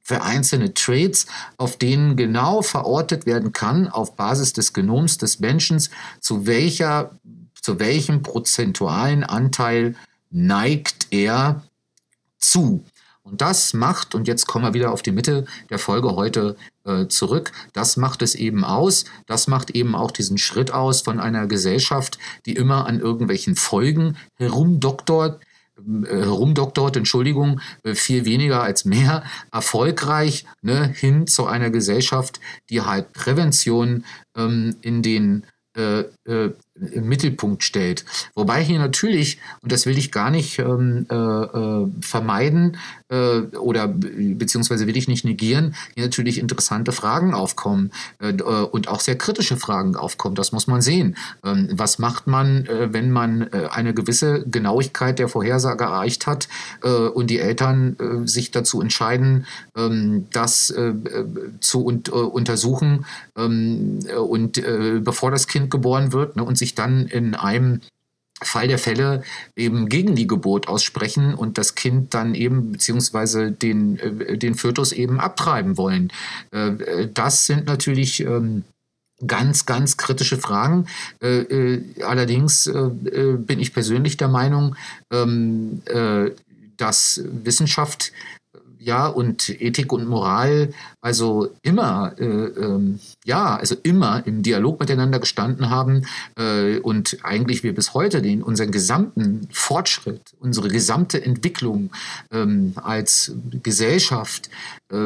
für 0.00 0.22
einzelne 0.22 0.74
Traits, 0.74 1.26
auf 1.56 1.78
denen 1.78 2.14
genau 2.14 2.62
verortet 2.62 3.26
werden 3.26 3.52
kann, 3.52 3.88
auf 3.88 4.14
Basis 4.14 4.52
des 4.52 4.72
Genoms 4.72 5.18
des 5.18 5.40
Menschen, 5.40 5.82
zu 6.20 6.46
welcher 6.46 7.18
zu 7.60 7.80
welchem 7.80 8.22
prozentualen 8.22 9.24
Anteil 9.24 9.96
neigt 10.30 11.08
er 11.10 11.64
zu. 12.38 12.84
Und 13.22 13.42
das 13.42 13.74
macht, 13.74 14.14
und 14.14 14.26
jetzt 14.26 14.46
kommen 14.46 14.64
wir 14.64 14.74
wieder 14.74 14.90
auf 14.90 15.02
die 15.02 15.12
Mitte 15.12 15.44
der 15.68 15.78
Folge 15.78 16.16
heute 16.16 16.56
äh, 16.84 17.08
zurück, 17.08 17.52
das 17.74 17.98
macht 17.98 18.22
es 18.22 18.34
eben 18.34 18.64
aus, 18.64 19.04
das 19.26 19.48
macht 19.48 19.70
eben 19.70 19.94
auch 19.94 20.10
diesen 20.10 20.38
Schritt 20.38 20.70
aus 20.70 21.02
von 21.02 21.20
einer 21.20 21.46
Gesellschaft, 21.46 22.18
die 22.46 22.54
immer 22.54 22.86
an 22.86 23.00
irgendwelchen 23.00 23.54
Folgen 23.54 24.16
herumdoktort, 24.36 25.42
äh, 25.76 26.06
herumdoktort, 26.06 26.96
Entschuldigung, 26.96 27.60
äh, 27.82 27.94
viel 27.94 28.24
weniger 28.24 28.62
als 28.62 28.86
mehr, 28.86 29.24
erfolgreich 29.52 30.46
ne, 30.62 30.88
hin 30.88 31.26
zu 31.26 31.46
einer 31.46 31.68
Gesellschaft, 31.68 32.40
die 32.70 32.80
halt 32.80 33.12
Prävention 33.12 34.06
ähm, 34.36 34.76
in 34.80 35.02
den 35.02 35.44
äh, 35.76 36.00
äh, 36.24 36.54
im 36.92 37.08
Mittelpunkt 37.08 37.64
stellt. 37.64 38.04
Wobei 38.34 38.62
hier 38.62 38.78
natürlich, 38.78 39.38
und 39.62 39.72
das 39.72 39.86
will 39.86 39.98
ich 39.98 40.12
gar 40.12 40.30
nicht 40.30 40.58
ähm, 40.58 41.06
äh, 41.10 41.14
äh, 41.14 41.86
vermeiden 42.00 42.76
äh, 43.08 43.40
oder 43.56 43.88
beziehungsweise 43.88 44.86
will 44.86 44.96
ich 44.96 45.08
nicht 45.08 45.24
negieren, 45.24 45.74
hier 45.94 46.04
natürlich 46.04 46.38
interessante 46.38 46.92
Fragen 46.92 47.34
aufkommen 47.34 47.90
äh, 48.20 48.30
äh, 48.30 48.42
und 48.42 48.88
auch 48.88 49.00
sehr 49.00 49.16
kritische 49.16 49.56
Fragen 49.56 49.96
aufkommen. 49.96 50.34
Das 50.34 50.52
muss 50.52 50.66
man 50.66 50.82
sehen. 50.82 51.16
Ähm, 51.44 51.68
was 51.72 51.98
macht 51.98 52.26
man, 52.26 52.66
äh, 52.66 52.92
wenn 52.92 53.10
man 53.10 53.48
eine 53.52 53.94
gewisse 53.94 54.44
Genauigkeit 54.48 55.18
der 55.18 55.28
Vorhersage 55.28 55.84
erreicht 55.84 56.26
hat 56.26 56.48
und 57.14 57.28
die 57.28 57.38
Eltern 57.38 57.96
sich 58.24 58.50
dazu 58.50 58.80
entscheiden, 58.80 59.46
ähm, 59.76 60.26
das 60.32 60.74
zu 61.60 61.86
un 61.86 62.02
untersuchen 62.08 63.04
ähm, 63.36 64.00
und 64.16 64.62
bevor 65.02 65.30
das 65.30 65.46
Kind 65.46 65.70
geboren 65.70 66.12
wird 66.12 66.36
ne, 66.36 66.44
und 66.44 66.58
sich 66.58 66.74
dann 66.74 67.06
in 67.06 67.34
einem 67.34 67.80
Fall 68.42 68.68
der 68.68 68.78
Fälle 68.78 69.22
eben 69.56 69.88
gegen 69.88 70.14
die 70.14 70.26
Geburt 70.26 70.68
aussprechen 70.68 71.34
und 71.34 71.58
das 71.58 71.74
Kind 71.74 72.14
dann 72.14 72.34
eben 72.34 72.72
beziehungsweise 72.72 73.50
den, 73.50 73.98
äh, 73.98 74.38
den 74.38 74.54
Fötus 74.54 74.92
eben 74.92 75.20
abtreiben 75.20 75.76
wollen. 75.76 76.12
Äh, 76.52 77.08
das 77.12 77.46
sind 77.46 77.66
natürlich 77.66 78.20
ähm, 78.20 78.64
ganz, 79.26 79.66
ganz 79.66 79.96
kritische 79.96 80.38
Fragen. 80.38 80.86
Äh, 81.20 81.80
allerdings 82.04 82.70
bin 82.72 83.58
ich 83.58 83.74
persönlich 83.74 84.16
der 84.16 84.28
Meinung, 84.28 84.76
ähm, 85.12 85.82
dass 86.76 87.20
Wissenschaft 87.24 88.12
ja, 88.88 89.06
und 89.06 89.50
Ethik 89.60 89.92
und 89.92 90.08
Moral 90.08 90.72
also 91.02 91.50
immer, 91.60 92.14
äh, 92.18 92.24
ähm, 92.24 93.00
ja, 93.26 93.54
also 93.54 93.76
immer 93.82 94.26
im 94.26 94.42
Dialog 94.42 94.80
miteinander 94.80 95.18
gestanden 95.18 95.68
haben 95.68 96.06
äh, 96.38 96.78
und 96.78 97.18
eigentlich 97.22 97.62
wir 97.62 97.74
bis 97.74 97.92
heute 97.92 98.22
den, 98.22 98.42
unseren 98.42 98.72
gesamten 98.72 99.46
Fortschritt, 99.52 100.32
unsere 100.40 100.68
gesamte 100.68 101.22
Entwicklung 101.22 101.90
ähm, 102.32 102.72
als 102.76 103.32
Gesellschaft, 103.62 104.48
äh, 104.90 104.96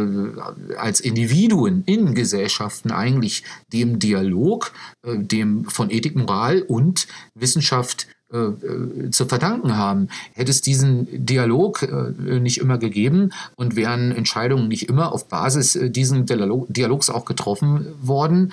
als 0.79 1.01
Individuen 1.01 1.83
in 1.85 2.15
Gesellschaften 2.15 2.93
eigentlich 2.93 3.43
dem 3.73 3.99
Dialog, 3.99 4.73
äh, 5.05 5.19
dem 5.19 5.65
von 5.65 5.91
Ethik, 5.91 6.15
Moral 6.15 6.63
und 6.63 7.09
Wissenschaft 7.35 8.07
äh, 8.33 9.11
zu 9.11 9.27
verdanken 9.27 9.77
haben. 9.77 10.09
Hätte 10.33 10.51
es 10.51 10.63
diesen 10.63 11.27
Dialog 11.27 11.83
äh, 11.83 12.41
nicht 12.41 12.59
immer 12.59 12.79
gegeben 12.79 13.31
und 13.57 13.77
wären 13.77 14.11
Entscheidungen 14.11 14.69
nicht 14.69 14.89
immer 14.89 15.13
auf 15.13 15.29
Basis 15.29 15.77
äh, 15.77 15.91
diesen 15.91 16.25
Dialogs 16.25 17.11
auch 17.11 17.25
getroffen 17.25 17.87
worden, 18.01 18.53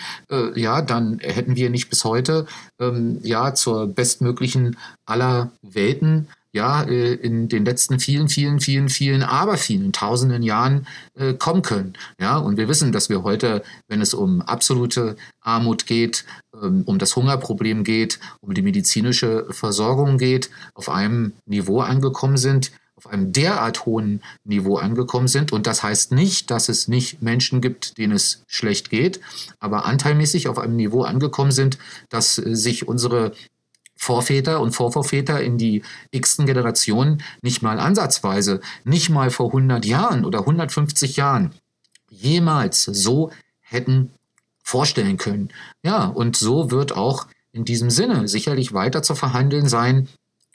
ja, 0.55 0.82
dann 0.82 1.19
hätten 1.19 1.55
wir 1.55 1.69
nicht 1.69 1.89
bis 1.89 2.03
heute 2.03 2.45
ähm, 2.80 3.19
ja 3.23 3.53
zur 3.53 3.88
bestmöglichen 3.88 4.77
aller 5.05 5.51
Welten 5.61 6.27
ja, 6.52 6.84
äh, 6.84 7.14
in 7.14 7.47
den 7.47 7.66
letzten 7.66 8.00
vielen, 8.00 8.30
vielen, 8.30 8.60
vielen, 8.60 8.89
vielen, 8.89 9.24
aber 9.24 9.58
vielen 9.58 9.93
tausenden 9.93 10.43
Jahren 10.43 10.88
äh, 11.16 11.34
kommen 11.34 11.62
können. 11.62 11.93
Ja, 12.20 12.38
und 12.38 12.58
wir 12.58 12.68
wissen, 12.68 12.91
dass 12.91 13.10
wir 13.10 13.24
heute, 13.24 13.64
wenn 13.88 14.02
es 14.02 14.14
um 14.14 14.41
absolute 14.41 15.16
Armut 15.41 15.86
geht, 15.86 16.26
ähm, 16.62 16.84
um 16.86 16.97
das 16.97 17.16
Hungerproblem 17.16 17.84
geht, 17.84 18.20
um 18.41 18.54
die 18.54 18.62
medizinische 18.62 19.45
Versorgung 19.52 20.18
geht, 20.18 20.50
auf 20.74 20.89
einem 20.89 21.34
Niveau 21.45 21.82
angekommen 21.82 22.38
sind, 22.38 22.72
auf 23.00 23.08
einem 23.08 23.32
derart 23.32 23.86
hohen 23.86 24.22
Niveau 24.43 24.76
angekommen 24.76 25.30
sind. 25.30 25.54
Und 25.54 25.68
das 25.68 25.84
heißt 25.84 26.12
nicht, 26.12 26.52
dass 26.52 26.68
es 26.68 26.89
nicht 26.89 27.22
Menschen 27.22 27.62
gibt, 27.62 27.97
denen 27.97 28.14
es 28.14 28.43
schlecht 28.47 28.89
geht, 28.89 29.22
aber 29.60 29.86
anteilmäßig 29.86 30.50
auf 30.50 30.60
einem 30.60 30.76
Niveau 30.76 31.04
angekommen 31.04 31.52
sind, 31.52 31.78
dass 32.10 32.38
äh, 32.38 32.56
sich 32.56 32.88
unsere 32.88 33.34
Vorväter 34.02 34.62
und 34.62 34.72
Vorvorväter 34.72 35.43
in 35.43 35.58
die 35.58 35.84
x-ten 36.12 36.45
Generationen 36.45 37.22
nicht 37.41 37.62
mal 37.62 37.80
ansatzweise, 37.80 38.62
nicht 38.86 39.10
mal 39.10 39.30
vor 39.30 39.47
100 39.47 39.86
Jahren 39.86 40.24
oder 40.24 40.39
150 40.39 41.18
Jahren 41.18 41.52
jemals 42.10 42.84
so 42.84 43.32
hätten 43.60 44.12
vorstellen 44.64 45.18
können. 45.18 45.50
Ja, 45.84 46.06
und 46.06 46.38
so 46.38 46.72
wird 46.72 46.93
auch 46.93 47.28
in 47.52 47.66
diesem 47.66 47.89
Sinne 47.89 48.30
sicherlich 48.30 48.74
weiter 48.74 49.04
zu 49.04 49.16
verhandeln 49.16 49.68
sein, 49.68 50.08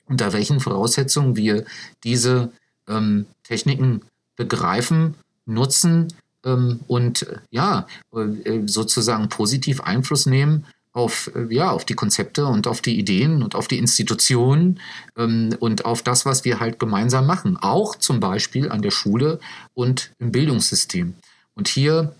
unter 0.07 0.33
welchen 0.33 0.59
Voraussetzungen 0.59 1.37
wir 1.37 1.67
diese 2.03 2.51
ähm, 2.89 3.27
Techniken 3.43 4.01
begreifen, 4.37 5.17
nutzen 5.45 6.09
ähm, 6.47 6.81
und 6.87 7.25
äh, 7.25 7.39
ja, 7.51 7.87
äh, 8.15 8.63
sozusagen 8.65 9.29
positiv 9.29 9.83
Einfluss 9.83 10.25
nehmen 10.25 10.65
auf, 10.95 11.31
äh, 11.35 11.53
ja, 11.53 11.71
auf 11.71 11.85
die 11.85 11.95
Konzepte 11.95 12.47
und 12.47 12.67
auf 12.67 12.81
die 12.81 12.99
Ideen 12.99 13.43
und 13.43 13.55
auf 13.55 13.69
die 13.69 13.79
Institutionen 13.79 14.81
ähm, 15.19 15.55
und 15.61 15.85
auf 15.85 16.03
das, 16.03 16.25
was 16.25 16.47
wir 16.47 16.61
halt 16.61 16.79
gemeinsam 16.79 17.27
machen. 17.27 17.59
Auch 17.59 17.97
zum 17.97 18.21
Beispiel 18.21 18.71
an 18.71 18.81
der 18.81 18.93
Schule 18.93 19.41
und 19.75 20.13
im 20.19 20.33
Bildungssystem. 20.33 21.15
Und 21.55 21.69
hier 21.69 22.15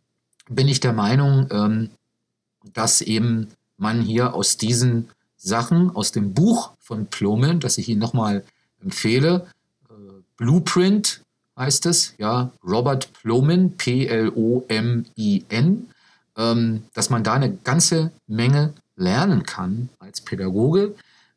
bin 0.51 0.69
ich 0.69 0.81
der 0.81 0.93
Meinung, 0.93 1.47
ähm, 1.51 1.91
dass 2.75 3.01
eben 3.01 3.49
man 3.79 4.03
hier 4.03 4.35
aus 4.35 4.57
diesen 4.57 5.09
Sachen, 5.37 5.95
aus 5.95 6.11
dem 6.13 6.35
Buch 6.35 6.73
von 6.81 7.07
Plomin, 7.07 7.61
das 7.61 7.79
ich 7.79 7.89
Ihnen 7.89 8.01
nochmal 8.01 8.45
empfehle, 8.83 9.47
äh, 9.89 9.93
Blueprint 10.37 11.21
heißt 11.57 11.87
es, 11.87 12.15
ja, 12.19 12.51
Robert 12.67 13.13
Plomin, 13.13 13.77
P-L-O-M-I-N, 13.77 14.27
ähm, 16.37 16.85
dass 16.95 17.11
man 17.11 17.25
da 17.25 17.35
eine 17.35 17.55
ganze 17.57 18.13
Menge 18.27 18.75
lernen 18.97 19.45
kann 19.45 19.89
als 19.99 20.21
Pädagoge. 20.21 20.95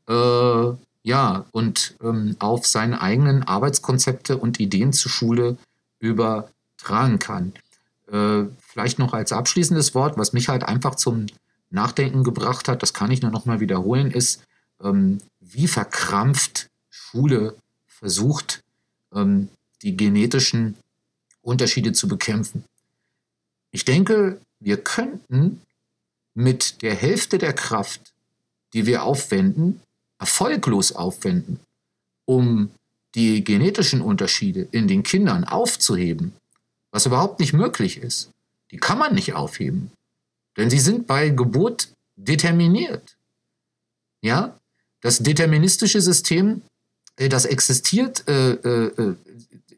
Äh, 0.07 0.73
ja, 1.03 1.45
und 1.51 1.95
ähm, 2.01 2.35
auf 2.39 2.67
seine 2.67 3.01
eigenen 3.01 3.43
Arbeitskonzepte 3.43 4.37
und 4.37 4.59
Ideen 4.59 4.93
zur 4.93 5.11
Schule 5.11 5.57
übertragen 5.99 7.19
kann. 7.19 7.53
Äh, 8.11 8.45
vielleicht 8.59 8.99
noch 8.99 9.13
als 9.13 9.31
abschließendes 9.31 9.95
Wort, 9.95 10.17
was 10.17 10.33
mich 10.33 10.49
halt 10.49 10.63
einfach 10.63 10.95
zum 10.95 11.27
Nachdenken 11.69 12.23
gebracht 12.23 12.67
hat, 12.67 12.81
das 12.81 12.93
kann 12.93 13.11
ich 13.11 13.21
nur 13.21 13.31
noch 13.31 13.45
mal 13.45 13.59
wiederholen, 13.59 14.11
ist, 14.11 14.43
ähm, 14.81 15.19
wie 15.39 15.67
verkrampft 15.67 16.69
Schule 16.89 17.55
versucht, 17.87 18.63
ähm, 19.13 19.49
die 19.81 19.97
genetischen 19.97 20.77
Unterschiede 21.41 21.93
zu 21.93 22.07
bekämpfen. 22.07 22.63
Ich 23.71 23.85
denke, 23.85 24.39
wir 24.59 24.77
könnten 24.77 25.61
mit 26.33 26.81
der 26.81 26.95
Hälfte 26.95 27.37
der 27.37 27.53
Kraft, 27.53 28.13
die 28.73 28.85
wir 28.85 29.03
aufwenden, 29.03 29.81
erfolglos 30.19 30.91
aufwenden, 30.91 31.59
um 32.25 32.71
die 33.15 33.43
genetischen 33.43 34.01
Unterschiede 34.01 34.67
in 34.71 34.87
den 34.87 35.03
Kindern 35.03 35.43
aufzuheben, 35.43 36.33
was 36.91 37.05
überhaupt 37.05 37.39
nicht 37.39 37.53
möglich 37.53 37.97
ist. 37.97 38.29
Die 38.71 38.77
kann 38.77 38.99
man 38.99 39.15
nicht 39.15 39.33
aufheben, 39.33 39.91
denn 40.57 40.69
sie 40.69 40.79
sind 40.79 41.07
bei 41.07 41.29
Geburt 41.29 41.91
determiniert. 42.15 43.15
Ja, 44.21 44.57
das 45.01 45.19
deterministische 45.19 46.01
System, 46.01 46.61
äh, 47.15 47.29
das 47.29 47.45
existiert, 47.45 48.27
äh, 48.27 48.53
äh, 48.53 48.87
äh, 49.01 49.15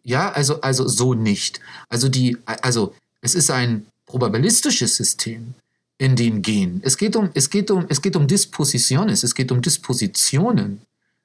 ja, 0.04 0.32
also, 0.32 0.62
also 0.62 0.88
so 0.88 1.14
nicht. 1.14 1.60
Also 1.90 2.10
die, 2.10 2.38
also 2.46 2.96
es 3.22 3.36
ist 3.36 3.52
ein 3.52 3.86
probabilistisches 4.10 4.96
System 4.96 5.54
in 6.00 6.16
den 6.16 6.42
Genen. 6.42 6.82
Es 6.84 6.98
geht 6.98 7.16
um, 7.16 7.30
es 7.36 7.50
geht 7.50 7.70
um, 7.72 7.86
es 7.90 8.02
geht 8.02 8.16
um 8.16 8.28
Dispositiones, 8.28 9.24
es 9.24 9.36
geht 9.36 9.52
um 9.52 9.62
Dispositionen. 9.62 10.82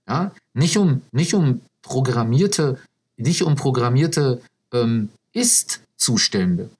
Ja? 0.06 0.32
Nicht, 0.52 0.76
um, 0.76 1.02
nicht 1.10 1.34
um 1.34 1.62
programmierte, 1.82 2.78
nicht 3.16 3.42
um 3.42 3.56
programmierte 3.56 4.42
ähm, 4.72 5.08
Ist-Zustände. 5.32 6.70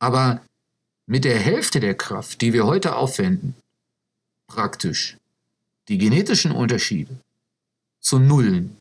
Aber 0.00 0.40
mit 1.06 1.24
der 1.24 1.38
Hälfte 1.38 1.80
der 1.80 1.94
Kraft, 1.94 2.40
die 2.40 2.52
wir 2.52 2.66
heute 2.66 2.96
aufwenden, 2.96 3.54
praktisch 4.48 5.16
die 5.88 5.98
genetischen 5.98 6.50
Unterschiede 6.50 7.14
zu 8.00 8.18
nullen, 8.18 8.76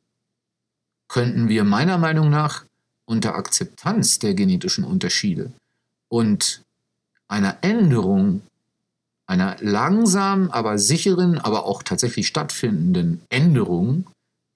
könnten 1.07 1.49
wir 1.49 1.63
meiner 1.65 1.99
Meinung 1.99 2.32
nach 2.32 2.65
unter 3.05 3.36
Akzeptanz 3.36 4.17
der 4.17 4.34
genetischen 4.34 4.86
Unterschiede 4.86 5.51
und 6.07 6.62
einer 7.34 7.57
Änderung 7.61 8.43
einer 9.25 9.57
langsamen, 9.59 10.51
aber 10.51 10.77
sicheren, 10.77 11.39
aber 11.39 11.65
auch 11.65 11.81
tatsächlich 11.81 12.27
stattfindenden 12.27 13.21
Änderung 13.29 14.05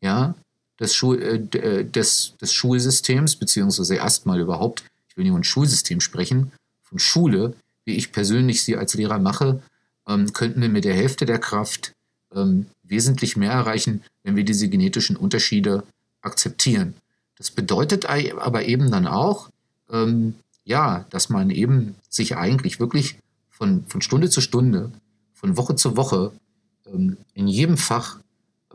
ja, 0.01 0.36
des, 0.80 0.93
Schul, 0.93 1.21
äh, 1.21 1.57
äh, 1.57 1.84
des, 1.84 2.34
des 2.39 2.53
Schulsystems, 2.53 3.38
beziehungsweise 3.38 3.95
erstmal 3.95 4.39
überhaupt, 4.39 4.84
ich 5.09 5.17
will 5.17 5.23
nicht 5.23 5.34
von 5.34 5.43
Schulsystem 5.43 6.01
sprechen, 6.01 6.51
von 6.84 6.99
Schule, 6.99 7.55
wie 7.86 7.95
ich 7.95 8.11
persönlich 8.11 8.63
sie 8.63 8.78
als 8.78 8.93
Lehrer 8.93 9.17
mache, 9.17 9.63
ähm, 10.07 10.32
könnten 10.34 10.61
wir 10.61 10.69
mit 10.69 10.86
der 10.86 10.93
Hälfte 10.93 11.25
der 11.25 11.39
Kraft 11.39 11.93
ähm, 12.36 12.67
wesentlich 12.84 13.38
mehr 13.38 13.51
erreichen, 13.53 14.03
wenn 14.23 14.36
wir 14.36 14.43
diese 14.43 14.69
genetischen 14.69 15.15
Unterschiede 15.15 15.84
akzeptieren. 16.21 16.93
Das 17.38 17.49
bedeutet 17.49 18.05
aber 18.05 18.65
eben 18.65 18.91
dann 18.91 19.07
auch, 19.07 19.49
ähm, 19.89 20.36
ja, 20.68 21.05
dass 21.09 21.30
man 21.30 21.49
eben 21.49 21.95
sich 22.09 22.36
eigentlich 22.36 22.80
wirklich 22.80 23.18
von, 23.49 23.86
von 23.88 24.01
Stunde 24.01 24.30
zu 24.30 24.41
Stunde, 24.41 24.91
von 25.34 25.55
Woche 25.55 25.76
zu 25.76 25.95
Woche 25.95 26.34
ähm, 26.86 27.15
in 27.34 27.47
jedem 27.47 27.78
Fach 27.78 28.20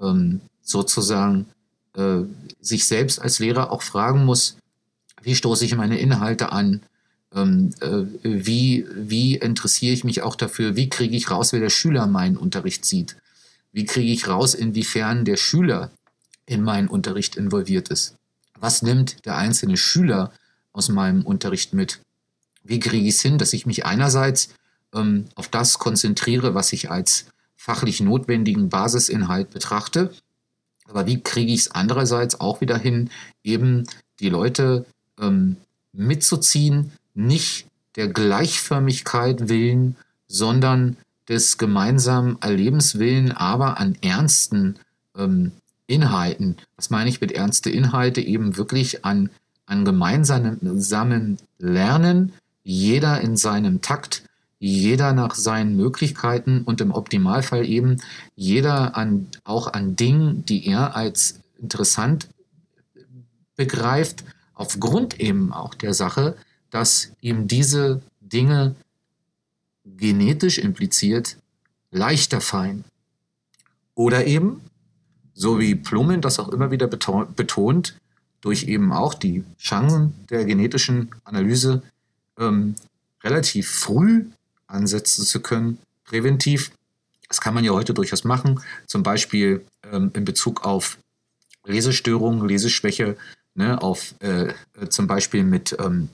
ähm, 0.01 0.41
sozusagen 0.63 1.47
äh, 1.95 2.21
sich 2.61 2.87
selbst 2.87 3.21
als 3.21 3.41
Lehrer 3.41 3.71
auch 3.71 3.83
fragen 3.83 4.25
muss, 4.25 4.57
wie 5.21 5.35
stoße 5.35 5.67
ich 5.67 5.77
meine 5.77 5.99
Inhalte 5.99 6.51
an, 6.51 6.81
ähm, 7.35 7.75
äh, 7.81 8.05
wie, 8.23 8.87
wie 8.95 9.37
interessiere 9.37 9.93
ich 9.93 10.03
mich 10.03 10.23
auch 10.23 10.35
dafür, 10.35 10.77
wie 10.77 10.89
kriege 10.89 11.15
ich 11.15 11.31
raus, 11.31 11.53
wer 11.53 11.61
der 11.61 11.71
Schüler 11.71 12.07
meinen 12.07 12.39
Unterricht 12.39 12.87
sieht, 12.87 13.19
wie 13.71 13.85
kriege 13.85 14.13
ich 14.13 14.29
raus, 14.29 14.55
inwiefern 14.55 15.27
der 15.27 15.37
Schüler 15.37 15.91
in 16.47 16.63
meinen 16.63 16.89
Unterricht 16.89 17.37
involviert 17.37 17.91
ist. 17.91 18.17
Was 18.59 18.81
nimmt 18.81 19.27
der 19.27 19.37
einzelne 19.37 19.77
Schüler 19.77 20.33
aus 20.73 20.89
meinem 20.89 21.23
Unterricht 21.23 21.73
mit? 21.73 22.01
Wie 22.65 22.81
kriege 22.81 23.07
ich 23.07 23.17
es 23.17 23.23
hin, 23.23 23.39
dass 23.39 23.53
ich 23.53 23.67
mich 23.67 23.85
einerseits 23.85 24.51
ähm, 24.95 25.27
auf 25.35 25.49
das 25.49 25.79
konzentriere, 25.79 26.55
was 26.55 26.73
ich 26.73 26.91
als 26.91 27.27
fachlich 27.57 28.01
notwendigen 28.01 28.69
Basisinhalt 28.69 29.51
betrachte, 29.51 30.13
aber 30.89 31.07
wie 31.07 31.21
kriege 31.21 31.53
ich 31.53 31.61
es 31.61 31.71
andererseits 31.71 32.41
auch 32.41 32.61
wieder 32.61 32.77
hin, 32.77 33.11
eben 33.45 33.85
die 34.21 34.29
Leute 34.29 34.85
ähm, 35.21 35.57
mitzuziehen, 35.93 36.93
nicht 37.15 37.67
der 37.97 38.09
Gleichförmigkeit 38.09 39.49
willen, 39.49 39.97
sondern 40.27 40.97
des 41.29 41.59
gemeinsamen 41.59 42.41
Erlebens 42.41 42.99
willen, 42.99 43.33
aber 43.33 43.79
an 43.79 43.97
ernsten 44.01 44.79
ähm, 45.17 45.53
Inhalten. 45.87 46.57
Was 46.77 46.91
meine 46.91 47.11
ich 47.11 47.21
mit 47.21 47.33
ernste 47.33 47.71
Inhalte? 47.71 48.21
Eben 48.21 48.57
wirklich 48.57 49.05
an, 49.05 49.31
an 49.73 49.87
gemeinsamen 49.87 51.39
Lernen, 51.59 52.33
jeder 52.63 53.23
in 53.23 53.39
seinem 53.39 53.81
Takt, 53.81 54.23
jeder 54.59 55.15
nach 55.15 55.35
seinen 55.35 55.77
Möglichkeiten 55.77 56.63
und 56.63 56.83
im 56.83 56.93
Optimalfall 56.93 57.67
eben 57.67 57.97
jeder 58.37 58.97
an, 58.97 59.29
auch 59.45 59.73
an 59.73 59.97
Dingen, 59.97 60.45
die 60.45 60.67
er 60.67 60.95
als 60.95 61.41
interessant 61.59 62.29
begreift, 63.57 64.25
aufgrund 64.55 65.19
eben 65.19 65.55
auch 65.55 65.75
der 65.75 65.95
Sache, 65.95 66.37
dass 66.71 67.13
ihm 67.23 67.49
diese 67.49 68.03
Dinge 68.21 68.75
genetisch 69.85 70.59
impliziert 70.59 71.39
leichter 71.91 72.43
fallen. 72.43 72.85
Oder 73.95 74.27
eben, 74.27 74.61
so 75.33 75.59
wie 75.59 75.75
Plummen 75.75 76.21
das 76.21 76.39
auch 76.39 76.51
immer 76.51 76.71
wieder 76.71 76.89
betont, 76.89 77.97
durch 78.43 78.65
eben 78.65 78.93
auch 78.93 79.15
die 79.15 79.45
Chancen 79.59 80.15
der 80.29 80.45
genetischen 80.45 81.15
Analyse 81.25 81.83
ähm, 82.39 82.75
relativ 83.25 83.71
früh 83.71 84.27
ansetzen 84.67 85.25
zu 85.25 85.41
können, 85.41 85.79
präventiv. 86.05 86.73
Das 87.29 87.41
kann 87.41 87.55
man 87.55 87.65
ja 87.65 87.73
heute 87.73 87.95
durchaus 87.95 88.25
machen, 88.25 88.61
zum 88.87 89.03
Beispiel 89.03 89.65
ähm, 89.91 90.11
in 90.15 90.25
Bezug 90.27 90.65
auf 90.65 90.99
Lesestörungen, 91.65 92.47
Leseschwäche, 92.47 93.17
ne, 93.55 93.81
auf 93.81 94.15
äh, 94.21 94.53
zum 94.91 95.07
Beispiel 95.07 95.45
mit 95.45 95.77
ähm, 95.79 96.09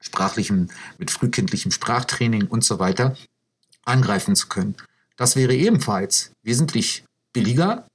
sprachlichem, 0.00 0.68
mit 0.98 1.10
frühkindlichem 1.10 1.70
Sprachtraining 1.70 2.46
und 2.48 2.64
so 2.64 2.78
weiter 2.78 3.16
angreifen 3.84 4.36
zu 4.36 4.48
können. 4.48 4.74
Das 5.16 5.36
wäre 5.36 5.54
ebenfalls 5.54 6.32
wesentlich 6.42 7.04
billiger, 7.32 7.86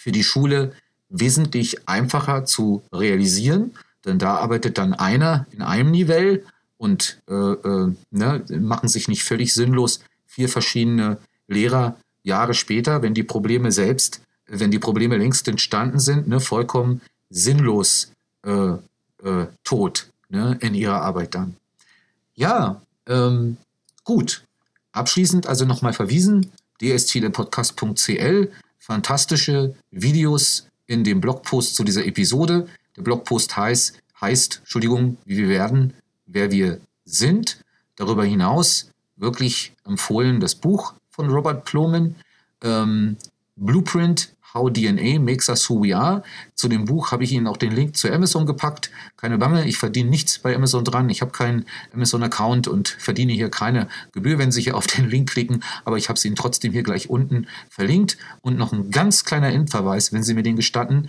für 0.00 0.12
die 0.12 0.24
Schule 0.24 0.74
wesentlich 1.10 1.88
einfacher 1.88 2.44
zu 2.44 2.82
realisieren, 2.92 3.74
denn 4.04 4.18
da 4.18 4.36
arbeitet 4.36 4.78
dann 4.78 4.94
einer 4.94 5.46
in 5.50 5.62
einem 5.62 5.90
Nivell 5.90 6.44
und 6.78 7.20
äh, 7.28 7.34
äh, 7.34 7.92
ne, 8.10 8.44
machen 8.60 8.88
sich 8.88 9.08
nicht 9.08 9.24
völlig 9.24 9.52
sinnlos 9.52 10.00
vier 10.26 10.48
verschiedene 10.48 11.18
Lehrer 11.48 11.96
Jahre 12.22 12.54
später, 12.54 13.02
wenn 13.02 13.12
die 13.12 13.22
Probleme 13.22 13.72
selbst, 13.72 14.22
wenn 14.46 14.70
die 14.70 14.78
Probleme 14.78 15.16
längst 15.16 15.48
entstanden 15.48 15.98
sind, 15.98 16.28
ne, 16.28 16.40
vollkommen 16.40 17.02
sinnlos 17.28 18.12
äh, 18.46 18.72
äh, 19.22 19.46
tot 19.64 20.10
ne, 20.28 20.56
in 20.60 20.74
ihrer 20.74 21.02
Arbeit 21.02 21.34
dann. 21.34 21.56
Ja, 22.34 22.80
ähm, 23.06 23.56
gut. 24.04 24.44
Abschließend 24.92 25.46
also 25.46 25.66
nochmal 25.66 25.92
verwiesen, 25.92 26.50
dschilepodcast.cl, 26.80 28.50
fantastische 28.78 29.74
Videos 29.90 30.69
in 30.90 31.04
dem 31.04 31.20
Blogpost 31.20 31.76
zu 31.76 31.84
dieser 31.84 32.04
Episode. 32.04 32.66
Der 32.96 33.02
Blogpost 33.02 33.56
heißt, 33.56 33.96
heißt, 34.20 34.58
Entschuldigung, 34.58 35.18
wie 35.24 35.36
wir 35.36 35.48
werden, 35.48 35.94
wer 36.26 36.50
wir 36.50 36.80
sind. 37.04 37.64
Darüber 37.94 38.24
hinaus 38.24 38.90
wirklich 39.14 39.72
empfohlen 39.86 40.40
das 40.40 40.56
Buch 40.56 40.94
von 41.08 41.30
Robert 41.30 41.64
Plomin, 41.64 42.16
ähm, 42.64 43.16
Blueprint 43.54 44.34
How 44.52 44.70
DNA 44.70 45.20
Makes 45.20 45.48
Us 45.48 45.68
Who 45.68 45.82
We 45.82 45.96
Are. 45.96 46.22
Zu 46.54 46.68
dem 46.68 46.84
Buch 46.84 47.12
habe 47.12 47.24
ich 47.24 47.32
Ihnen 47.32 47.46
auch 47.46 47.56
den 47.56 47.72
Link 47.72 47.96
zu 47.96 48.12
Amazon 48.12 48.46
gepackt. 48.46 48.90
Keine 49.16 49.38
Bange, 49.38 49.66
ich 49.66 49.78
verdiene 49.78 50.10
nichts 50.10 50.40
bei 50.40 50.54
Amazon 50.54 50.84
dran. 50.84 51.08
Ich 51.08 51.20
habe 51.20 51.30
keinen 51.30 51.66
Amazon-Account 51.94 52.66
und 52.68 52.88
verdiene 52.88 53.32
hier 53.32 53.50
keine 53.50 53.88
Gebühr, 54.12 54.38
wenn 54.38 54.52
Sie 54.52 54.62
hier 54.62 54.76
auf 54.76 54.86
den 54.86 55.08
Link 55.08 55.30
klicken. 55.30 55.62
Aber 55.84 55.98
ich 55.98 56.08
habe 56.08 56.16
es 56.16 56.24
Ihnen 56.24 56.36
trotzdem 56.36 56.72
hier 56.72 56.82
gleich 56.82 57.08
unten 57.08 57.46
verlinkt. 57.68 58.18
Und 58.40 58.58
noch 58.58 58.72
ein 58.72 58.90
ganz 58.90 59.24
kleiner 59.24 59.48
Endverweis, 59.48 60.12
wenn 60.12 60.22
Sie 60.22 60.34
mir 60.34 60.42
den 60.42 60.56
gestatten. 60.56 61.08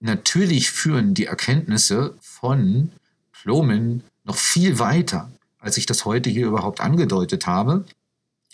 Natürlich 0.00 0.70
führen 0.70 1.14
die 1.14 1.26
Erkenntnisse 1.26 2.14
von 2.20 2.92
Plomin 3.32 4.02
noch 4.24 4.36
viel 4.36 4.78
weiter, 4.78 5.30
als 5.58 5.76
ich 5.76 5.86
das 5.86 6.04
heute 6.04 6.30
hier 6.30 6.46
überhaupt 6.46 6.80
angedeutet 6.80 7.46
habe. 7.46 7.84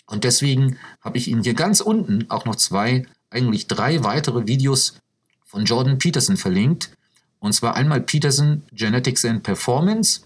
Und 0.05 0.25
deswegen 0.25 0.77
habe 0.99 1.17
ich 1.17 1.29
Ihnen 1.29 1.43
hier 1.43 1.53
ganz 1.53 1.79
unten 1.79 2.29
auch 2.29 2.43
noch 2.43 2.57
zwei 2.57 3.05
eigentlich 3.31 3.67
drei 3.67 4.03
weitere 4.03 4.45
Videos 4.45 4.99
von 5.45 5.65
Jordan 5.65 5.97
Peterson 5.97 6.37
verlinkt. 6.37 6.91
Und 7.39 7.53
zwar 7.53 7.75
einmal 7.75 8.01
Peterson 8.01 8.63
Genetics 8.71 9.25
and 9.25 9.41
Performance, 9.41 10.21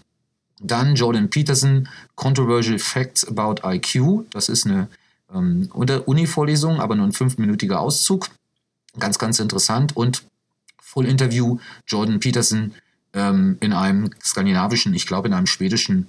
dann 0.60 0.94
Jordan 0.94 1.30
Peterson 1.30 1.88
Controversial 2.14 2.78
Facts 2.78 3.26
About 3.26 3.66
IQ. 3.66 4.26
Das 4.30 4.48
ist 4.48 4.66
eine 4.66 4.88
ähm, 5.32 5.70
Uni-Vorlesung, 5.72 6.80
aber 6.80 6.94
nur 6.94 7.06
ein 7.06 7.12
fünfminütiger 7.12 7.80
Auszug. 7.80 8.28
Ganz, 8.98 9.18
ganz 9.18 9.38
interessant. 9.38 9.96
Und 9.96 10.24
Full 10.80 11.06
Interview 11.06 11.58
Jordan 11.86 12.20
Peterson 12.20 12.74
ähm, 13.12 13.56
in 13.60 13.72
einem 13.72 14.10
skandinavischen, 14.22 14.94
ich 14.94 15.06
glaube 15.06 15.28
in 15.28 15.34
einem 15.34 15.46
schwedischen 15.46 16.08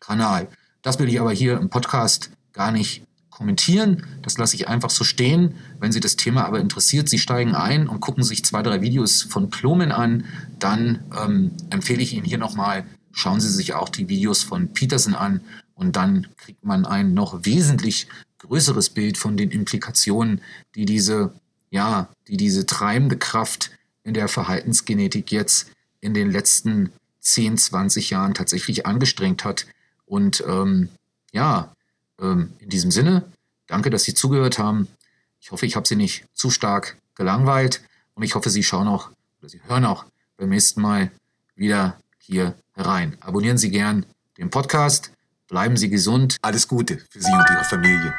Kanal. 0.00 0.48
Das 0.82 0.98
will 0.98 1.08
ich 1.08 1.20
aber 1.20 1.32
hier 1.32 1.58
im 1.58 1.68
Podcast 1.70 2.30
gar 2.52 2.72
nicht 2.72 3.02
kommentieren. 3.38 4.04
Das 4.22 4.36
lasse 4.36 4.56
ich 4.56 4.66
einfach 4.66 4.90
so 4.90 5.04
stehen. 5.04 5.54
Wenn 5.78 5.92
Sie 5.92 6.00
das 6.00 6.16
Thema 6.16 6.44
aber 6.44 6.58
interessiert, 6.58 7.08
Sie 7.08 7.20
steigen 7.20 7.54
ein 7.54 7.88
und 7.88 8.00
gucken 8.00 8.24
sich 8.24 8.44
zwei, 8.44 8.62
drei 8.62 8.82
Videos 8.82 9.22
von 9.22 9.48
Plomen 9.48 9.92
an, 9.92 10.24
dann 10.58 11.04
ähm, 11.16 11.52
empfehle 11.70 12.02
ich 12.02 12.14
Ihnen 12.14 12.24
hier 12.24 12.38
nochmal, 12.38 12.84
schauen 13.12 13.40
Sie 13.40 13.48
sich 13.48 13.74
auch 13.74 13.88
die 13.88 14.08
Videos 14.08 14.42
von 14.42 14.72
Peterson 14.72 15.14
an 15.14 15.40
und 15.74 15.94
dann 15.94 16.26
kriegt 16.36 16.64
man 16.64 16.84
ein 16.84 17.14
noch 17.14 17.44
wesentlich 17.44 18.08
größeres 18.38 18.90
Bild 18.90 19.16
von 19.16 19.36
den 19.36 19.52
Implikationen, 19.52 20.40
die 20.74 20.84
diese, 20.84 21.32
ja, 21.70 22.08
die 22.26 22.36
diese 22.36 22.66
treibende 22.66 23.16
Kraft 23.16 23.70
in 24.02 24.14
der 24.14 24.26
Verhaltensgenetik 24.26 25.30
jetzt 25.30 25.70
in 26.00 26.12
den 26.12 26.32
letzten 26.32 26.90
10, 27.20 27.56
20 27.56 28.10
Jahren 28.10 28.34
tatsächlich 28.34 28.84
angestrengt 28.84 29.44
hat. 29.44 29.66
Und 30.06 30.42
ähm, 30.48 30.88
ja, 31.32 31.72
ähm, 32.20 32.52
in 32.58 32.68
diesem 32.68 32.90
Sinne, 32.90 33.24
danke, 33.66 33.90
dass 33.90 34.04
Sie 34.04 34.14
zugehört 34.14 34.58
haben. 34.58 34.88
Ich 35.40 35.50
hoffe, 35.50 35.66
ich 35.66 35.76
habe 35.76 35.86
Sie 35.86 35.96
nicht 35.96 36.24
zu 36.32 36.50
stark 36.50 36.96
gelangweilt 37.14 37.82
und 38.14 38.22
ich 38.22 38.34
hoffe, 38.34 38.50
Sie 38.50 38.62
schauen 38.62 38.88
auch 38.88 39.10
oder 39.40 39.48
Sie 39.48 39.60
hören 39.66 39.84
auch 39.84 40.04
beim 40.36 40.48
nächsten 40.50 40.80
Mal 40.80 41.10
wieder 41.54 41.98
hier 42.18 42.54
herein. 42.74 43.16
Abonnieren 43.20 43.58
Sie 43.58 43.70
gern 43.70 44.06
den 44.36 44.50
Podcast, 44.50 45.12
bleiben 45.48 45.76
Sie 45.76 45.88
gesund. 45.88 46.36
Alles 46.42 46.68
Gute 46.68 46.98
für 47.10 47.20
Sie 47.20 47.32
und 47.32 47.50
Ihre 47.50 47.64
Familie. 47.64 48.14